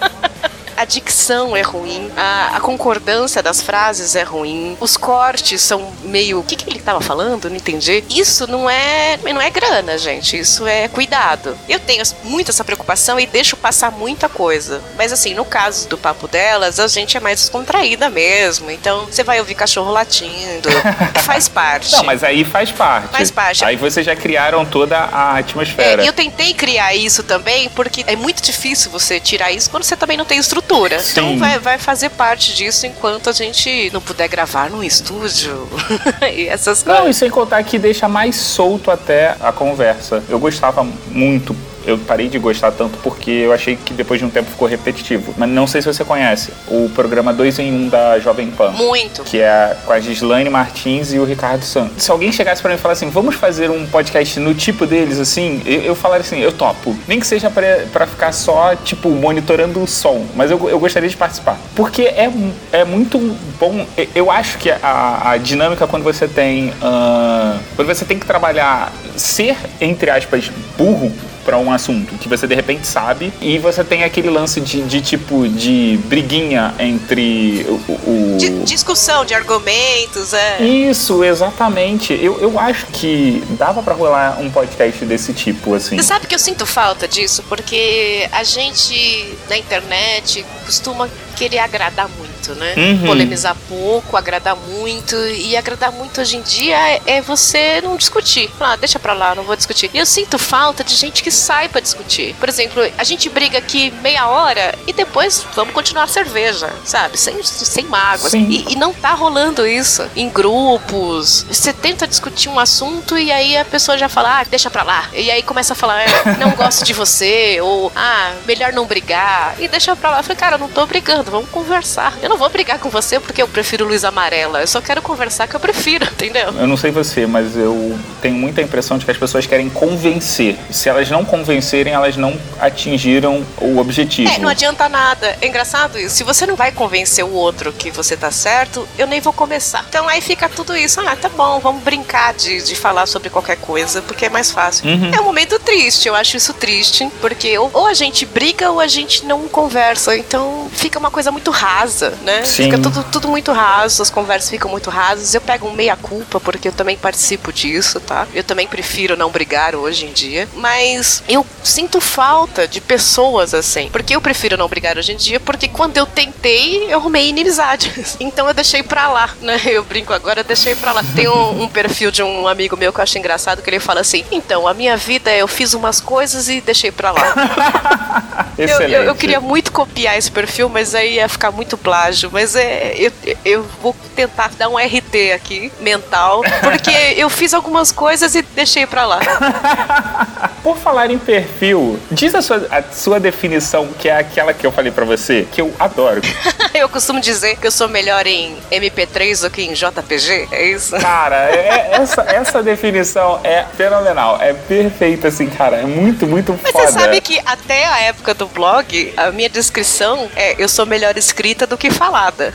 a 0.85 0.87
dicção 0.87 1.57
é 1.57 1.63
ruim, 1.63 2.11
a, 2.15 2.57
a, 2.57 2.59
concordância 2.59 3.41
das 3.41 3.59
frases 3.59 4.15
é 4.15 4.21
ruim, 4.21 4.77
os 4.79 4.95
cortes 4.95 5.59
são 5.61 5.91
meio. 6.03 6.39
O 6.39 6.43
que, 6.43 6.55
que 6.55 6.69
ele 6.69 6.77
estava 6.77 7.01
falando? 7.01 7.49
Não 7.49 7.57
entendi. 7.57 8.03
Isso 8.07 8.45
não 8.45 8.69
é, 8.69 9.17
não 9.23 9.41
é 9.41 9.49
grana, 9.49 9.97
gente. 9.97 10.37
Isso 10.37 10.67
é 10.67 10.87
cuidado. 10.87 11.57
Eu 11.67 11.79
tenho 11.79 12.03
muito 12.23 12.51
essa 12.51 12.63
preocupação 12.63 13.19
e 13.19 13.25
deixo 13.25 13.57
passar 13.57 13.91
muita 13.91 14.29
coisa. 14.29 14.79
Mas 14.95 15.11
assim, 15.11 15.33
no 15.33 15.43
caso 15.43 15.89
do 15.89 15.97
papo 15.97 16.27
delas, 16.27 16.79
a 16.79 16.87
gente 16.87 17.17
é 17.17 17.19
mais 17.19 17.39
descontraída 17.39 18.07
mesmo. 18.07 18.69
Então, 18.69 19.05
você 19.05 19.23
vai 19.23 19.39
ouvir 19.39 19.55
cachorro 19.55 19.91
latindo. 19.91 20.69
faz 21.25 21.49
parte. 21.49 21.93
Não, 21.93 22.03
mas 22.03 22.23
aí 22.23 22.43
faz 22.43 22.71
parte. 22.71 23.09
Faz 23.09 23.31
parte. 23.31 23.65
Aí 23.65 23.75
vocês 23.75 24.05
já 24.05 24.15
criaram 24.15 24.63
toda 24.63 24.97
a 24.97 25.37
atmosfera. 25.39 26.03
É, 26.03 26.07
eu 26.07 26.13
tentei 26.13 26.53
criar 26.53 26.93
isso 26.93 27.23
também, 27.23 27.69
porque 27.69 28.03
é 28.05 28.15
muito 28.15 28.43
difícil 28.43 28.91
você 28.91 29.19
tirar 29.19 29.51
isso 29.51 29.67
quando 29.71 29.83
você 29.83 29.97
também 29.97 30.15
não 30.15 30.25
tem 30.25 30.37
estrutura 30.37 30.74
cultura. 30.75 30.99
Sim. 30.99 31.11
Então 31.11 31.39
vai, 31.39 31.59
vai 31.59 31.77
fazer 31.77 32.09
parte 32.09 32.53
disso 32.53 32.85
enquanto 32.85 33.29
a 33.29 33.33
gente 33.33 33.89
não 33.93 34.01
puder 34.01 34.27
gravar 34.27 34.69
num 34.69 34.83
estúdio 34.83 35.67
e 36.33 36.47
essas 36.47 36.83
coisas. 36.83 37.01
Não, 37.01 37.09
e 37.09 37.13
sem 37.13 37.29
contar 37.29 37.63
que 37.63 37.79
deixa 37.79 38.07
mais 38.07 38.35
solto 38.35 38.91
até 38.91 39.35
a 39.39 39.51
conversa. 39.51 40.23
Eu 40.29 40.39
gostava 40.39 40.85
muito 41.07 41.55
eu 41.85 41.97
parei 41.97 42.27
de 42.27 42.39
gostar 42.39 42.71
tanto 42.71 42.97
porque 42.99 43.31
eu 43.31 43.53
achei 43.53 43.75
que 43.75 43.93
depois 43.93 44.19
de 44.19 44.25
um 44.25 44.29
tempo 44.29 44.49
ficou 44.49 44.67
repetitivo. 44.67 45.33
Mas 45.37 45.49
não 45.49 45.67
sei 45.67 45.81
se 45.81 45.87
você 45.87 46.03
conhece 46.03 46.51
o 46.67 46.89
programa 46.89 47.33
2 47.33 47.59
em 47.59 47.71
1 47.71 47.75
um 47.75 47.89
da 47.89 48.19
Jovem 48.19 48.49
Pan. 48.51 48.71
Muito. 48.71 49.23
Que 49.23 49.39
é 49.41 49.75
com 49.85 49.93
a 49.93 49.99
Gislaine 49.99 50.49
Martins 50.49 51.13
e 51.13 51.19
o 51.19 51.25
Ricardo 51.25 51.63
Santos. 51.63 52.03
Se 52.03 52.11
alguém 52.11 52.31
chegasse 52.31 52.61
para 52.61 52.71
mim 52.71 52.77
e 52.77 52.79
falasse 52.79 53.03
assim, 53.03 53.13
vamos 53.13 53.35
fazer 53.35 53.69
um 53.69 53.85
podcast 53.85 54.39
no 54.39 54.53
tipo 54.53 54.85
deles, 54.85 55.19
assim, 55.19 55.61
eu, 55.65 55.81
eu 55.81 55.95
falaria 55.95 56.25
assim, 56.25 56.39
eu 56.39 56.51
topo. 56.51 56.95
Nem 57.07 57.19
que 57.19 57.27
seja 57.27 57.49
para 57.49 58.07
ficar 58.07 58.31
só, 58.31 58.75
tipo, 58.75 59.09
monitorando 59.09 59.81
o 59.81 59.87
som. 59.87 60.25
Mas 60.35 60.51
eu, 60.51 60.69
eu 60.69 60.79
gostaria 60.79 61.09
de 61.09 61.17
participar. 61.17 61.57
Porque 61.75 62.03
é, 62.03 62.29
é 62.71 62.83
muito 62.83 63.17
bom. 63.59 63.85
Eu 64.13 64.31
acho 64.31 64.57
que 64.57 64.69
a, 64.71 65.31
a 65.31 65.37
dinâmica 65.37 65.87
quando 65.87 66.03
você 66.03 66.27
tem. 66.27 66.69
Uh, 66.69 67.59
quando 67.75 67.87
você 67.87 68.05
tem 68.05 68.19
que 68.19 68.25
trabalhar 68.25 68.91
ser, 69.15 69.55
entre 69.79 70.09
aspas, 70.09 70.51
burro 70.77 71.11
para 71.45 71.57
um 71.57 71.71
assunto 71.71 72.15
que 72.15 72.27
você 72.27 72.47
de 72.47 72.55
repente 72.55 72.87
sabe. 72.87 73.31
E 73.39 73.59
você 73.59 73.83
tem 73.83 74.03
aquele 74.03 74.29
lance 74.29 74.59
de, 74.59 74.81
de 74.81 74.99
tipo 74.99 75.47
de 75.47 75.99
briguinha 76.05 76.73
entre 76.79 77.65
o, 77.69 78.33
o... 78.33 78.37
De, 78.37 78.49
discussão 78.63 79.23
de 79.23 79.33
argumentos 79.33 80.33
é. 80.33 80.63
Isso 80.63 81.23
exatamente. 81.23 82.13
Eu, 82.13 82.39
eu 82.39 82.59
acho 82.59 82.87
que 82.87 83.43
dava 83.51 83.83
para 83.83 83.93
rolar 83.93 84.39
um 84.41 84.49
podcast 84.49 85.05
desse 85.05 85.33
tipo 85.33 85.75
assim. 85.75 85.95
Você 85.95 86.03
sabe 86.03 86.25
que 86.27 86.33
eu 86.33 86.39
sinto 86.39 86.65
falta 86.65 87.07
disso 87.07 87.43
porque 87.47 88.27
a 88.31 88.43
gente 88.43 89.37
na 89.47 89.57
internet 89.57 90.43
costuma 90.65 91.07
querer 91.35 91.59
agradar 91.59 92.09
muito, 92.17 92.24
né? 92.53 92.73
Uhum. 92.75 93.07
Polemizar 93.07 93.55
pouco, 93.67 94.17
agradar 94.17 94.55
muito. 94.55 95.15
E 95.15 95.55
agradar 95.55 95.91
muito 95.91 96.21
hoje 96.21 96.37
em 96.37 96.41
dia 96.41 96.75
é, 96.75 97.01
é 97.05 97.21
você 97.21 97.81
não 97.81 97.95
discutir. 97.95 98.49
Ah, 98.59 98.75
deixa 98.75 98.99
pra 98.99 99.13
lá, 99.13 99.35
não 99.35 99.43
vou 99.43 99.55
discutir. 99.55 99.89
E 99.93 99.97
eu 99.97 100.05
sinto 100.05 100.37
falta 100.37 100.83
de 100.83 100.95
gente 100.95 101.23
que 101.23 101.31
sai 101.31 101.69
pra 101.69 101.79
discutir. 101.79 102.35
Por 102.39 102.49
exemplo, 102.49 102.83
a 102.97 103.03
gente 103.03 103.29
briga 103.29 103.57
aqui 103.57 103.91
meia 104.01 104.27
hora 104.27 104.75
e 104.87 104.93
depois 104.93 105.45
vamos 105.55 105.73
continuar 105.73 106.03
a 106.03 106.07
cerveja, 106.07 106.71
sabe? 106.83 107.17
Sem, 107.17 107.41
sem 107.43 107.85
mágoa. 107.85 108.29
E, 108.33 108.73
e, 108.73 108.75
não 108.75 108.93
tá 108.93 109.13
rolando 109.13 109.65
isso 109.65 110.07
em 110.15 110.29
grupos. 110.29 111.45
Você 111.49 111.71
tenta 111.71 112.07
discutir 112.07 112.49
um 112.49 112.59
assunto 112.59 113.17
e 113.17 113.31
aí 113.31 113.57
a 113.57 113.65
pessoa 113.65 113.97
já 113.97 114.09
fala, 114.09 114.41
ah, 114.41 114.43
deixa 114.43 114.69
pra 114.69 114.83
lá. 114.83 115.09
E 115.13 115.29
aí 115.31 115.41
começa 115.43 115.73
a 115.73 115.75
falar, 115.75 116.01
é, 116.01 116.37
não 116.39 116.51
gosto 116.57 116.83
de 116.83 116.93
você, 116.93 117.59
ou 117.61 117.91
ah, 117.95 118.33
melhor 118.45 118.73
não 118.73 118.85
brigar. 118.85 119.55
E 119.59 119.67
deixa 119.67 119.95
pra 119.95 120.11
lá. 120.11 120.19
Eu 120.19 120.23
falei, 120.23 120.37
cara, 120.37 120.55
eu 120.55 120.59
não 120.59 120.69
tô 120.69 120.85
brigando 120.85 121.25
vamos 121.35 121.49
conversar. 121.49 122.17
Eu 122.21 122.29
não 122.29 122.34
vou 122.37 122.49
brigar 122.49 122.79
com 122.79 122.89
você 122.89 123.19
porque 123.19 123.41
eu 123.41 123.47
prefiro 123.47 123.85
luz 123.85 124.03
amarela. 124.03 124.61
Eu 124.61 124.67
só 124.67 124.81
quero 124.81 125.01
conversar 125.01 125.47
que 125.47 125.55
eu 125.55 125.59
prefiro, 125.59 126.05
entendeu? 126.05 126.53
Eu 126.57 126.67
não 126.67 126.77
sei 126.77 126.91
você, 126.91 127.25
mas 127.25 127.55
eu 127.55 127.97
tenho 128.21 128.35
muita 128.35 128.61
impressão 128.61 128.97
de 128.97 129.05
que 129.05 129.11
as 129.11 129.17
pessoas 129.17 129.45
querem 129.45 129.69
convencer. 129.69 130.57
Se 130.69 130.89
elas 130.89 131.09
não 131.09 131.23
convencerem, 131.23 131.93
elas 131.93 132.15
não 132.17 132.37
atingiram 132.59 133.45
o 133.59 133.77
objetivo. 133.77 134.31
É, 134.31 134.37
não 134.37 134.49
adianta 134.49 134.87
nada. 134.89 135.37
É 135.41 135.47
engraçado 135.47 135.99
isso. 135.99 136.15
Se 136.15 136.23
você 136.23 136.45
não 136.45 136.55
vai 136.55 136.71
convencer 136.71 137.23
o 137.23 137.31
outro 137.31 137.71
que 137.71 137.91
você 137.91 138.15
tá 138.15 138.31
certo, 138.31 138.87
eu 138.97 139.07
nem 139.07 139.21
vou 139.21 139.33
começar. 139.33 139.85
Então 139.89 140.07
aí 140.07 140.21
fica 140.21 140.49
tudo 140.49 140.75
isso. 140.75 140.99
Ah, 141.01 141.15
tá 141.15 141.29
bom, 141.29 141.59
vamos 141.59 141.83
brincar 141.83 142.33
de, 142.33 142.61
de 142.61 142.75
falar 142.75 143.05
sobre 143.05 143.29
qualquer 143.29 143.57
coisa, 143.57 144.01
porque 144.01 144.25
é 144.25 144.29
mais 144.29 144.51
fácil. 144.51 144.87
Uhum. 144.87 145.11
É 145.13 145.21
um 145.21 145.23
momento 145.23 145.59
triste, 145.59 146.07
eu 146.07 146.15
acho 146.15 146.37
isso 146.37 146.53
triste, 146.53 147.09
porque 147.21 147.57
ou, 147.57 147.69
ou 147.73 147.87
a 147.87 147.93
gente 147.93 148.25
briga 148.25 148.71
ou 148.71 148.79
a 148.79 148.87
gente 148.87 149.25
não 149.25 149.47
conversa. 149.47 150.15
Então 150.17 150.69
fica 150.71 150.99
uma 150.99 151.11
coisa 151.11 151.31
muito 151.31 151.51
rasa, 151.51 152.14
né? 152.23 152.43
Sim. 152.43 152.65
Fica 152.65 152.77
tudo, 152.77 153.03
tudo 153.11 153.27
muito 153.27 153.51
raso, 153.51 154.01
as 154.01 154.09
conversas 154.09 154.49
ficam 154.49 154.69
muito 154.69 154.89
rasas. 154.89 155.33
Eu 155.33 155.41
pego 155.41 155.67
um 155.67 155.73
meia-culpa, 155.73 156.39
porque 156.39 156.67
eu 156.67 156.71
também 156.71 156.97
participo 156.97 157.51
disso, 157.51 157.99
tá? 157.99 158.27
Eu 158.33 158.43
também 158.43 158.67
prefiro 158.67 159.15
não 159.15 159.29
brigar 159.29 159.75
hoje 159.75 160.05
em 160.05 160.11
dia. 160.11 160.47
Mas 160.55 161.23
eu 161.27 161.45
sinto 161.63 161.99
falta 161.99 162.67
de 162.67 162.81
pessoas 162.81 163.53
assim. 163.53 163.89
Porque 163.91 164.15
eu 164.15 164.21
prefiro 164.21 164.57
não 164.57 164.67
brigar 164.67 164.97
hoje 164.97 165.11
em 165.11 165.17
dia, 165.17 165.39
porque 165.39 165.67
quando 165.67 165.97
eu 165.97 166.05
tentei, 166.05 166.91
eu 166.91 166.99
arrumei 166.99 167.29
inimizades. 167.29 168.17
Então 168.25 168.47
eu 168.47 168.53
deixei 168.53 168.81
pra 168.81 169.07
lá, 169.07 169.29
né? 169.41 169.59
Eu 169.65 169.83
brinco 169.83 170.11
agora, 170.13 170.39
eu 170.39 170.43
deixei 170.43 170.73
pra 170.73 170.91
lá. 170.91 171.03
Tem 171.15 171.27
um, 171.27 171.63
um 171.63 171.67
perfil 171.67 172.11
de 172.11 172.23
um 172.23 172.47
amigo 172.47 172.75
meu 172.75 172.91
que 172.91 172.99
eu 172.99 173.03
acho 173.03 173.17
engraçado, 173.17 173.61
que 173.61 173.69
ele 173.69 173.79
fala 173.79 174.01
assim: 174.01 174.23
então, 174.31 174.67
a 174.67 174.73
minha 174.73 174.97
vida 174.97 175.29
é 175.29 175.41
eu 175.41 175.47
fiz 175.47 175.73
umas 175.73 176.01
coisas 176.01 176.49
e 176.49 176.61
deixei 176.61 176.91
pra 176.91 177.11
lá. 177.11 178.45
Eu, 178.57 178.67
eu, 178.67 179.03
eu 179.03 179.15
queria 179.15 179.41
muito 179.41 179.69
copiar 179.69 180.17
esse 180.17 180.31
perfil, 180.31 180.69
mas 180.69 180.95
aí 180.95 181.15
ia 181.15 181.27
ficar 181.27 181.51
muito 181.51 181.77
plágio, 182.05 182.29
mas 182.31 182.55
é, 182.55 182.95
eu, 182.97 183.11
eu 183.43 183.63
vou 183.81 183.95
tentar 184.15 184.51
dar 184.57 184.69
um 184.69 184.77
RT 184.77 185.31
aqui, 185.33 185.71
mental, 185.79 186.41
porque 186.61 186.91
eu 187.17 187.29
fiz 187.29 187.53
algumas 187.53 187.91
coisas 187.91 188.35
e 188.35 188.41
deixei 188.41 188.85
pra 188.85 189.05
lá. 189.05 189.19
Por 190.61 190.77
falar 190.77 191.11
em 191.11 191.19
perfil, 191.19 191.99
diz 192.09 192.33
a 192.33 192.41
sua, 192.41 192.67
a 192.71 192.81
sua 192.91 193.19
definição, 193.19 193.87
que 193.99 194.09
é 194.09 194.17
aquela 194.17 194.53
que 194.53 194.65
eu 194.65 194.71
falei 194.71 194.91
pra 194.91 195.05
você, 195.05 195.47
que 195.51 195.61
eu 195.61 195.73
adoro. 195.79 196.21
eu 196.73 196.89
costumo 196.89 197.19
dizer 197.19 197.57
que 197.57 197.67
eu 197.67 197.71
sou 197.71 197.87
melhor 197.87 198.25
em 198.25 198.57
MP3 198.71 199.41
do 199.41 199.49
que 199.49 199.61
em 199.61 199.73
JPG, 199.73 200.47
é 200.51 200.69
isso? 200.69 200.97
Cara, 200.97 201.49
é, 201.49 201.89
é, 201.91 202.01
essa, 202.01 202.21
essa 202.23 202.63
definição 202.63 203.39
é 203.43 203.63
fenomenal, 203.77 204.39
é 204.41 204.53
perfeita, 204.53 205.27
assim, 205.27 205.47
cara, 205.47 205.77
é 205.77 205.83
muito, 205.83 206.25
muito 206.25 206.57
Mas. 206.63 206.73
Mas 206.73 206.85
você 206.85 206.99
sabe 206.99 207.21
que 207.21 207.39
até 207.45 207.85
a 207.85 207.99
época 208.01 208.33
do 208.33 208.47
blog, 208.47 209.13
a 209.15 209.31
minha 209.31 209.49
descrição 209.49 210.29
é 210.35 210.55
eu 210.57 210.67
sou 210.67 210.85
melhor 210.85 211.15
escrita 211.17 211.67
do 211.67 211.77
que 211.77 211.89
falada. 211.95 212.53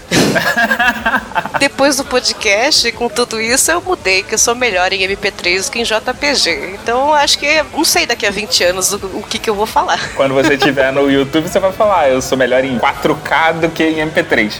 Depois 1.59 1.97
do 1.97 2.05
podcast, 2.05 2.91
com 2.93 3.09
tudo 3.09 3.41
isso, 3.41 3.70
eu 3.70 3.80
mudei, 3.80 4.22
que 4.22 4.34
eu 4.34 4.38
sou 4.38 4.55
melhor 4.55 4.93
em 4.93 5.01
MP3 5.01 5.64
do 5.64 5.70
que 5.70 5.80
em 5.80 5.84
JPG. 5.84 6.74
Então, 6.74 7.12
acho 7.12 7.38
que 7.38 7.62
não 7.74 7.84
sei 7.84 8.07
daqui 8.07 8.26
a 8.26 8.30
20 8.30 8.64
anos 8.64 8.93
o, 8.93 8.97
o 9.14 9.22
que, 9.22 9.38
que 9.38 9.51
eu 9.51 9.55
vou 9.55 9.66
falar. 9.66 9.99
Quando 10.14 10.34
você 10.34 10.55
estiver 10.55 10.93
no 10.93 11.11
YouTube, 11.11 11.49
você 11.49 11.59
vai 11.59 11.72
falar, 11.72 12.09
eu 12.09 12.22
sou 12.22 12.38
melhor 12.38 12.64
em 12.64 12.78
4K 12.78 13.61
do 13.61 13.68
que 13.68 13.84
em 13.84 13.97
MP3. 14.09 14.53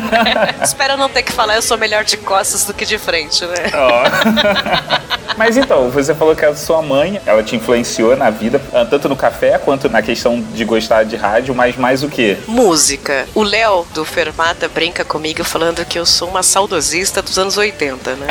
Espero 0.62 0.96
não 0.96 1.08
ter 1.08 1.22
que 1.22 1.32
falar, 1.32 1.56
eu 1.56 1.62
sou 1.62 1.78
melhor 1.78 2.04
de 2.04 2.16
costas 2.16 2.64
do 2.64 2.74
que 2.74 2.84
de 2.84 2.98
frente, 2.98 3.44
né? 3.46 3.54
Oh. 3.84 5.34
Mas 5.36 5.56
então, 5.56 5.90
você 5.90 6.14
falou 6.14 6.34
que 6.34 6.44
a 6.44 6.54
sua 6.54 6.80
mãe, 6.80 7.20
ela 7.26 7.42
te 7.42 7.56
influenciou 7.56 8.16
na 8.16 8.30
vida, 8.30 8.60
tanto 8.88 9.08
no 9.08 9.16
café 9.16 9.58
quanto 9.58 9.88
na 9.88 10.00
questão 10.00 10.40
de 10.40 10.64
gostar 10.64 11.04
de 11.04 11.16
rádio, 11.16 11.54
mas 11.54 11.76
mais 11.76 12.02
o 12.02 12.08
quê? 12.08 12.38
Música. 12.46 13.26
O 13.34 13.42
Léo 13.42 13.86
do 13.92 14.04
Fermata 14.14 14.68
brinca 14.68 15.04
comigo 15.04 15.42
falando 15.42 15.84
que 15.84 15.98
eu 15.98 16.06
sou 16.06 16.28
uma 16.28 16.44
saudosista 16.44 17.20
dos 17.20 17.36
anos 17.36 17.56
80, 17.56 18.14
né? 18.14 18.28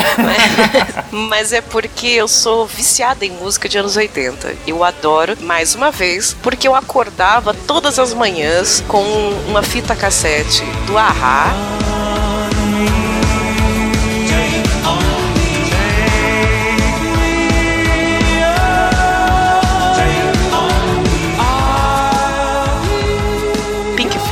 Mas 1.11 1.51
é 1.51 1.59
porque 1.59 2.07
eu 2.07 2.25
sou 2.25 2.65
viciada 2.65 3.25
em 3.25 3.31
música 3.31 3.67
de 3.67 3.77
anos 3.77 3.97
80. 3.97 4.55
Eu 4.65 4.81
adoro, 4.81 5.37
mais 5.41 5.75
uma 5.75 5.91
vez, 5.91 6.33
porque 6.41 6.65
eu 6.65 6.73
acordava 6.73 7.53
todas 7.53 7.99
as 7.99 8.13
manhãs 8.13 8.81
com 8.87 9.03
uma 9.45 9.61
fita 9.61 9.93
cassete 9.93 10.63
do 10.87 10.97
Ahá. 10.97 11.53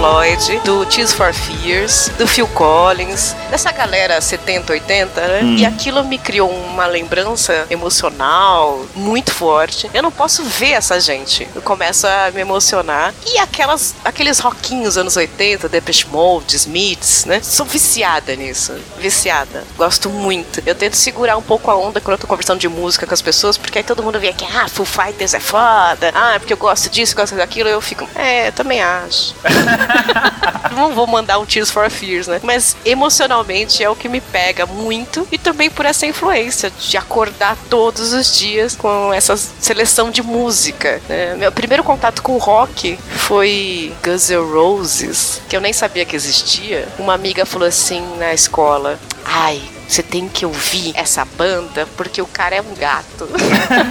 Floyd, 0.01 0.59
do 0.65 0.83
Tears 0.87 1.13
for 1.13 1.31
Fears, 1.31 2.09
do 2.17 2.25
Phil 2.25 2.47
Collins, 2.47 3.35
dessa 3.51 3.71
galera 3.71 4.19
70, 4.19 4.73
80, 4.73 5.27
né? 5.27 5.39
Hum. 5.43 5.57
E 5.57 5.63
aquilo 5.63 6.03
me 6.03 6.17
criou 6.17 6.49
uma 6.49 6.87
lembrança 6.87 7.67
emocional 7.69 8.83
muito 8.95 9.31
forte. 9.31 9.91
Eu 9.93 10.01
não 10.01 10.11
posso 10.11 10.43
ver 10.43 10.71
essa 10.71 10.99
gente. 10.99 11.47
Eu 11.53 11.61
começo 11.61 12.07
a 12.07 12.31
me 12.31 12.41
emocionar. 12.41 13.13
E 13.27 13.37
aquelas, 13.37 13.93
aqueles 14.03 14.39
rockinhos 14.39 14.97
anos 14.97 15.15
80, 15.15 15.69
Depeche 15.69 16.07
Mode, 16.07 16.55
Smiths, 16.55 17.25
né? 17.25 17.39
Sou 17.43 17.67
viciada 17.67 18.35
nisso. 18.35 18.73
Viciada. 18.97 19.63
Gosto 19.77 20.09
muito. 20.09 20.63
Eu 20.65 20.73
tento 20.73 20.95
segurar 20.95 21.37
um 21.37 21.43
pouco 21.43 21.69
a 21.69 21.77
onda 21.77 22.01
quando 22.01 22.13
eu 22.13 22.21
tô 22.21 22.25
conversando 22.25 22.59
de 22.59 22.67
música 22.67 23.05
com 23.05 23.13
as 23.13 23.21
pessoas, 23.21 23.55
porque 23.55 23.77
aí 23.77 23.83
todo 23.83 24.01
mundo 24.01 24.19
vê 24.19 24.33
que, 24.33 24.45
ah, 24.45 24.67
Foo 24.67 24.83
Fighters 24.83 25.35
é 25.35 25.39
foda. 25.39 26.11
Ah, 26.15 26.37
porque 26.39 26.53
eu 26.53 26.57
gosto 26.57 26.89
disso, 26.89 27.15
gosto 27.15 27.35
daquilo. 27.35 27.69
Eu 27.69 27.79
fico, 27.81 28.09
é, 28.15 28.49
também 28.49 28.81
acho. 28.81 29.35
não 30.75 30.93
vou 30.93 31.07
mandar 31.07 31.39
um 31.39 31.45
Tears 31.45 31.69
for 31.69 31.89
Fears, 31.89 32.27
né? 32.27 32.39
Mas 32.43 32.75
emocionalmente 32.85 33.83
é 33.83 33.89
o 33.89 33.95
que 33.95 34.09
me 34.09 34.21
pega 34.21 34.65
muito 34.65 35.27
e 35.31 35.37
também 35.37 35.69
por 35.69 35.85
essa 35.85 36.05
influência 36.05 36.71
de 36.71 36.97
acordar 36.97 37.57
todos 37.69 38.13
os 38.13 38.37
dias 38.37 38.75
com 38.75 39.13
essa 39.13 39.35
seleção 39.37 40.09
de 40.09 40.21
música. 40.21 41.01
Né? 41.07 41.35
Meu 41.35 41.51
primeiro 41.51 41.83
contato 41.83 42.21
com 42.21 42.37
rock 42.37 42.97
foi 43.15 43.93
Guns 44.03 44.29
N' 44.29 44.51
Roses, 44.53 45.41
que 45.47 45.55
eu 45.55 45.61
nem 45.61 45.73
sabia 45.73 46.05
que 46.05 46.15
existia. 46.15 46.87
Uma 46.97 47.13
amiga 47.13 47.45
falou 47.45 47.67
assim 47.67 48.01
na 48.17 48.33
escola: 48.33 48.99
Ai, 49.25 49.61
você 49.91 50.01
tem 50.01 50.27
que 50.29 50.45
ouvir 50.45 50.93
essa 50.95 51.25
banda 51.25 51.85
porque 51.97 52.21
o 52.21 52.25
cara 52.25 52.55
é 52.55 52.61
um 52.61 52.73
gato. 52.75 53.27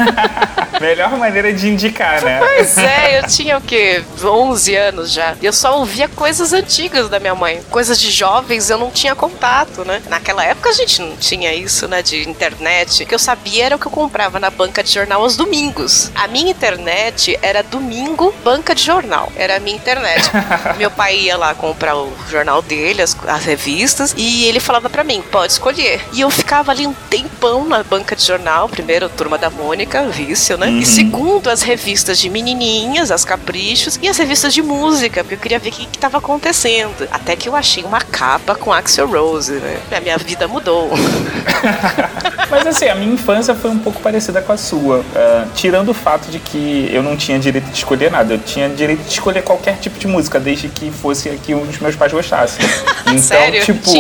Melhor 0.81 1.11
maneira 1.19 1.53
de 1.53 1.69
indicar, 1.69 2.23
né? 2.23 2.39
Pois 2.39 2.79
é, 2.79 3.19
eu 3.19 3.27
tinha 3.27 3.59
o 3.59 3.61
quê? 3.61 4.03
11 4.23 4.77
anos 4.77 5.13
já. 5.13 5.37
E 5.43 5.45
eu 5.45 5.53
só 5.53 5.79
ouvia 5.79 6.09
coisas 6.09 6.55
antigas 6.55 7.11
da 7.11 7.21
minha 7.21 7.35
mãe. 7.35 7.63
Coisas 7.71 8.01
de 8.01 8.11
jovens 8.11 8.71
eu 8.71 8.79
não 8.79 8.91
tinha 8.91 9.15
contato, 9.15 9.85
né? 9.85 10.01
Naquela 10.09 10.43
época 10.43 10.71
a 10.71 10.73
gente 10.73 11.03
não 11.03 11.17
tinha 11.17 11.53
isso, 11.53 11.87
né? 11.87 12.03
De 12.03 12.27
internet. 12.27 13.03
O 13.03 13.07
que 13.07 13.15
eu 13.15 13.19
sabia 13.19 13.67
era 13.67 13.77
o 13.77 13.79
que 13.79 13.87
eu 13.87 13.93
comprava 13.93 14.41
na 14.41 14.49
banca 14.49 14.83
de 14.83 14.91
jornal 14.91 15.23
aos 15.23 15.37
domingos. 15.37 16.11
A 16.15 16.27
minha 16.27 16.51
internet 16.51 17.39
era 17.43 17.63
domingo, 17.63 18.35
banca 18.43 18.75
de 18.75 18.83
jornal. 18.83 19.31
Era 19.37 19.57
a 19.57 19.61
minha 19.61 19.77
internet. 19.77 20.31
Meu 20.79 20.91
pai 20.91 21.17
ia 21.17 21.37
lá 21.37 21.55
comprar 21.55 21.95
o 21.95 22.11
jornal 22.31 22.63
dele, 22.63 23.03
as, 23.03 23.15
as 23.27 23.45
revistas, 23.45 24.15
e 24.17 24.47
ele 24.47 24.61
falava 24.61 24.89
para 24.89 25.05
mim, 25.05 25.23
pode 25.31 25.53
escolher. 25.53 25.90
E 26.13 26.21
eu 26.21 26.31
ficava 26.31 26.73
ali 26.73 26.87
um 26.87 26.93
tempão 27.09 27.65
na 27.65 27.83
banca 27.83 28.15
de 28.15 28.25
jornal. 28.25 28.69
Primeiro, 28.69 29.09
Turma 29.09 29.39
da 29.39 29.51
Mônica, 29.51 30.03
vício, 30.09 30.57
né? 30.57 30.67
Uhum. 30.67 30.79
E 30.79 30.87
segundo, 30.87 31.49
as 31.49 31.63
revistas 31.63 32.19
de 32.19 32.29
menininhas, 32.29 33.11
as 33.11 33.25
caprichos, 33.25 33.99
e 34.03 34.09
as 34.09 34.17
revistas 34.17 34.53
de 34.53 34.63
música, 34.63 35.23
porque 35.23 35.35
eu 35.35 35.39
queria 35.39 35.59
ver 35.59 35.71
o 35.71 35.73
que, 35.73 35.87
que 35.87 35.99
tava 35.99 36.19
acontecendo. 36.19 37.09
Até 37.11 37.35
que 37.37 37.49
eu 37.49 37.57
achei 37.57 37.83
uma 37.83 38.01
capa 38.01 38.55
com 38.55 38.73
Axel 38.73 39.09
Rose, 39.09 39.53
né? 39.53 39.79
A 39.91 40.01
minha 40.01 40.19
vida 40.19 40.47
mudou. 40.47 40.91
Mas 42.51 42.67
assim, 42.67 42.87
a 42.89 42.95
minha 42.95 43.13
infância 43.15 43.55
foi 43.55 43.71
um 43.71 43.79
pouco 43.79 44.01
parecida 44.01 44.43
com 44.43 44.53
a 44.53 44.57
sua. 44.57 45.05
Ah, 45.15 45.47
tirando 45.55 45.91
o 45.91 45.95
fato 45.95 46.31
de 46.31 46.39
que 46.39 46.91
eu 46.93 47.03
não 47.03 47.17
tinha 47.17 47.39
direito 47.39 47.67
de 47.67 47.77
escolher 47.77 48.11
nada. 48.11 48.35
Eu 48.35 48.39
tinha 48.39 48.69
direito 48.69 49.03
de 49.03 49.11
escolher 49.11 49.43
qualquer 49.43 49.79
tipo 49.79 49.99
de 49.99 50.07
música, 50.07 50.41
desde 50.41 50.69
que 50.69 50.91
fosse 50.91 51.29
a 51.29 51.35
que 51.35 51.55
os 51.55 51.79
meus 51.79 51.97
pais 51.97 52.13
gostassem. 52.13 52.65
Então, 53.11 53.19
Sério? 53.19 53.65
tipo, 53.65 53.91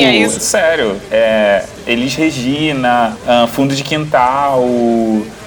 sério. 0.40 1.00
É, 1.10 1.64
Elis 1.90 2.14
Regina, 2.14 3.16
ah, 3.26 3.48
Fundo 3.52 3.74
de 3.74 3.82
Quintal. 3.82 4.62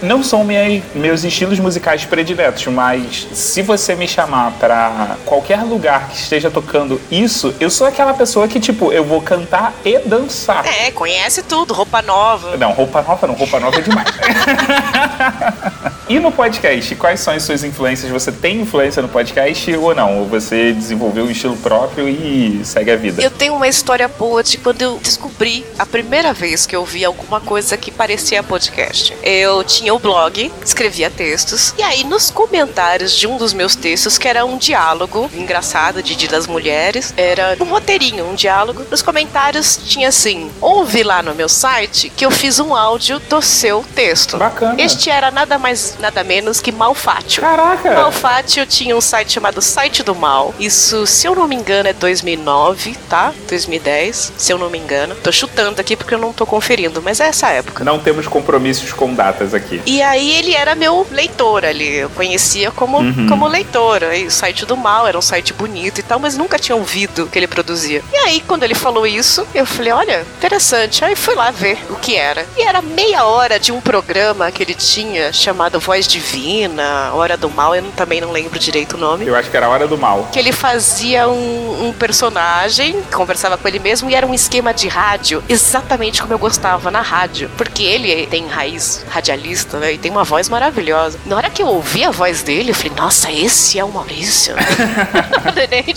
Não 0.02 0.22
são 0.22 0.44
minha- 0.44 0.84
meus 0.94 1.24
estilos 1.24 1.58
musicais 1.60 2.04
prediletos, 2.04 2.66
mas 2.68 3.26
se 3.34 3.62
você 3.62 3.96
me 3.96 4.08
chamar 4.08 4.52
pra 4.60 5.16
qualquer 5.26 5.62
lugar 5.64 6.10
que 6.10 6.18
esteja 6.18 6.52
tocando 6.52 7.00
isso, 7.10 7.54
eu 7.60 7.70
sou 7.70 7.88
aquela 7.88 8.14
pessoa 8.14 8.48
que, 8.48 8.60
tipo, 8.60 8.91
eu 8.91 9.06
vou 9.06 9.22
cantar 9.22 9.74
e 9.86 10.00
dançar. 10.00 10.66
É, 10.66 10.91
conhece 10.91 11.41
tudo, 11.44 11.74
roupa 11.74 12.02
nova. 12.02 12.58
Não, 12.58 12.72
roupa 12.74 13.02
nova 13.02 13.26
não, 13.28 13.34
roupa 13.36 13.60
nova 13.62 13.78
é 13.78 13.82
demais. 13.82 14.10
e 16.10 16.20
no 16.20 16.32
podcast, 16.32 16.95
quais 16.95 17.20
são 17.20 17.34
as 17.34 17.43
suas 17.43 17.64
influências? 17.64 18.12
Você 18.12 18.32
tem 18.32 18.62
influência 18.62 19.01
no 19.01 19.08
podcast 19.08 19.74
ou 19.76 19.95
não? 19.95 20.20
Ou 20.20 20.28
você 20.28 20.74
desenvolveu 20.74 21.26
um 21.26 21.32
estilo 21.32 21.56
próprio 21.58 22.08
e 22.08 22.62
segue 22.64 22.91
a 22.91 22.95
vida? 22.95 23.22
Eu 23.22 23.32
tenho 23.32 23.56
uma 23.56 23.68
história 23.68 24.08
boa 24.08 24.43
de 24.43 24.58
quando 24.58 24.82
eu 24.82 24.99
descobri 25.01 25.66
a 25.78 25.86
primeira 25.86 26.34
vez 26.34 26.66
que 26.66 26.76
eu 26.76 26.84
vi 26.86 27.06
alguma 27.06 27.39
coisa 27.39 27.78
que 27.78 27.91
parecia 27.91 28.43
podcast. 28.43 29.16
Eu 29.24 29.64
tinha 29.64 29.93
o 29.93 29.99
blog, 29.99 30.51
escrevia 30.64 31.10
textos, 31.10 31.74
e 31.78 31.84
aí 31.84 32.04
nos 32.04 32.30
comentários 32.30 33.16
de 33.16 33.28
um 33.28 33.38
dos 33.38 33.54
meus 33.54 33.76
textos, 33.76 34.18
que 34.18 34.28
era 34.28 34.45
um 34.45 34.58
diálogo 34.58 35.30
engraçado 35.34 36.04
de 36.04 36.16
Dia 36.16 36.30
das 36.30 36.47
Mulheres, 36.47 37.14
era 37.16 37.58
um 37.60 37.66
roteirinho, 37.66 38.26
um 38.26 38.36
diálogo. 38.36 38.86
Nos 38.89 39.01
comentários 39.01 39.80
tinha 39.86 40.10
assim: 40.10 40.51
ouve 40.60 41.04
lá 41.04 41.22
no 41.22 41.34
meu 41.34 41.49
site 41.49 42.10
que 42.10 42.26
eu 42.26 42.32
fiz 42.32 42.60
um 42.60 42.76
áudio 42.76 43.20
do 43.20 43.41
seu 43.41 43.84
texto. 43.95 44.38
Bacana. 44.38 44.82
Este 44.82 45.10
era 45.10 45.32
nada 45.32 45.58
mais, 45.58 45.93
nada 46.00 46.24
menos 46.24 46.60
que 46.62 46.72
Malfátio. 46.72 47.41
Caraca! 47.41 47.94
Malfátio 47.94 48.66
tinha 48.66 48.96
um 48.96 49.02
site 49.02 49.34
chamado 49.34 49.62
Site 49.62 50.04
do 50.04 50.14
Mal. 50.16 50.54
Isso, 50.60 51.06
se 51.08 51.28
eu 51.28 51.36
não 51.36 51.48
me 51.48 51.56
engano, 51.56 51.89
é 51.89 51.94
2009, 51.94 52.96
tá? 53.10 53.34
2010, 53.50 54.34
se 54.38 54.52
eu 54.52 54.58
não 54.58 54.70
me 54.70 54.78
engano. 54.78 55.16
Tô 55.16 55.32
chutando 55.32 55.80
aqui 55.80 55.96
porque 55.96 56.14
eu 56.14 56.20
não 56.20 56.34
tô 56.34 56.46
conferindo, 56.46 57.02
mas 57.02 57.20
é 57.20 57.28
essa 57.28 57.50
época. 57.50 57.84
Não 57.84 58.00
temos 58.00 58.28
compromissos 58.28 58.91
com 58.94 59.14
datas 59.14 59.54
aqui. 59.54 59.82
E 59.86 60.02
aí 60.02 60.32
ele 60.38 60.54
era 60.54 60.76
meu 60.76 61.06
leitor 61.12 61.66
ali. 61.66 61.96
Eu 61.98 62.10
conhecia 62.10 62.72
como, 62.72 62.98
Uhum. 63.00 63.28
como 63.28 63.48
leitor. 63.48 64.04
Aí 64.04 64.26
o 64.26 64.32
site 64.32 64.66
do 64.66 64.76
mal 64.78 65.08
era 65.08 65.18
um 65.18 65.22
site 65.22 65.54
bonito 65.54 66.00
e 66.00 66.04
tal, 66.04 66.20
mas 66.20 66.38
nunca 66.38 66.58
tinha 66.60 66.76
ouvido 66.76 67.24
o 67.24 67.28
que 67.28 67.38
ele 67.39 67.48
produzia. 67.48 68.02
E 68.12 68.16
aí, 68.18 68.41
quando 68.41 68.64
ele 68.64 68.76
falou 68.76 69.06
isso, 69.06 69.46
eu 69.54 69.66
falei, 69.66 69.91
olha, 69.91 70.26
interessante. 70.38 71.04
Aí 71.04 71.16
fui 71.16 71.36
lá 71.36 71.52
ver 71.52 71.78
o 71.89 71.96
que 71.96 72.16
era. 72.16 72.46
E 72.58 72.62
era 72.64 72.82
meia 72.82 73.26
hora 73.26 73.60
de 73.60 73.72
um 73.72 73.82
programa 73.82 74.52
que 74.52 74.64
ele 74.64 74.74
tinha 74.76 75.32
chamado 75.34 75.80
Voz 75.84 76.07
Divina, 76.07 77.11
Hora 77.13 77.36
do 77.36 77.49
Mal, 77.49 77.75
eu 77.75 77.81
não- 77.81 77.91
também 77.91 78.21
não 78.21 78.31
lembro 78.31 78.57
direito 78.57 78.95
o 78.95 78.97
nome. 78.99 79.25
Eu 79.27 79.36
acho 79.36 79.49
que 79.49 79.57
era 79.57 79.67
hora 79.67 79.88
do 79.88 79.97
mal. 79.97 80.29
Que 80.31 80.39
ele 80.39 80.51
fazia 80.51 81.27
um, 81.27 81.88
um 81.88 81.93
personagem, 81.93 83.01
conversava 83.13 83.57
com 83.57 83.67
ele 83.67 83.79
mesmo, 83.79 84.09
e 84.09 84.15
era 84.15 84.25
um 84.25 84.34
esquema 84.34 84.73
de 84.73 84.88
rádio, 84.88 85.43
exatamente 85.49 86.21
como 86.21 86.34
eu 86.34 86.39
gostava 86.39 86.89
na 86.89 87.01
rádio. 87.01 87.49
Porque 87.57 87.84
ele 87.84 88.25
tem 88.27 88.47
raiz 88.47 89.05
radialista, 89.09 89.77
né? 89.77 89.93
E 89.93 89.97
tem 89.97 90.09
uma 90.11 90.23
voz 90.23 90.47
maravilhosa. 90.49 91.19
Na 91.25 91.36
hora 91.36 91.49
que 91.49 91.61
eu 91.61 91.67
ouvi 91.67 92.03
a 92.03 92.11
voz 92.11 92.41
dele, 92.41 92.71
eu 92.71 92.75
falei, 92.75 92.93
nossa, 92.95 93.31
esse 93.31 93.77
é 93.77 93.84
o 93.84 93.89
Maurício. 93.91 94.55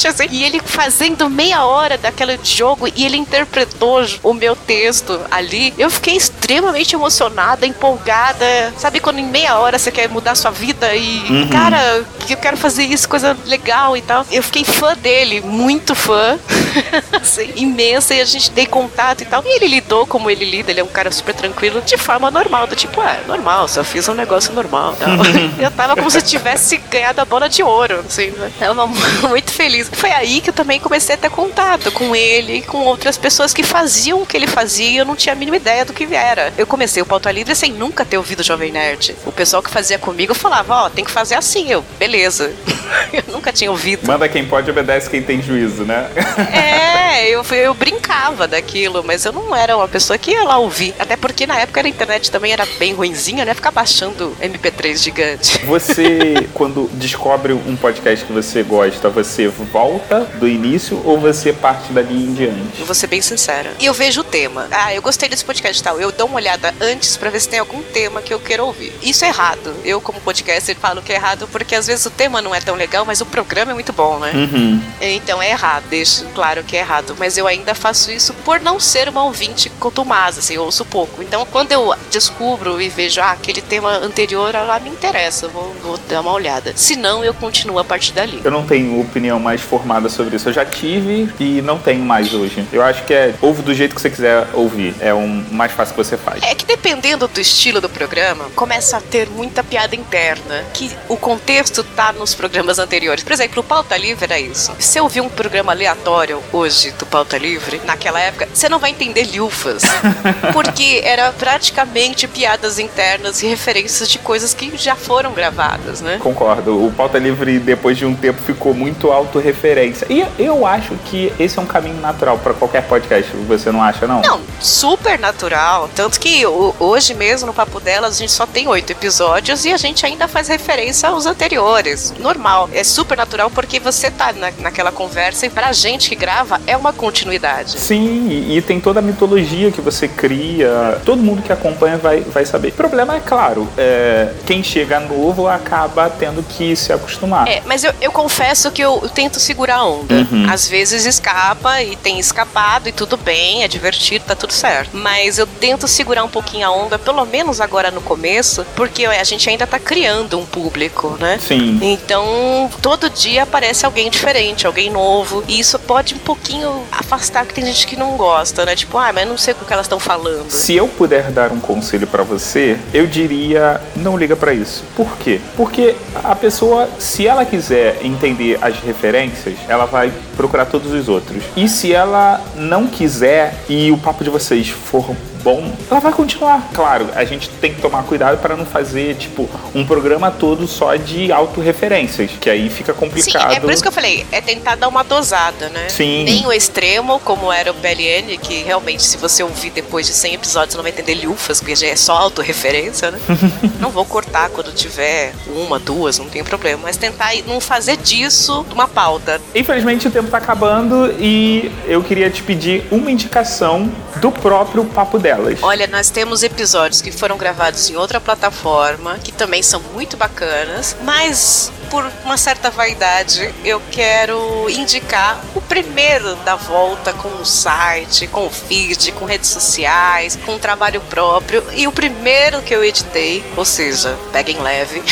Assim, 0.08 0.26
e 0.30 0.44
ele 0.44 0.60
fazendo 0.64 1.28
meia 1.28 1.64
hora 1.64 1.96
daquele 1.98 2.38
jogo 2.42 2.86
e 2.94 3.04
ele 3.04 3.16
interpretou 3.16 4.04
o 4.22 4.32
meu 4.32 4.54
texto 4.54 5.20
ali. 5.30 5.72
Eu 5.78 5.90
fiquei 5.90 6.16
extremamente 6.16 6.94
emocionada, 6.94 7.66
empolgada. 7.66 8.72
Sabe 8.78 9.00
quando 9.00 9.18
em 9.18 9.26
meia 9.26 9.58
hora 9.58 9.75
você 9.78 9.90
quer 9.90 10.08
mudar 10.08 10.34
sua 10.34 10.50
vida 10.50 10.94
e, 10.94 11.48
cara, 11.50 12.04
que 12.26 12.34
eu 12.34 12.38
quero 12.38 12.56
fazer 12.56 12.84
isso, 12.84 13.08
coisa 13.08 13.36
legal 13.46 13.96
e 13.96 14.02
tal. 14.02 14.24
Eu 14.30 14.42
fiquei 14.42 14.64
fã 14.64 14.94
dele, 14.96 15.40
muito 15.40 15.94
fã. 15.94 16.38
assim, 17.12 17.52
imensa, 17.56 18.14
e 18.14 18.20
a 18.20 18.24
gente 18.24 18.50
dei 18.50 18.66
contato 18.66 19.22
e 19.22 19.24
tal. 19.24 19.42
E 19.44 19.56
ele 19.56 19.68
lidou 19.68 20.06
como 20.06 20.30
ele 20.30 20.44
lida, 20.44 20.70
ele 20.70 20.80
é 20.80 20.84
um 20.84 20.88
cara 20.88 21.10
super 21.10 21.34
tranquilo, 21.34 21.80
de 21.82 21.96
forma 21.96 22.30
normal, 22.30 22.66
do 22.66 22.76
tipo, 22.76 23.00
ah, 23.00 23.18
normal, 23.26 23.68
só 23.68 23.82
fiz 23.84 24.08
um 24.08 24.14
negócio 24.14 24.52
normal. 24.52 24.96
tal. 24.98 25.08
eu 25.58 25.70
tava 25.70 25.96
como 25.96 26.10
se 26.10 26.22
tivesse 26.22 26.76
ganhado 26.90 27.20
a 27.20 27.24
bola 27.24 27.48
de 27.48 27.62
ouro, 27.62 28.04
assim, 28.06 28.30
né? 28.30 28.50
Tava 28.58 28.86
muito 29.28 29.50
feliz. 29.50 29.90
Foi 29.92 30.10
aí 30.10 30.40
que 30.40 30.50
eu 30.50 30.54
também 30.54 30.80
comecei 30.80 31.14
a 31.14 31.18
ter 31.18 31.30
contato 31.30 31.90
com 31.92 32.14
ele 32.14 32.58
e 32.58 32.62
com 32.62 32.78
outras 32.78 33.16
pessoas 33.16 33.52
que 33.52 33.62
faziam 33.62 34.22
o 34.22 34.26
que 34.26 34.36
ele 34.36 34.46
fazia 34.46 34.88
e 34.88 34.96
eu 34.96 35.04
não 35.04 35.16
tinha 35.16 35.32
a 35.32 35.36
mínima 35.36 35.56
ideia 35.56 35.84
do 35.84 35.92
que 35.92 36.06
era. 36.14 36.52
Eu 36.56 36.66
comecei 36.66 37.02
o 37.02 37.06
Pauta 37.06 37.30
Livre 37.30 37.54
sem 37.54 37.72
nunca 37.72 38.04
ter 38.04 38.18
ouvido 38.18 38.42
Jovem 38.42 38.72
Nerd. 38.72 39.16
O 39.24 39.32
pessoal 39.32 39.62
que 39.66 39.70
fazia 39.70 39.98
comigo 39.98 40.34
falava, 40.34 40.84
ó, 40.84 40.90
tem 40.90 41.04
que 41.04 41.10
fazer 41.10 41.34
assim. 41.34 41.70
Eu, 41.70 41.84
beleza. 41.98 42.52
eu 43.12 43.24
nunca 43.28 43.52
tinha 43.52 43.70
ouvido. 43.70 44.06
Manda 44.06 44.28
quem 44.28 44.46
pode, 44.46 44.70
obedece 44.70 45.10
quem 45.10 45.22
tem 45.22 45.42
juízo, 45.42 45.84
né? 45.84 46.08
É, 46.52 47.28
eu, 47.28 47.44
eu 47.52 47.74
brincava 47.74 48.46
daquilo, 48.46 49.02
mas 49.04 49.24
eu 49.24 49.32
não 49.32 49.54
era 49.54 49.76
uma 49.76 49.88
pessoa 49.88 50.18
que 50.18 50.30
ia 50.30 50.44
lá 50.44 50.58
ouvir. 50.58 50.94
Até 50.98 51.16
porque 51.16 51.46
na 51.46 51.58
época 51.58 51.80
a 51.80 51.88
internet 51.88 52.30
também 52.30 52.52
era 52.52 52.66
bem 52.78 52.94
ruinzinha, 52.94 53.44
né? 53.44 53.54
Ficar 53.54 53.70
baixando 53.70 54.36
MP3 54.40 54.96
gigante. 54.96 55.64
Você, 55.64 56.48
quando 56.54 56.88
descobre 56.94 57.52
um 57.52 57.76
podcast 57.76 58.24
que 58.24 58.32
você 58.32 58.62
gosta, 58.62 59.08
você 59.08 59.48
volta 59.48 60.20
do 60.36 60.48
início 60.48 61.00
ou 61.04 61.18
você 61.18 61.52
parte 61.52 61.92
dali 61.92 62.14
em 62.14 62.34
diante? 62.34 62.80
Eu 62.80 62.86
vou 62.86 62.94
ser 62.94 63.06
bem 63.06 63.20
sincera. 63.20 63.72
E 63.80 63.86
eu 63.86 63.94
vejo 63.94 64.20
o 64.20 64.24
tema. 64.24 64.68
Ah, 64.70 64.94
eu 64.94 65.02
gostei 65.02 65.28
desse 65.28 65.44
podcast 65.44 65.80
e 65.80 65.84
tal. 65.84 66.00
Eu 66.00 66.12
dou 66.12 66.26
uma 66.26 66.36
olhada 66.36 66.74
antes 66.80 67.16
pra 67.16 67.30
ver 67.30 67.40
se 67.40 67.48
tem 67.48 67.58
algum 67.58 67.82
tema 67.82 68.22
que 68.22 68.32
eu 68.32 68.38
queira 68.38 68.62
ouvir. 68.62 68.92
Isso 69.02 69.24
é 69.24 69.28
errado. 69.28 69.55
Eu, 69.84 70.00
como 70.00 70.20
podcaster, 70.20 70.76
falo 70.76 71.02
que 71.02 71.12
é 71.12 71.16
errado 71.16 71.48
porque 71.50 71.74
às 71.74 71.86
vezes 71.86 72.04
o 72.06 72.10
tema 72.10 72.40
não 72.42 72.54
é 72.54 72.60
tão 72.60 72.74
legal, 72.74 73.04
mas 73.04 73.20
o 73.20 73.26
programa 73.26 73.72
é 73.72 73.74
muito 73.74 73.92
bom, 73.92 74.18
né? 74.18 74.32
Uhum. 74.34 74.82
Então 75.00 75.42
é 75.42 75.50
errado, 75.50 75.84
deixo 75.88 76.24
claro 76.34 76.62
que 76.62 76.76
é 76.76 76.80
errado. 76.80 77.16
Mas 77.18 77.36
eu 77.36 77.46
ainda 77.46 77.74
faço 77.74 78.10
isso 78.10 78.34
por 78.44 78.60
não 78.60 78.78
ser 78.80 79.08
uma 79.08 79.24
ouvinte 79.24 79.70
contumaz, 79.80 80.38
assim, 80.38 80.54
eu 80.54 80.62
ouço 80.62 80.84
pouco. 80.84 81.22
Então 81.22 81.46
quando 81.46 81.72
eu 81.72 81.94
descubro 82.10 82.80
e 82.80 82.88
vejo, 82.88 83.20
ah, 83.20 83.32
aquele 83.32 83.60
tema 83.60 83.90
anterior, 83.98 84.52
lá 84.52 84.78
me 84.78 84.90
interessa, 84.90 85.48
vou, 85.48 85.74
vou 85.82 85.98
dar 86.08 86.20
uma 86.20 86.32
olhada. 86.32 86.72
Se 86.76 86.96
não, 86.96 87.24
eu 87.24 87.34
continuo 87.34 87.78
a 87.78 87.84
partir 87.84 88.12
dali. 88.12 88.40
Eu 88.44 88.50
não 88.50 88.66
tenho 88.66 89.00
opinião 89.00 89.38
mais 89.38 89.60
formada 89.60 90.08
sobre 90.08 90.36
isso. 90.36 90.48
Eu 90.48 90.52
já 90.52 90.64
tive 90.64 91.28
e 91.38 91.62
não 91.62 91.78
tenho 91.78 92.04
mais 92.04 92.32
hoje. 92.32 92.66
Eu 92.72 92.82
acho 92.82 93.04
que 93.04 93.14
é 93.14 93.34
ouve 93.40 93.62
do 93.62 93.74
jeito 93.74 93.94
que 93.94 94.00
você 94.00 94.10
quiser 94.10 94.46
ouvir. 94.52 94.94
É 95.00 95.12
o 95.12 95.26
mais 95.50 95.72
fácil 95.72 95.94
que 95.94 96.02
você 96.02 96.16
faz. 96.16 96.42
É 96.42 96.54
que 96.54 96.64
dependendo 96.64 97.28
do 97.28 97.40
estilo 97.40 97.80
do 97.80 97.88
programa, 97.88 98.46
começa 98.54 98.96
a 98.96 99.00
ter 99.00 99.28
muita 99.46 99.62
piada 99.62 99.94
interna, 99.94 100.64
que 100.74 100.90
o 101.08 101.16
contexto 101.16 101.84
tá 101.84 102.12
nos 102.12 102.34
programas 102.34 102.80
anteriores. 102.80 103.22
Por 103.22 103.32
exemplo, 103.32 103.60
o 103.60 103.64
Pauta 103.64 103.96
Livre 103.96 104.24
era 104.24 104.40
isso. 104.40 104.74
Se 104.80 104.98
eu 104.98 105.04
ouvir 105.04 105.20
um 105.20 105.28
programa 105.28 105.70
aleatório 105.70 106.42
hoje 106.52 106.90
do 106.92 107.06
Pauta 107.06 107.38
Livre, 107.38 107.80
naquela 107.84 108.20
época, 108.20 108.48
você 108.52 108.68
não 108.68 108.80
vai 108.80 108.90
entender 108.90 109.28
lufas. 109.36 109.84
porque 110.52 111.00
era 111.04 111.30
praticamente 111.32 112.26
piadas 112.26 112.80
internas 112.80 113.40
e 113.40 113.46
referências 113.46 114.08
de 114.08 114.18
coisas 114.18 114.52
que 114.52 114.76
já 114.76 114.96
foram 114.96 115.32
gravadas, 115.32 116.00
né? 116.00 116.18
Concordo. 116.20 116.84
O 116.84 116.90
Pauta 116.90 117.18
Livre, 117.18 117.60
depois 117.60 117.96
de 117.96 118.04
um 118.04 118.16
tempo, 118.16 118.42
ficou 118.42 118.74
muito 118.74 119.12
autorreferência. 119.12 120.06
E 120.10 120.26
eu 120.38 120.66
acho 120.66 120.96
que 121.04 121.32
esse 121.38 121.56
é 121.56 121.62
um 121.62 121.66
caminho 121.66 122.00
natural 122.00 122.36
para 122.38 122.52
qualquer 122.52 122.82
podcast. 122.82 123.30
Você 123.46 123.70
não 123.70 123.80
acha, 123.80 124.08
não? 124.08 124.22
Não, 124.22 124.40
super 124.60 125.20
natural. 125.20 125.88
Tanto 125.94 126.18
que 126.18 126.44
hoje 126.46 127.14
mesmo 127.14 127.46
no 127.46 127.54
Papo 127.54 127.78
Delas 127.78 128.16
a 128.16 128.18
gente 128.18 128.32
só 128.32 128.44
tem 128.44 128.66
oito 128.66 128.90
episódios 128.90 129.35
e 129.64 129.72
a 129.72 129.76
gente 129.76 130.04
ainda 130.06 130.26
faz 130.28 130.48
referência 130.48 131.08
aos 131.08 131.26
anteriores. 131.26 132.14
Normal. 132.18 132.68
É 132.72 132.82
super 132.84 133.16
natural 133.16 133.50
porque 133.50 133.78
você 133.78 134.10
tá 134.10 134.32
na, 134.32 134.50
naquela 134.60 134.92
conversa 134.92 135.46
e 135.46 135.50
pra 135.50 135.72
gente 135.72 136.08
que 136.08 136.16
grava 136.16 136.60
é 136.66 136.76
uma 136.76 136.92
continuidade. 136.92 137.78
Sim, 137.78 138.28
e, 138.28 138.56
e 138.56 138.62
tem 138.62 138.80
toda 138.80 139.00
a 139.00 139.02
mitologia 139.02 139.70
que 139.70 139.80
você 139.80 140.08
cria. 140.08 141.00
Todo 141.04 141.22
mundo 141.22 141.42
que 141.42 141.52
acompanha 141.52 141.96
vai, 141.98 142.20
vai 142.20 142.44
saber. 142.44 142.68
O 142.68 142.72
problema 142.72 143.16
é 143.16 143.20
claro, 143.20 143.68
é, 143.76 144.32
quem 144.46 144.62
chega 144.62 145.00
novo 145.00 145.48
acaba 145.48 146.08
tendo 146.08 146.42
que 146.42 146.74
se 146.76 146.92
acostumar. 146.92 147.48
É, 147.48 147.62
mas 147.64 147.84
eu, 147.84 147.92
eu 148.00 148.12
confesso 148.12 148.70
que 148.70 148.82
eu, 148.82 149.00
eu 149.02 149.08
tento 149.08 149.38
segurar 149.38 149.76
a 149.76 149.84
onda. 149.84 150.14
Uhum. 150.14 150.46
Às 150.48 150.68
vezes 150.68 151.04
escapa 151.04 151.82
e 151.82 151.96
tem 151.96 152.18
escapado 152.18 152.88
e 152.88 152.92
tudo 152.92 153.16
bem, 153.16 153.64
é 153.64 153.68
divertido, 153.68 154.24
tá 154.26 154.34
tudo 154.34 154.52
certo. 154.52 154.96
Mas 154.96 155.38
eu 155.38 155.46
tento 155.46 155.86
segurar 155.86 156.24
um 156.24 156.28
pouquinho 156.28 156.66
a 156.66 156.70
onda, 156.70 156.98
pelo 156.98 157.24
menos 157.24 157.60
agora 157.60 157.90
no 157.90 158.00
começo, 158.00 158.64
porque 158.74 159.04
a 159.04 159.24
gente 159.26 159.48
ainda 159.48 159.66
tá 159.66 159.78
criando 159.78 160.38
um 160.38 160.46
público, 160.46 161.16
né? 161.20 161.38
Sim. 161.40 161.78
Então, 161.82 162.70
todo 162.80 163.10
dia 163.10 163.42
aparece 163.42 163.84
alguém 163.84 164.10
diferente, 164.10 164.66
alguém 164.66 164.90
novo. 164.90 165.44
E 165.48 165.58
isso 165.58 165.78
pode 165.78 166.14
um 166.14 166.18
pouquinho 166.18 166.82
afastar, 166.90 167.46
que 167.46 167.54
tem 167.54 167.64
gente 167.64 167.86
que 167.86 167.96
não 167.96 168.16
gosta, 168.16 168.64
né? 168.64 168.74
Tipo, 168.74 168.98
ah, 168.98 169.12
mas 169.12 169.28
não 169.28 169.38
sei 169.38 169.54
o 169.54 169.64
que 169.64 169.72
elas 169.72 169.86
estão 169.86 169.98
falando. 169.98 170.50
Se 170.50 170.74
eu 170.74 170.88
puder 170.88 171.30
dar 171.30 171.52
um 171.52 171.60
conselho 171.60 172.06
pra 172.06 172.22
você, 172.22 172.78
eu 172.92 173.06
diria 173.06 173.80
não 173.96 174.16
liga 174.16 174.36
pra 174.36 174.52
isso. 174.52 174.84
Por 174.94 175.16
quê? 175.18 175.40
Porque 175.56 175.94
a 176.22 176.34
pessoa, 176.34 176.88
se 176.98 177.26
ela 177.26 177.44
quiser 177.44 177.98
entender 178.04 178.58
as 178.60 178.78
referências, 178.80 179.56
ela 179.68 179.86
vai 179.86 180.12
procurar 180.36 180.66
todos 180.66 180.92
os 180.92 181.08
outros. 181.08 181.42
E 181.56 181.68
se 181.68 181.92
ela 181.92 182.40
não 182.54 182.86
quiser 182.86 183.54
e 183.68 183.90
o 183.90 183.98
papo 183.98 184.22
de 184.22 184.30
vocês 184.30 184.68
for 184.68 185.14
bom, 185.46 185.72
ela 185.88 186.00
vai 186.00 186.12
continuar. 186.12 186.68
Claro, 186.74 187.08
a 187.14 187.24
gente 187.24 187.48
tem 187.48 187.72
que 187.72 187.80
tomar 187.80 188.02
cuidado 188.02 188.38
para 188.38 188.56
não 188.56 188.66
fazer, 188.66 189.14
tipo, 189.14 189.48
um 189.72 189.86
programa 189.86 190.28
todo 190.28 190.66
só 190.66 190.96
de 190.96 191.30
autorreferências, 191.30 192.32
que 192.40 192.50
aí 192.50 192.68
fica 192.68 192.92
Sim, 192.92 192.98
complicado. 192.98 193.52
é 193.52 193.60
por 193.60 193.70
isso 193.70 193.80
que 193.80 193.86
eu 193.86 193.92
falei, 193.92 194.26
é 194.32 194.40
tentar 194.40 194.74
dar 194.74 194.88
uma 194.88 195.04
dosada, 195.04 195.68
né? 195.68 195.88
Sim. 195.88 196.24
Nem 196.24 196.44
o 196.46 196.52
extremo, 196.52 197.20
como 197.20 197.52
era 197.52 197.70
o 197.70 197.74
PLN, 197.74 198.36
que 198.38 198.64
realmente, 198.64 199.04
se 199.04 199.16
você 199.18 199.44
ouvir 199.44 199.70
depois 199.70 200.08
de 200.08 200.14
100 200.14 200.34
episódios, 200.34 200.72
você 200.72 200.78
não 200.78 200.82
vai 200.82 200.90
entender 200.90 201.14
lufas, 201.24 201.60
porque 201.60 201.76
já 201.76 201.86
é 201.86 201.94
só 201.94 202.14
autorreferência, 202.14 203.12
né? 203.12 203.20
não 203.78 203.90
vou 203.90 204.04
cortar 204.04 204.50
quando 204.50 204.74
tiver 204.74 205.32
uma, 205.54 205.78
duas, 205.78 206.18
não 206.18 206.26
tem 206.26 206.42
problema. 206.42 206.80
Mas 206.82 206.96
tentar 206.96 207.30
não 207.46 207.60
fazer 207.60 207.96
disso 207.98 208.66
uma 208.72 208.88
pauta. 208.88 209.40
Infelizmente 209.54 210.08
o 210.08 210.10
tempo 210.10 210.28
tá 210.28 210.38
acabando 210.38 211.14
e 211.20 211.70
eu 211.86 212.02
queria 212.02 212.28
te 212.30 212.42
pedir 212.42 212.84
uma 212.90 213.12
indicação 213.12 213.88
do 214.20 214.32
próprio 214.32 214.84
papo 214.84 215.18
delas. 215.36 215.62
Olha, 215.62 215.86
nós 215.86 216.10
temos 216.10 216.42
episódios 216.42 217.00
que 217.00 217.10
foram 217.10 217.36
gravados 217.36 217.88
em 217.90 217.96
outra 217.96 218.20
plataforma, 218.20 219.18
que 219.18 219.32
também 219.32 219.62
são 219.62 219.80
muito 219.92 220.16
bacanas, 220.16 220.96
mas 221.02 221.70
por 221.90 222.10
uma 222.24 222.36
certa 222.36 222.70
vaidade, 222.70 223.54
eu 223.64 223.80
quero 223.90 224.68
indicar 224.70 225.40
o 225.54 225.60
primeiro 225.60 226.34
da 226.36 226.56
volta 226.56 227.12
com 227.12 227.28
o 227.28 227.44
site, 227.44 228.26
com 228.26 228.46
o 228.46 228.50
feed, 228.50 229.12
com 229.12 229.24
redes 229.24 229.50
sociais, 229.50 230.38
com 230.44 230.54
um 230.54 230.58
trabalho 230.58 231.00
próprio, 231.02 231.64
e 231.74 231.86
o 231.86 231.92
primeiro 231.92 232.62
que 232.62 232.74
eu 232.74 232.84
editei, 232.84 233.44
ou 233.56 233.64
seja, 233.64 234.16
peguem 234.32 234.58
leve, 234.60 235.02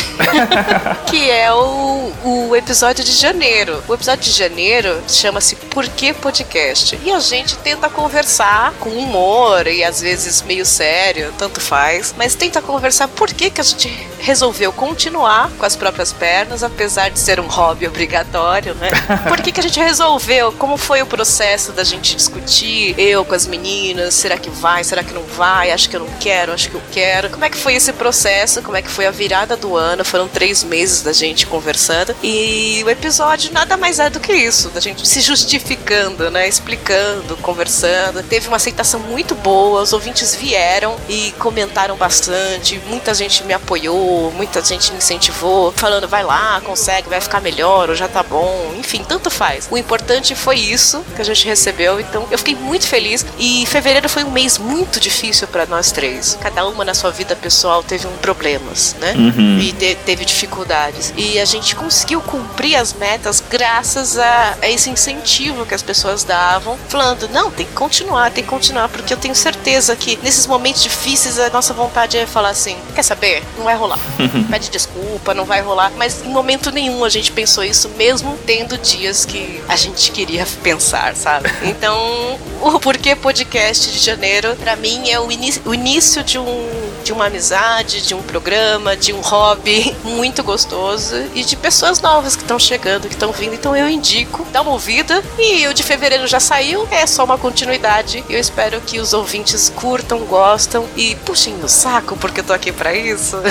que 1.07 1.31
é 1.31 1.53
o, 1.53 2.13
o 2.25 2.57
episódio 2.57 3.05
de 3.05 3.13
janeiro. 3.13 3.83
O 3.89 3.95
episódio 3.95 4.25
de 4.25 4.33
janeiro 4.33 5.03
chama-se 5.09 5.57
Por 5.57 5.87
que 5.89 6.13
Podcast? 6.13 6.99
E 7.03 7.11
a 7.11 7.21
gente 7.21 7.57
tenta 7.59 7.89
conversar 7.89 8.73
com 8.81 8.91
humor 8.91 9.67
e 9.67 9.85
às 9.85 10.01
vezes 10.01 10.43
meio 10.43 10.67
sério, 10.67 11.33
tanto 11.39 11.61
faz, 11.61 12.15
mas 12.17 12.35
tenta 12.35 12.61
conversar 12.61 13.09
por 13.09 13.33
que, 13.33 13.51
que 13.51 13.61
a 13.61 13.65
gente 13.65 13.89
resolveu 14.19 14.73
continuar 14.73 15.51
com 15.59 15.67
as 15.67 15.77
próprias 15.77 16.13
pernas, 16.13 16.63
apesar 16.65 17.11
de 17.11 17.19
ser 17.19 17.41
um 17.41 17.47
hobby 17.47 17.87
obrigatório, 17.87 18.75
né? 18.75 18.91
Por 19.29 19.41
que, 19.41 19.53
que 19.53 19.61
a 19.61 19.63
gente 19.63 19.79
resolveu? 19.79 20.53
Como 20.53 20.77
foi 20.77 21.03
o 21.03 21.07
processo 21.07 21.73
da 21.73 21.85
gente 21.85 22.17
discutir? 22.17 22.95
Eu 22.99 23.25
com 23.25 23.35
as 23.35 23.47
meninas, 23.47 24.15
será 24.15 24.37
que 24.37 24.51
vai? 24.51 24.85
Será 24.85 25.03
que 25.03 25.13
não 25.13 25.23
vai? 25.23 25.71
Acho 25.71 25.89
que 25.89 25.97
eu 25.97 26.01
não 26.01 26.11
quero, 26.21 26.53
acho 26.53 26.71
que 26.71 26.75
eu 26.75 26.83
quero. 26.91 27.31
Como 27.31 27.45
é 27.45 27.51
que 27.51 27.57
foi 27.57 27.75
esse 27.75 27.93
processo? 27.93 28.63
Como 28.63 28.77
é 28.77 28.83
que 28.83 28.91
foi 28.91 29.07
a 29.07 29.11
virada 29.11 29.57
do 29.57 29.77
ano? 29.77 30.05
Foram 30.05 30.29
três 30.29 30.63
meses 30.65 31.03
da 31.03 31.13
gente 31.13 31.47
conversando 31.47 32.15
e 32.23 32.83
o 32.85 32.91
episódio 32.91 33.53
nada 33.53 33.77
mais 33.77 33.99
é 33.99 34.11
do 34.11 34.21
que 34.21 34.33
isso, 34.33 34.69
da 34.71 34.81
gente 34.81 35.07
se 35.07 35.21
justificando, 35.21 36.31
né? 36.31 36.49
Explicando, 36.49 37.37
conversando. 37.39 38.23
Teve 38.23 38.49
uma 38.49 38.57
aceitação 38.57 39.01
muito 39.01 39.35
boa, 39.35 39.83
os 39.83 39.93
ouvintes 39.93 40.35
vieram 40.35 40.97
e 41.09 41.33
comentaram 41.39 41.97
bastante, 41.97 42.81
muita 42.87 43.15
gente 43.15 43.45
me 43.45 43.53
apoiou, 43.53 44.33
muita 44.33 44.63
gente 44.63 44.93
me 44.93 44.99
incentivou, 44.99 45.73
falando 45.73 46.09
vai 46.09 46.25
lá, 46.25 46.54
consegue, 46.61 47.09
vai 47.09 47.21
ficar 47.21 47.41
melhor, 47.41 47.89
ou 47.91 47.95
já 47.95 48.09
tá 48.09 48.23
bom, 48.23 48.75
enfim, 48.77 49.05
tanto 49.07 49.31
faz. 49.31 49.69
O 49.71 49.77
importante 49.79 50.35
foi 50.35 50.57
isso 50.57 51.05
que 51.15 51.21
a 51.23 51.25
gente 51.25 51.47
recebeu, 51.47 52.01
então 52.01 52.27
eu 52.31 52.39
fiquei 52.39 52.55
muito 52.55 52.87
feliz 52.87 53.25
e 53.39 53.65
fevereiro 53.67 54.09
foi 54.09 54.25
um 54.25 54.31
mês 54.31 54.59
muito 54.59 54.99
difícil 55.01 55.47
para 55.49 55.67
nós 55.67 55.91
três. 55.93 56.37
Cada 56.41 56.67
uma 56.67 56.85
na 56.85 56.95
sua 56.95 57.11
vida 57.11 57.35
pessoal 57.37 57.83
teve 57.83 58.07
um 58.07 58.17
problemas, 58.19 58.95
né? 59.01 59.15
Uhum. 59.17 59.59
E 59.59 59.73
te- 59.73 59.95
teve 60.05 60.25
dificuldades. 60.25 61.13
E 61.17 61.39
a 61.39 61.45
gente 61.45 61.75
conseguiu 61.77 62.21
cumprir 62.21 62.77
as 62.77 62.93
metas 62.93 63.43
graças 63.49 64.19
a, 64.19 64.57
a 64.63 64.69
esse 64.69 64.91
incentivo 64.91 65.65
que 65.67 65.75
as 65.75 65.83
pessoas 65.83 66.25
davam, 66.25 66.79
falando: 66.89 67.29
não, 67.29 67.51
tem 67.51 67.67
que 67.67 67.73
continuar, 67.73 68.31
tem 68.31 68.45
que 68.45 68.51
continuar, 68.51 68.89
porque 68.89 69.13
eu 69.13 69.17
tenho 69.17 69.35
certeza 69.35 69.95
que 69.97 70.19
nesses 70.23 70.47
momentos 70.47 70.83
difíceis 70.83 71.39
a 71.39 71.51
nossa 71.51 71.73
vontade 71.75 72.17
é 72.19 72.27
falar 72.27 72.51
assim: 72.51 72.77
quer 72.95 73.03
saber? 73.03 73.43
Não 73.57 73.65
vai 73.65 73.75
rolar. 73.77 73.99
Pede 74.51 74.71
desculpa, 74.71 75.35
não 75.35 75.45
vai 75.45 75.61
rolar. 75.61 75.91
Mas 75.97 76.23
em 76.25 76.29
momento 76.45 76.71
nenhum 76.71 77.03
a 77.03 77.09
gente 77.09 77.33
pensou 77.33 77.65
isso, 77.65 77.89
mesmo 77.97 78.39
tendo 78.45 78.77
dias 78.77 79.25
que 79.25 79.63
a 79.67 79.77
gente 79.77 80.13
queria 80.13 80.47
pensar, 80.63 81.17
sabe? 81.17 81.51
Então, 81.65 82.39
o 82.61 82.79
Porquê 82.79 83.17
Podcast 83.17 83.91
de 83.91 83.99
janeiro, 83.99 84.55
pra 84.57 84.77
mim, 84.77 85.09
é 85.09 85.19
o, 85.19 85.27
o 85.65 85.75
início 85.75 86.23
de 86.23 86.39
um 86.39 86.85
de 87.05 87.13
uma 87.13 87.27
amizade, 87.27 88.01
de 88.01 88.15
um 88.15 88.23
programa, 88.23 88.97
de 88.97 89.13
um 89.13 89.21
hobby 89.21 89.95
muito 90.03 90.43
gostoso 90.43 91.15
e 91.35 91.45
de 91.45 91.55
pessoas 91.55 92.01
novas 92.01 92.35
que 92.35 92.43
estão 92.43 92.59
chegando, 92.59 93.09
que 93.09 93.15
estão 93.15 93.31
vindo. 93.31 93.55
Então 93.55 93.77
eu 93.77 93.87
indico, 93.89 94.47
dá 94.51 94.63
uma 94.63 94.73
ouvida. 94.73 95.23
E 95.39 95.69
o 95.69 95.75
de 95.75 95.83
fevereiro 95.83 96.27
já 96.27 96.41
saiu, 96.41 96.89
é 96.91 97.07
só 97.07 97.25
uma 97.25 97.37
continuidade. 97.37 98.25
Eu 98.29 98.41
espero 98.41 98.81
que 98.81 98.99
os 98.99 99.13
ouvintes 99.13 99.71
curtam, 99.77 100.21
gostam 100.21 100.87
e 100.97 101.15
puxem 101.17 101.55
o 101.63 101.69
saco, 101.69 102.17
porque 102.17 102.41
eu 102.41 102.45
tô 102.45 102.55
aqui 102.55 102.73
pra 102.73 102.95
isso. 102.95 103.37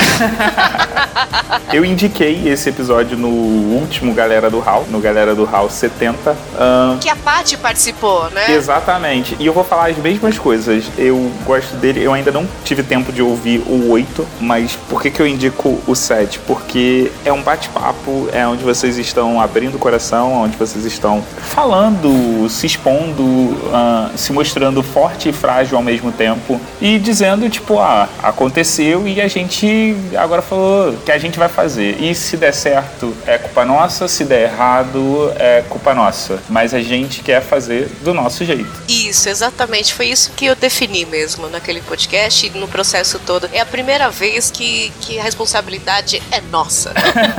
Eu 1.71 1.85
indiquei 1.85 2.47
esse 2.47 2.69
episódio 2.69 2.82
no 3.15 3.27
último 3.27 4.13
Galera 4.13 4.49
do 4.49 4.59
Hall, 4.59 4.85
no 4.89 4.99
Galera 4.99 5.35
do 5.35 5.43
Hall 5.45 5.69
70. 5.69 6.35
Ahn, 6.57 6.97
que 6.99 7.09
a 7.09 7.15
Paty 7.15 7.57
participou, 7.57 8.29
né? 8.31 8.53
Exatamente. 8.53 9.35
E 9.39 9.45
eu 9.45 9.53
vou 9.53 9.63
falar 9.63 9.89
as 9.89 9.97
mesmas 9.97 10.37
coisas. 10.37 10.85
Eu 10.97 11.31
gosto 11.45 11.75
dele, 11.77 12.03
eu 12.03 12.13
ainda 12.13 12.31
não 12.31 12.47
tive 12.63 12.83
tempo 12.83 13.11
de 13.11 13.21
ouvir 13.21 13.59
o 13.65 13.89
8, 13.91 14.27
mas 14.39 14.75
por 14.89 15.01
que, 15.01 15.11
que 15.11 15.21
eu 15.21 15.27
indico 15.27 15.79
o 15.87 15.95
7? 15.95 16.39
Porque 16.39 17.11
é 17.25 17.31
um 17.31 17.41
bate-papo, 17.41 17.92
é 18.31 18.45
onde 18.47 18.63
vocês 18.63 18.97
estão 18.97 19.39
abrindo 19.39 19.75
o 19.75 19.79
coração, 19.79 20.43
onde 20.43 20.57
vocês 20.57 20.85
estão 20.85 21.23
falando, 21.39 22.49
se 22.49 22.65
expondo, 22.65 23.57
ah, 23.73 24.09
se 24.15 24.31
mostrando 24.31 24.81
forte 24.81 25.29
e 25.29 25.33
frágil 25.33 25.77
ao 25.77 25.83
mesmo 25.83 26.11
tempo 26.11 26.59
e 26.81 26.99
dizendo, 26.99 27.49
tipo, 27.49 27.79
ah, 27.79 28.07
aconteceu 28.21 29.07
e 29.07 29.21
a 29.21 29.27
gente 29.27 29.95
agora 30.17 30.41
falou 30.41 30.93
que 31.05 31.11
a 31.11 31.17
gente 31.17 31.37
vai 31.37 31.49
fazer. 31.49 32.01
E 32.01 32.13
se 32.15 32.37
der 32.37 32.53
certo, 32.53 33.13
é 33.25 33.37
culpa 33.37 33.65
nossa, 33.65 34.07
se 34.07 34.23
der 34.23 34.43
errado, 34.43 35.31
é 35.37 35.63
culpa 35.69 35.93
nossa. 35.93 36.39
Mas 36.49 36.73
a 36.73 36.81
gente 36.81 37.21
quer 37.21 37.41
fazer 37.41 37.89
do 38.01 38.13
nosso 38.13 38.43
jeito. 38.45 38.69
Isso, 38.87 39.29
exatamente. 39.29 39.93
Foi 39.93 40.07
isso 40.07 40.31
que 40.35 40.45
eu 40.45 40.55
defini 40.55 41.05
mesmo 41.05 41.49
naquele 41.49 41.81
podcast 41.81 42.47
e 42.47 42.49
no 42.57 42.67
processo 42.67 43.19
todo. 43.19 43.49
É 43.51 43.59
a 43.59 43.65
primeira 43.65 44.09
vez 44.09 44.51
que, 44.51 44.91
que 45.01 45.19
a 45.19 45.23
responsabilidade 45.23 46.21
é 46.31 46.41
nossa. 46.41 46.93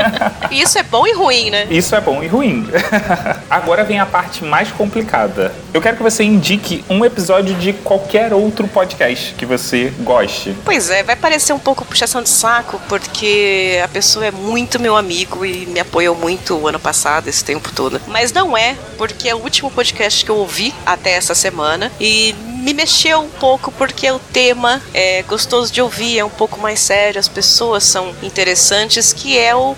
isso 0.61 0.79
é 0.79 0.83
bom 0.83 1.07
e 1.07 1.13
ruim, 1.13 1.51
né? 1.51 1.67
Isso 1.71 1.95
é 1.95 2.01
bom 2.01 2.23
e 2.23 2.27
ruim. 2.27 2.67
Agora 3.49 3.85
vem 3.85 3.99
a 3.99 4.07
parte 4.07 4.45
mais 4.45 4.71
complicada. 4.71 5.53
Eu 5.73 5.81
quero 5.81 5.97
que 5.97 6.03
você 6.03 6.25
indique 6.25 6.85
um 6.89 7.05
episódio 7.05 7.55
de 7.57 7.73
qualquer 7.73 8.33
outro 8.33 8.67
podcast 8.69 9.35
que 9.35 9.45
você 9.45 9.93
goste. 10.01 10.57
Pois 10.65 10.91
é, 10.91 11.03
vai 11.03 11.17
parecer 11.17 11.53
um 11.53 11.59
pouco 11.59 11.85
puxação 11.85 12.23
de 12.23 12.29
saco, 12.29 12.81
porque 12.89 13.81
a 13.83 13.89
pessoa 13.89 14.27
é 14.27 14.31
muito 14.31 14.81
meu 14.81 14.97
amigo 14.97 15.45
e 15.45 15.67
me 15.67 15.81
apoiou 15.81 16.15
muito 16.15 16.55
o 16.57 16.69
ano 16.69 16.79
passado, 16.79 17.29
esse 17.29 17.45
tempo 17.45 17.73
todo. 17.73 18.01
Mas 18.07 18.33
não 18.33 18.57
é, 18.57 18.77
porque 18.97 19.29
é 19.29 19.35
o 19.35 19.39
último 19.39 19.71
podcast 19.71 20.25
que 20.25 20.31
eu 20.31 20.37
ouvi 20.37 20.75
até 20.87 21.13
essa 21.13 21.35
semana 21.35 21.91
e 22.01 22.35
me 22.65 22.73
mexeu 22.73 23.21
um 23.21 23.29
pouco 23.29 23.71
porque 23.73 24.11
o 24.11 24.19
tema 24.19 24.81
é 24.95 25.23
gostoso 25.25 25.71
de 25.71 25.83
ouvir, 25.83 26.19
é 26.19 26.25
um 26.25 26.31
pouco 26.31 26.59
mais 26.59 26.81
sério, 26.81 27.21
as 27.21 27.29
pessoas 27.29 27.85
são 27.85 28.15
interessantes, 28.23 29.13
que 29.13 29.39
é 29.39 29.55
o 29.55 29.75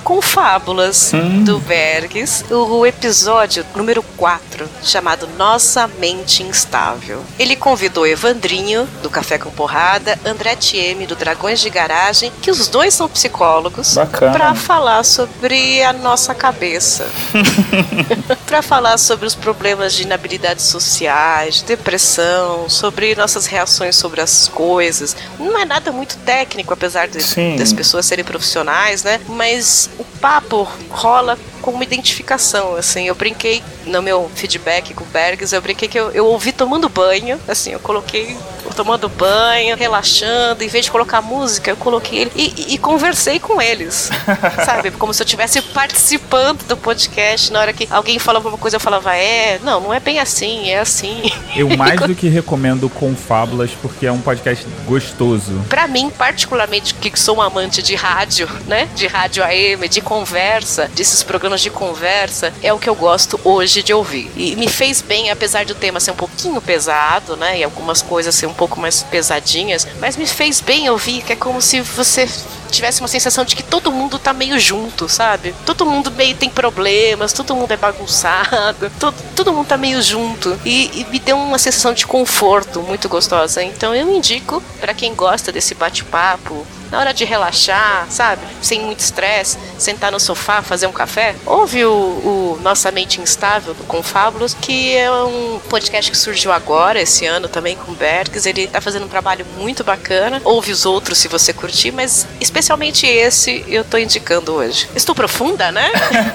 Confábulas 0.66 1.12
Hum. 1.14 1.44
do 1.44 1.60
Bergs, 1.60 2.44
o 2.50 2.84
episódio 2.84 3.64
número 3.76 4.02
4, 4.16 4.68
chamado 4.82 5.28
Nossa 5.38 5.86
Mente 5.86 6.42
Instável. 6.42 7.22
Ele 7.38 7.54
convidou 7.54 8.04
Evandrinho, 8.06 8.88
do 9.00 9.08
Café 9.08 9.38
com 9.38 9.50
Porrada, 9.50 10.18
André 10.24 10.56
Tieme, 10.56 11.06
do 11.06 11.14
Dragões 11.14 11.60
de 11.60 11.70
Garagem, 11.70 12.32
que 12.42 12.50
os 12.50 12.66
dois 12.66 12.92
são 12.94 13.08
psicólogos, 13.08 13.94
para 14.18 14.54
falar 14.56 15.04
sobre 15.04 15.82
a 15.84 15.92
nossa 15.92 16.34
cabeça. 16.34 17.06
para 18.44 18.60
falar 18.60 18.98
sobre 18.98 19.26
os 19.26 19.34
problemas 19.36 19.94
de 19.94 20.02
inabilidades 20.02 20.64
sociais, 20.64 21.56
de 21.56 21.64
depressão, 21.64 22.68
sobre 22.68 23.14
nossas 23.14 23.46
reações 23.46 23.94
sobre 23.94 24.20
as 24.20 24.48
coisas. 24.48 25.16
Não 25.38 25.56
é 25.58 25.64
nada 25.64 25.92
muito 25.92 26.16
técnico, 26.18 26.74
apesar 26.74 27.06
de, 27.06 27.18
das 27.56 27.72
pessoas 27.72 28.04
serem 28.06 28.24
profissionais, 28.24 29.04
né? 29.04 29.20
Mas 29.28 29.88
o 29.98 30.04
papo 30.04 30.55
rola 30.62 31.38
com 31.60 31.70
uma 31.70 31.84
identificação, 31.84 32.76
assim. 32.76 33.06
Eu 33.06 33.14
brinquei 33.14 33.62
no 33.84 34.02
meu 34.02 34.30
feedback 34.34 34.94
com 34.94 35.04
o 35.04 35.08
Bergs, 35.08 35.54
eu 35.54 35.62
brinquei 35.62 35.88
que 35.88 35.98
eu, 35.98 36.10
eu 36.10 36.26
ouvi 36.26 36.52
tomando 36.52 36.88
banho, 36.88 37.40
assim, 37.48 37.72
eu 37.72 37.80
coloquei 37.80 38.36
tomando 38.74 39.08
banho, 39.08 39.76
relaxando, 39.76 40.62
em 40.62 40.68
vez 40.68 40.84
de 40.84 40.90
colocar 40.90 41.20
música, 41.20 41.70
eu 41.70 41.76
coloquei 41.76 42.20
ele 42.20 42.32
e, 42.34 42.74
e- 42.74 42.78
conversei 42.78 43.38
com 43.40 43.60
eles, 43.60 44.10
sabe? 44.64 44.90
Como 44.92 45.12
se 45.12 45.22
eu 45.22 45.24
estivesse 45.24 45.60
participando 45.60 46.62
do 46.64 46.76
podcast. 46.76 47.52
Na 47.52 47.60
hora 47.60 47.72
que 47.72 47.88
alguém 47.90 48.18
falava 48.18 48.48
uma 48.48 48.58
coisa, 48.58 48.76
eu 48.76 48.80
falava, 48.80 49.16
é, 49.16 49.58
não, 49.62 49.80
não 49.80 49.94
é 49.94 50.00
bem 50.00 50.18
assim, 50.18 50.68
é 50.68 50.78
assim. 50.78 51.30
Eu 51.54 51.68
mais 51.76 52.00
do 52.00 52.14
que 52.14 52.28
recomendo 52.28 52.88
Confábulas 52.88 53.70
porque 53.80 54.06
é 54.06 54.12
um 54.12 54.20
podcast 54.20 54.66
gostoso. 54.86 55.64
Pra 55.68 55.86
mim, 55.86 56.10
particularmente, 56.10 56.94
que 56.94 57.18
sou 57.18 57.38
um 57.38 57.42
amante 57.42 57.82
de 57.82 57.94
rádio, 57.94 58.48
né? 58.66 58.88
De 58.94 59.06
rádio 59.06 59.42
AM, 59.42 59.88
de 59.88 60.00
conversa, 60.00 60.90
desses 60.94 61.22
programas 61.22 61.60
de 61.60 61.70
conversa, 61.70 62.52
é 62.62 62.72
o 62.72 62.78
que 62.78 62.88
eu 62.88 62.94
gosto 62.94 63.40
hoje 63.44 63.82
de 63.82 63.92
ouvir. 63.92 64.30
E 64.36 64.54
me 64.56 64.68
fez 64.68 65.00
bem, 65.02 65.30
apesar 65.30 65.64
do 65.64 65.74
tema 65.74 65.98
ser 66.00 66.10
um 66.12 66.16
pouquinho 66.16 66.60
pesado, 66.60 67.36
né? 67.36 67.58
E 67.58 67.64
algumas 67.64 68.02
coisas 68.02 68.34
ser 68.34 68.46
um 68.46 68.54
pouco 68.56 68.80
mais 68.80 69.02
pesadinhas, 69.02 69.86
mas 70.00 70.16
me 70.16 70.26
fez 70.26 70.60
bem 70.60 70.88
ouvir, 70.90 71.22
que 71.22 71.32
é 71.32 71.36
como 71.36 71.60
se 71.60 71.80
você 71.80 72.28
tivesse 72.70 73.00
uma 73.00 73.08
sensação 73.08 73.44
de 73.44 73.54
que 73.54 73.62
todo 73.62 73.92
mundo 73.92 74.18
tá 74.18 74.32
meio 74.32 74.58
junto, 74.58 75.08
sabe? 75.08 75.54
Todo 75.64 75.86
mundo 75.86 76.10
meio 76.10 76.36
tem 76.36 76.50
problemas, 76.50 77.32
todo 77.32 77.54
mundo 77.54 77.70
é 77.70 77.76
bagunçado, 77.76 78.90
todo, 78.98 79.16
todo 79.34 79.52
mundo 79.52 79.66
tá 79.66 79.76
meio 79.76 80.02
junto. 80.02 80.58
E, 80.64 81.00
e 81.00 81.04
me 81.04 81.18
deu 81.18 81.36
uma 81.36 81.58
sensação 81.58 81.92
de 81.92 82.06
conforto 82.06 82.82
muito 82.82 83.08
gostosa. 83.08 83.62
Então 83.62 83.94
eu 83.94 84.10
indico 84.14 84.62
pra 84.80 84.94
quem 84.94 85.14
gosta 85.14 85.52
desse 85.52 85.74
bate-papo, 85.74 86.66
na 86.90 86.98
hora 86.98 87.12
de 87.12 87.24
relaxar, 87.24 88.06
sabe? 88.08 88.42
Sem 88.60 88.80
muito 88.80 89.00
estresse, 89.00 89.58
sentar 89.78 90.12
no 90.12 90.20
sofá, 90.20 90.62
fazer 90.62 90.86
um 90.86 90.92
café. 90.92 91.34
Ouve 91.44 91.84
o, 91.84 91.90
o 91.90 92.58
Nossa 92.62 92.90
Mente 92.90 93.20
Instável 93.20 93.74
do 93.74 93.84
Confábulos, 93.84 94.54
que 94.54 94.94
é 94.96 95.10
um 95.10 95.60
podcast 95.68 96.10
que 96.10 96.16
surgiu 96.16 96.52
agora, 96.52 97.00
esse 97.00 97.26
ano 97.26 97.48
também 97.48 97.76
com 97.76 97.92
o 97.92 97.94
Bergs. 97.94 98.48
Ele 98.48 98.66
tá 98.66 98.80
fazendo 98.80 99.06
um 99.06 99.08
trabalho 99.08 99.46
muito 99.58 99.84
bacana. 99.84 100.40
Ouve 100.44 100.72
os 100.72 100.86
outros 100.86 101.18
se 101.18 101.28
você 101.28 101.52
curtir, 101.52 101.92
mas 101.92 102.26
especialmente 102.40 103.06
esse 103.06 103.64
eu 103.68 103.84
tô 103.84 103.98
indicando 103.98 104.52
hoje. 104.52 104.88
Estou 104.94 105.14
profunda, 105.14 105.70
né? 105.72 105.90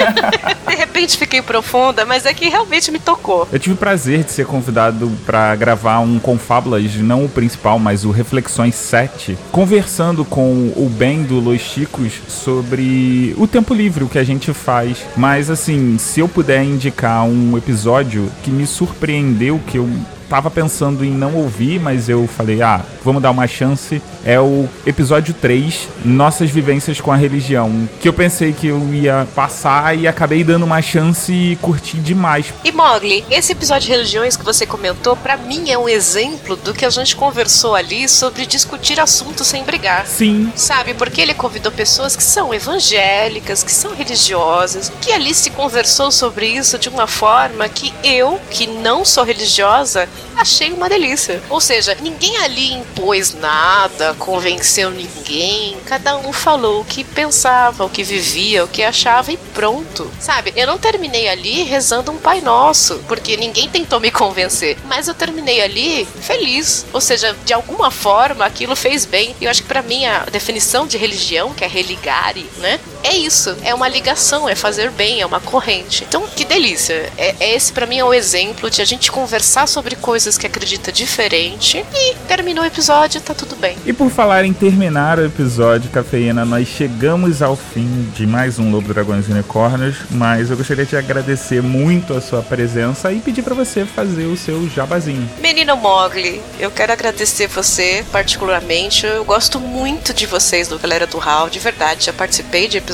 de 0.67 0.75
repente 0.75 1.17
fiquei 1.17 1.41
profunda, 1.41 2.05
mas 2.05 2.25
é 2.25 2.33
que 2.33 2.49
realmente 2.49 2.91
me 2.91 2.99
tocou. 2.99 3.47
Eu 3.51 3.59
tive 3.59 3.75
o 3.75 3.77
prazer 3.77 4.23
de 4.23 4.31
ser 4.31 4.45
convidado 4.45 5.11
pra 5.25 5.55
gravar 5.55 5.99
um 5.99 6.19
Confábulas, 6.19 6.95
não 6.95 7.25
o 7.25 7.29
principal, 7.29 7.79
mas 7.79 8.05
o 8.05 8.11
Reflexões 8.11 8.75
7, 8.75 9.37
conversando 9.51 10.23
com 10.23 10.40
o 10.75 10.89
Ben 10.89 11.23
do 11.23 11.39
Los 11.39 11.61
Chicos 11.61 12.13
sobre 12.27 13.35
o 13.37 13.47
tempo 13.47 13.73
livre, 13.73 14.03
o 14.03 14.09
que 14.09 14.17
a 14.17 14.23
gente 14.23 14.53
faz. 14.53 15.05
Mas 15.15 15.49
assim, 15.49 15.97
se 15.97 16.19
eu 16.19 16.27
puder 16.27 16.63
indicar 16.63 17.23
um 17.25 17.57
episódio 17.57 18.31
que 18.43 18.51
me 18.51 18.65
surpreendeu, 18.65 19.59
que 19.67 19.77
eu 19.77 19.89
tava 20.31 20.49
pensando 20.49 21.03
em 21.03 21.11
não 21.11 21.35
ouvir, 21.35 21.77
mas 21.77 22.07
eu 22.07 22.25
falei, 22.25 22.61
ah, 22.61 22.79
vamos 23.03 23.21
dar 23.21 23.31
uma 23.31 23.45
chance. 23.47 24.01
É 24.23 24.39
o 24.39 24.65
episódio 24.85 25.33
3, 25.33 25.89
Nossas 26.05 26.49
Vivências 26.49 27.01
com 27.01 27.11
a 27.11 27.17
Religião. 27.17 27.89
Que 27.99 28.07
eu 28.07 28.13
pensei 28.13 28.53
que 28.53 28.67
eu 28.67 28.79
ia 28.93 29.27
passar 29.35 29.97
e 29.97 30.07
acabei 30.07 30.41
dando 30.41 30.63
uma 30.63 30.81
chance 30.81 31.33
e 31.33 31.57
curti 31.57 31.97
demais. 31.97 32.53
E 32.63 32.71
Mogli, 32.71 33.25
esse 33.29 33.51
episódio 33.51 33.87
de 33.87 33.91
religiões 33.91 34.37
que 34.37 34.45
você 34.45 34.65
comentou, 34.65 35.17
pra 35.17 35.35
mim 35.35 35.69
é 35.69 35.77
um 35.77 35.89
exemplo 35.89 36.55
do 36.55 36.73
que 36.73 36.85
a 36.85 36.89
gente 36.89 37.13
conversou 37.13 37.75
ali 37.75 38.07
sobre 38.07 38.45
discutir 38.45 39.01
assuntos 39.01 39.47
sem 39.47 39.65
brigar. 39.65 40.07
Sim, 40.07 40.49
Sabe, 40.55 40.93
porque 40.93 41.19
ele 41.19 41.33
convidou 41.33 41.73
pessoas 41.73 42.15
que 42.15 42.23
são 42.23 42.53
evangélicas, 42.53 43.63
que 43.63 43.71
são 43.73 43.93
religiosas, 43.93 44.89
que 45.01 45.11
ali 45.11 45.33
se 45.33 45.49
conversou 45.49 46.09
sobre 46.09 46.47
isso 46.47 46.79
de 46.79 46.87
uma 46.87 47.05
forma 47.05 47.67
que 47.67 47.93
eu, 48.01 48.39
que 48.49 48.65
não 48.65 49.03
sou 49.03 49.25
religiosa, 49.25 50.07
achei 50.35 50.71
uma 50.71 50.89
delícia. 50.89 51.41
Ou 51.49 51.61
seja, 51.61 51.95
ninguém 52.01 52.37
ali 52.37 52.73
impôs 52.73 53.33
nada, 53.33 54.15
convenceu 54.15 54.89
ninguém, 54.89 55.77
cada 55.85 56.17
um 56.17 56.33
falou 56.33 56.81
o 56.81 56.85
que 56.85 57.03
pensava, 57.03 57.85
o 57.85 57.89
que 57.89 58.03
vivia, 58.03 58.63
o 58.63 58.67
que 58.67 58.83
achava 58.83 59.31
e 59.31 59.37
pronto. 59.37 60.09
Sabe, 60.19 60.53
eu 60.55 60.67
não 60.67 60.77
terminei 60.77 61.27
ali 61.29 61.63
rezando 61.63 62.11
um 62.11 62.17
Pai 62.17 62.41
Nosso, 62.41 63.03
porque 63.07 63.37
ninguém 63.37 63.69
tentou 63.69 63.99
me 63.99 64.11
convencer, 64.11 64.77
mas 64.85 65.07
eu 65.07 65.13
terminei 65.13 65.61
ali 65.61 66.07
feliz. 66.21 66.85
Ou 66.93 67.01
seja, 67.01 67.35
de 67.45 67.53
alguma 67.53 67.91
forma 67.91 68.45
aquilo 68.45 68.75
fez 68.75 69.05
bem. 69.05 69.35
E 69.39 69.45
eu 69.45 69.51
acho 69.51 69.61
que 69.61 69.67
pra 69.67 69.81
mim 69.81 70.05
a 70.05 70.25
definição 70.25 70.87
de 70.87 70.97
religião, 70.97 71.53
que 71.53 71.63
é 71.63 71.67
religare, 71.67 72.45
né? 72.57 72.79
É 73.03 73.15
isso, 73.15 73.55
é 73.63 73.73
uma 73.73 73.87
ligação, 73.87 74.47
é 74.47 74.55
fazer 74.55 74.91
bem, 74.91 75.21
é 75.21 75.25
uma 75.25 75.39
corrente. 75.39 76.03
Então, 76.07 76.25
que 76.27 76.45
delícia. 76.45 77.11
É, 77.17 77.35
é 77.39 77.55
esse 77.55 77.73
pra 77.73 77.85
mim 77.85 77.97
é 77.97 78.05
o 78.05 78.13
exemplo 78.13 78.69
de 78.69 78.81
a 78.81 78.85
gente 78.85 79.11
conversar 79.11 79.67
sobre 79.67 79.95
coisas 79.95 80.37
que 80.37 80.45
acredita 80.45 80.91
diferente 80.91 81.83
e 81.93 82.15
terminou 82.27 82.63
o 82.63 82.67
episódio, 82.67 83.21
tá 83.21 83.33
tudo 83.33 83.55
bem. 83.55 83.77
E 83.85 83.93
por 83.93 84.09
falar 84.09 84.45
em 84.45 84.53
terminar 84.53 85.19
o 85.19 85.25
episódio 85.25 85.89
Cafeína, 85.89 86.45
nós 86.45 86.67
chegamos 86.67 87.41
ao 87.41 87.55
fim 87.55 88.11
de 88.15 88.27
mais 88.27 88.59
um 88.59 88.71
Lobo 88.71 88.93
Dragões 88.93 89.27
Unicórnios, 89.27 89.97
mas 90.09 90.49
eu 90.49 90.57
gostaria 90.57 90.85
de 90.85 90.95
agradecer 90.95 91.61
muito 91.61 92.13
a 92.13 92.21
sua 92.21 92.41
presença 92.41 93.11
e 93.11 93.19
pedir 93.19 93.41
pra 93.41 93.55
você 93.55 93.85
fazer 93.85 94.25
o 94.25 94.37
seu 94.37 94.69
jabazinho. 94.69 95.29
Menino 95.39 95.75
Mogli, 95.75 96.41
eu 96.59 96.71
quero 96.71 96.93
agradecer 96.93 97.47
você 97.47 98.05
particularmente. 98.11 99.05
Eu 99.05 99.25
gosto 99.25 99.59
muito 99.59 100.13
de 100.13 100.25
vocês 100.25 100.67
do 100.67 100.77
Galera 100.77 101.07
do 101.07 101.17
Hall, 101.17 101.49
de 101.49 101.59
verdade. 101.59 102.05
Já 102.05 102.13
participei 102.13 102.67
de 102.67 102.77
episódios, 102.77 102.90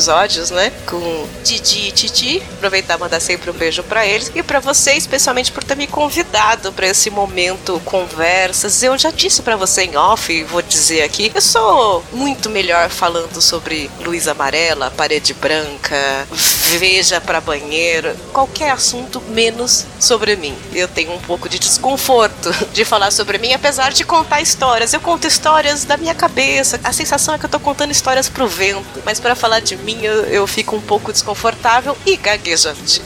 né? 0.52 0.72
Com 0.86 1.28
Didi 1.44 1.88
e 1.88 1.92
Titi. 1.92 2.44
Aproveitar 2.54 2.98
e 2.98 3.00
mandar 3.00 3.20
sempre 3.20 3.50
um 3.50 3.54
beijo 3.54 3.84
pra 3.84 4.06
eles. 4.06 4.32
E 4.36 4.44
pra 4.44 4.60
você, 4.60 4.94
especialmente 4.94 5.52
por 5.52 5.64
ter 5.64 5.76
me 5.76 5.88
convidado 5.88 6.72
pra 6.72 6.88
esse 6.88 7.10
momento 7.10 7.82
conversas. 7.86 8.84
Eu 8.84 8.98
já 8.98 9.12
disse 9.12 9.42
pra 9.42 9.56
você 9.56 9.84
em 9.84 9.96
off, 9.96 10.32
e 10.32 10.44
vou 10.44 10.62
dizer 10.62 11.04
aqui, 11.04 11.32
eu 11.34 11.42
sou 11.42 12.04
muito 12.12 12.50
melhor 12.50 12.90
falando 12.90 13.42
sobre 13.42 13.90
luz 14.02 14.28
amarela, 14.28 14.92
parede 14.92 15.34
branca, 15.34 16.28
veja 16.78 17.20
pra 17.22 17.42
banheiro, 17.42 18.16
qualquer 18.34 18.72
assunto 18.72 19.22
menos 19.30 19.86
sobre 20.00 20.36
mim. 20.36 20.56
Eu 20.74 20.88
tenho 20.88 21.14
um 21.14 21.20
pouco 21.20 21.48
de 21.48 21.60
desconforto 21.60 22.52
de 22.74 22.84
falar 22.86 23.12
sobre 23.12 23.38
mim, 23.38 23.54
apesar 23.54 23.92
de 23.92 24.04
contar 24.04 24.42
histórias. 24.42 24.94
Eu 24.94 25.00
conto 25.00 25.28
histórias 25.28 25.84
da 25.84 25.98
minha 25.98 26.14
cabeça. 26.14 26.80
A 26.84 26.92
sensação 26.92 27.34
é 27.34 27.38
que 27.38 27.46
eu 27.46 27.50
tô 27.50 27.60
contando 27.60 27.92
histórias 27.92 28.30
pro 28.30 28.48
vento, 28.48 29.02
mas 29.06 29.20
pra 29.20 29.36
falar 29.36 29.60
de 29.60 29.76
mim 29.88 30.04
eu, 30.04 30.26
eu 30.26 30.46
fico 30.46 30.76
um 30.76 30.82
pouco 30.82 31.14
desconfortável 31.14 31.98
e 32.06 32.18
gaguejante. 32.18 33.02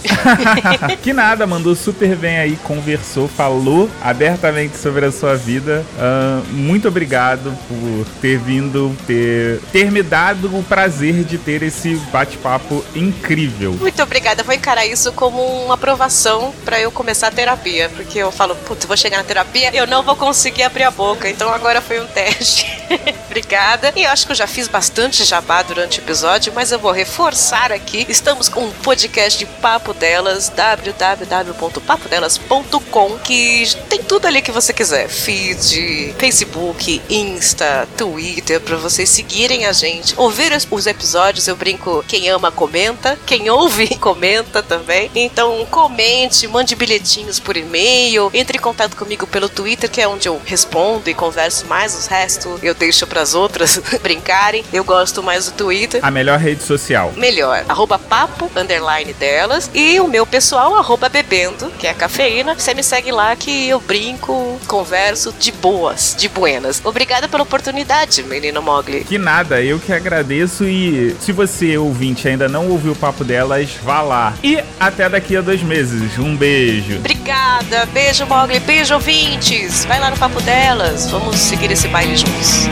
que 1.03 1.13
nada, 1.13 1.45
mandou 1.45 1.75
super 1.75 2.15
bem 2.15 2.39
aí, 2.39 2.57
conversou, 2.63 3.27
falou 3.27 3.87
abertamente 4.01 4.77
sobre 4.77 5.05
a 5.05 5.11
sua 5.11 5.35
vida. 5.35 5.85
Ah, 5.99 6.41
muito 6.49 6.87
obrigado 6.87 7.55
por 7.67 8.05
ter 8.19 8.39
vindo, 8.39 8.95
ter, 9.05 9.59
ter 9.71 9.91
me 9.91 10.01
dado 10.01 10.47
o 10.57 10.63
prazer 10.63 11.23
de 11.23 11.37
ter 11.37 11.61
esse 11.61 11.95
bate-papo 12.11 12.83
incrível. 12.95 13.73
Muito 13.73 14.01
obrigada. 14.01 14.41
Vou 14.41 14.55
encarar 14.55 14.85
isso 14.85 15.13
como 15.13 15.41
uma 15.63 15.75
aprovação 15.75 16.53
pra 16.65 16.79
eu 16.81 16.91
começar 16.91 17.27
a 17.27 17.31
terapia. 17.31 17.89
Porque 17.89 18.17
eu 18.17 18.31
falo, 18.31 18.55
putz, 18.55 18.85
vou 18.85 18.97
chegar 18.97 19.17
na 19.17 19.23
terapia, 19.23 19.69
eu 19.73 19.85
não 19.85 20.01
vou 20.01 20.15
conseguir 20.15 20.63
abrir 20.63 20.83
a 20.83 20.91
boca. 20.91 21.29
Então 21.29 21.53
agora 21.53 21.79
foi 21.79 21.99
um 21.99 22.07
teste. 22.07 22.80
Obrigada. 23.29 23.93
E 23.95 24.03
eu 24.03 24.11
acho 24.11 24.25
que 24.25 24.31
eu 24.31 24.35
já 24.35 24.47
fiz 24.47 24.67
bastante 24.67 25.23
jabá 25.23 25.61
durante 25.61 25.99
o 25.99 26.03
episódio, 26.03 26.51
mas 26.53 26.71
eu 26.71 26.79
vou 26.79 26.91
reforçar 26.91 27.71
aqui. 27.71 28.07
Estamos 28.09 28.49
com 28.49 28.65
um 28.65 28.71
podcast 28.71 29.37
de 29.39 29.45
Papo 29.45 29.93
Delas, 29.93 30.49
www.papodelas.com, 30.49 33.19
que 33.19 33.63
tem 33.89 34.03
tudo 34.03 34.25
ali 34.27 34.41
que 34.41 34.51
você 34.51 34.73
quiser. 34.73 35.07
Feed, 35.07 36.15
Facebook, 36.17 37.01
Insta, 37.09 37.87
Twitter, 37.97 38.59
para 38.61 38.77
vocês 38.77 39.09
seguirem 39.09 39.65
a 39.65 39.71
gente. 39.71 40.13
Ouvir 40.17 40.51
os, 40.53 40.67
os 40.69 40.87
episódios, 40.87 41.47
eu 41.47 41.55
brinco, 41.55 42.03
quem 42.07 42.29
ama 42.29 42.51
comenta, 42.51 43.19
quem 43.25 43.49
ouve 43.49 43.95
comenta 43.99 44.61
também. 44.63 45.09
Então 45.15 45.65
comente, 45.69 46.47
mande 46.47 46.75
bilhetinhos 46.75 47.39
por 47.39 47.57
e-mail, 47.57 48.29
entre 48.33 48.57
em 48.57 48.61
contato 48.61 48.95
comigo 48.95 49.27
pelo 49.27 49.49
Twitter, 49.49 49.89
que 49.89 50.01
é 50.01 50.07
onde 50.07 50.27
eu 50.27 50.41
respondo 50.43 51.09
e 51.09 51.13
converso 51.13 51.67
mais. 51.67 51.95
Os 51.95 52.07
restos 52.07 52.61
eu 52.63 52.73
deixo 52.81 53.05
para 53.05 53.21
as 53.21 53.35
outras 53.35 53.79
brincarem. 54.01 54.65
Eu 54.73 54.83
gosto 54.83 55.21
mais 55.21 55.45
do 55.45 55.51
Twitter. 55.51 56.03
A 56.03 56.09
melhor 56.09 56.39
rede 56.39 56.63
social. 56.63 57.13
Melhor. 57.15 57.63
Arroba 57.69 57.99
papo, 57.99 58.51
underline 58.55 59.13
delas. 59.13 59.69
E 59.73 59.99
o 59.99 60.07
meu 60.07 60.25
pessoal, 60.25 60.75
arroba 60.75 61.07
bebendo, 61.07 61.71
que 61.77 61.85
é 61.85 61.93
cafeína. 61.93 62.55
Você 62.55 62.73
me 62.73 62.83
segue 62.83 63.11
lá 63.11 63.35
que 63.35 63.69
eu 63.69 63.79
brinco, 63.79 64.59
converso 64.67 65.31
de 65.37 65.51
boas, 65.51 66.15
de 66.17 66.27
buenas. 66.27 66.81
Obrigada 66.83 67.27
pela 67.27 67.43
oportunidade, 67.43 68.23
menino 68.23 68.61
Mogli. 68.61 69.03
Que 69.03 69.19
nada, 69.19 69.61
eu 69.61 69.79
que 69.79 69.93
agradeço 69.93 70.63
e 70.63 71.15
se 71.19 71.31
você, 71.31 71.77
ouvinte, 71.77 72.27
ainda 72.27 72.49
não 72.49 72.67
ouviu 72.67 72.93
o 72.93 72.95
papo 72.95 73.23
delas, 73.23 73.69
vá 73.83 74.01
lá. 74.01 74.33
E 74.43 74.57
até 74.79 75.07
daqui 75.07 75.37
a 75.37 75.41
dois 75.41 75.61
meses. 75.61 76.17
Um 76.17 76.35
beijo. 76.35 76.97
Obrigada. 76.97 77.85
Beijo, 77.93 78.25
Mogli. 78.25 78.59
Beijo, 78.59 78.95
ouvintes. 78.95 79.85
Vai 79.85 79.99
lá 79.99 80.09
no 80.09 80.17
papo 80.17 80.41
delas. 80.41 81.09
Vamos 81.11 81.35
seguir 81.37 81.71
esse 81.71 81.87
baile 81.87 82.17
juntos. 82.17 82.70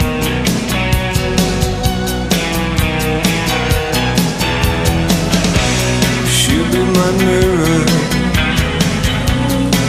My 6.99 7.11
mirror, 7.17 7.85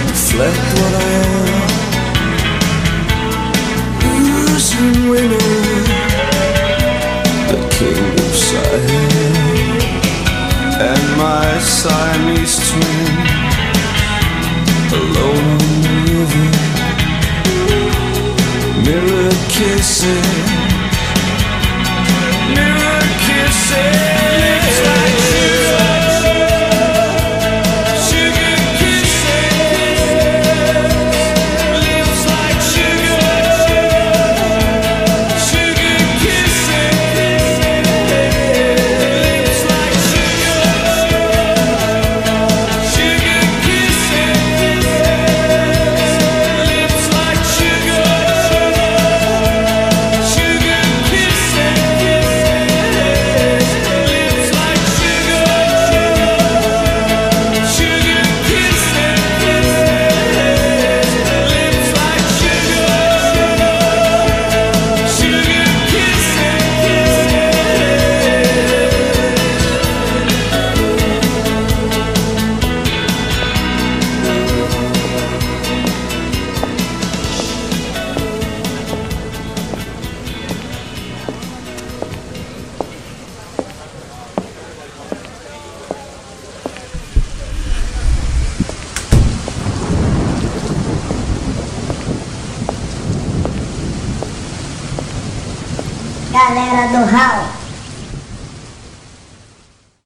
reflect 0.06 0.64
what 0.78 0.92
I 0.94 1.10
am. 1.26 1.48
Losing 4.26 4.96
winner, 5.10 5.50
the 7.50 7.58
king 7.76 8.04
of 8.24 8.32
and 10.80 11.06
my 11.18 11.48
Siamese 11.58 12.39
kisses 20.00 20.39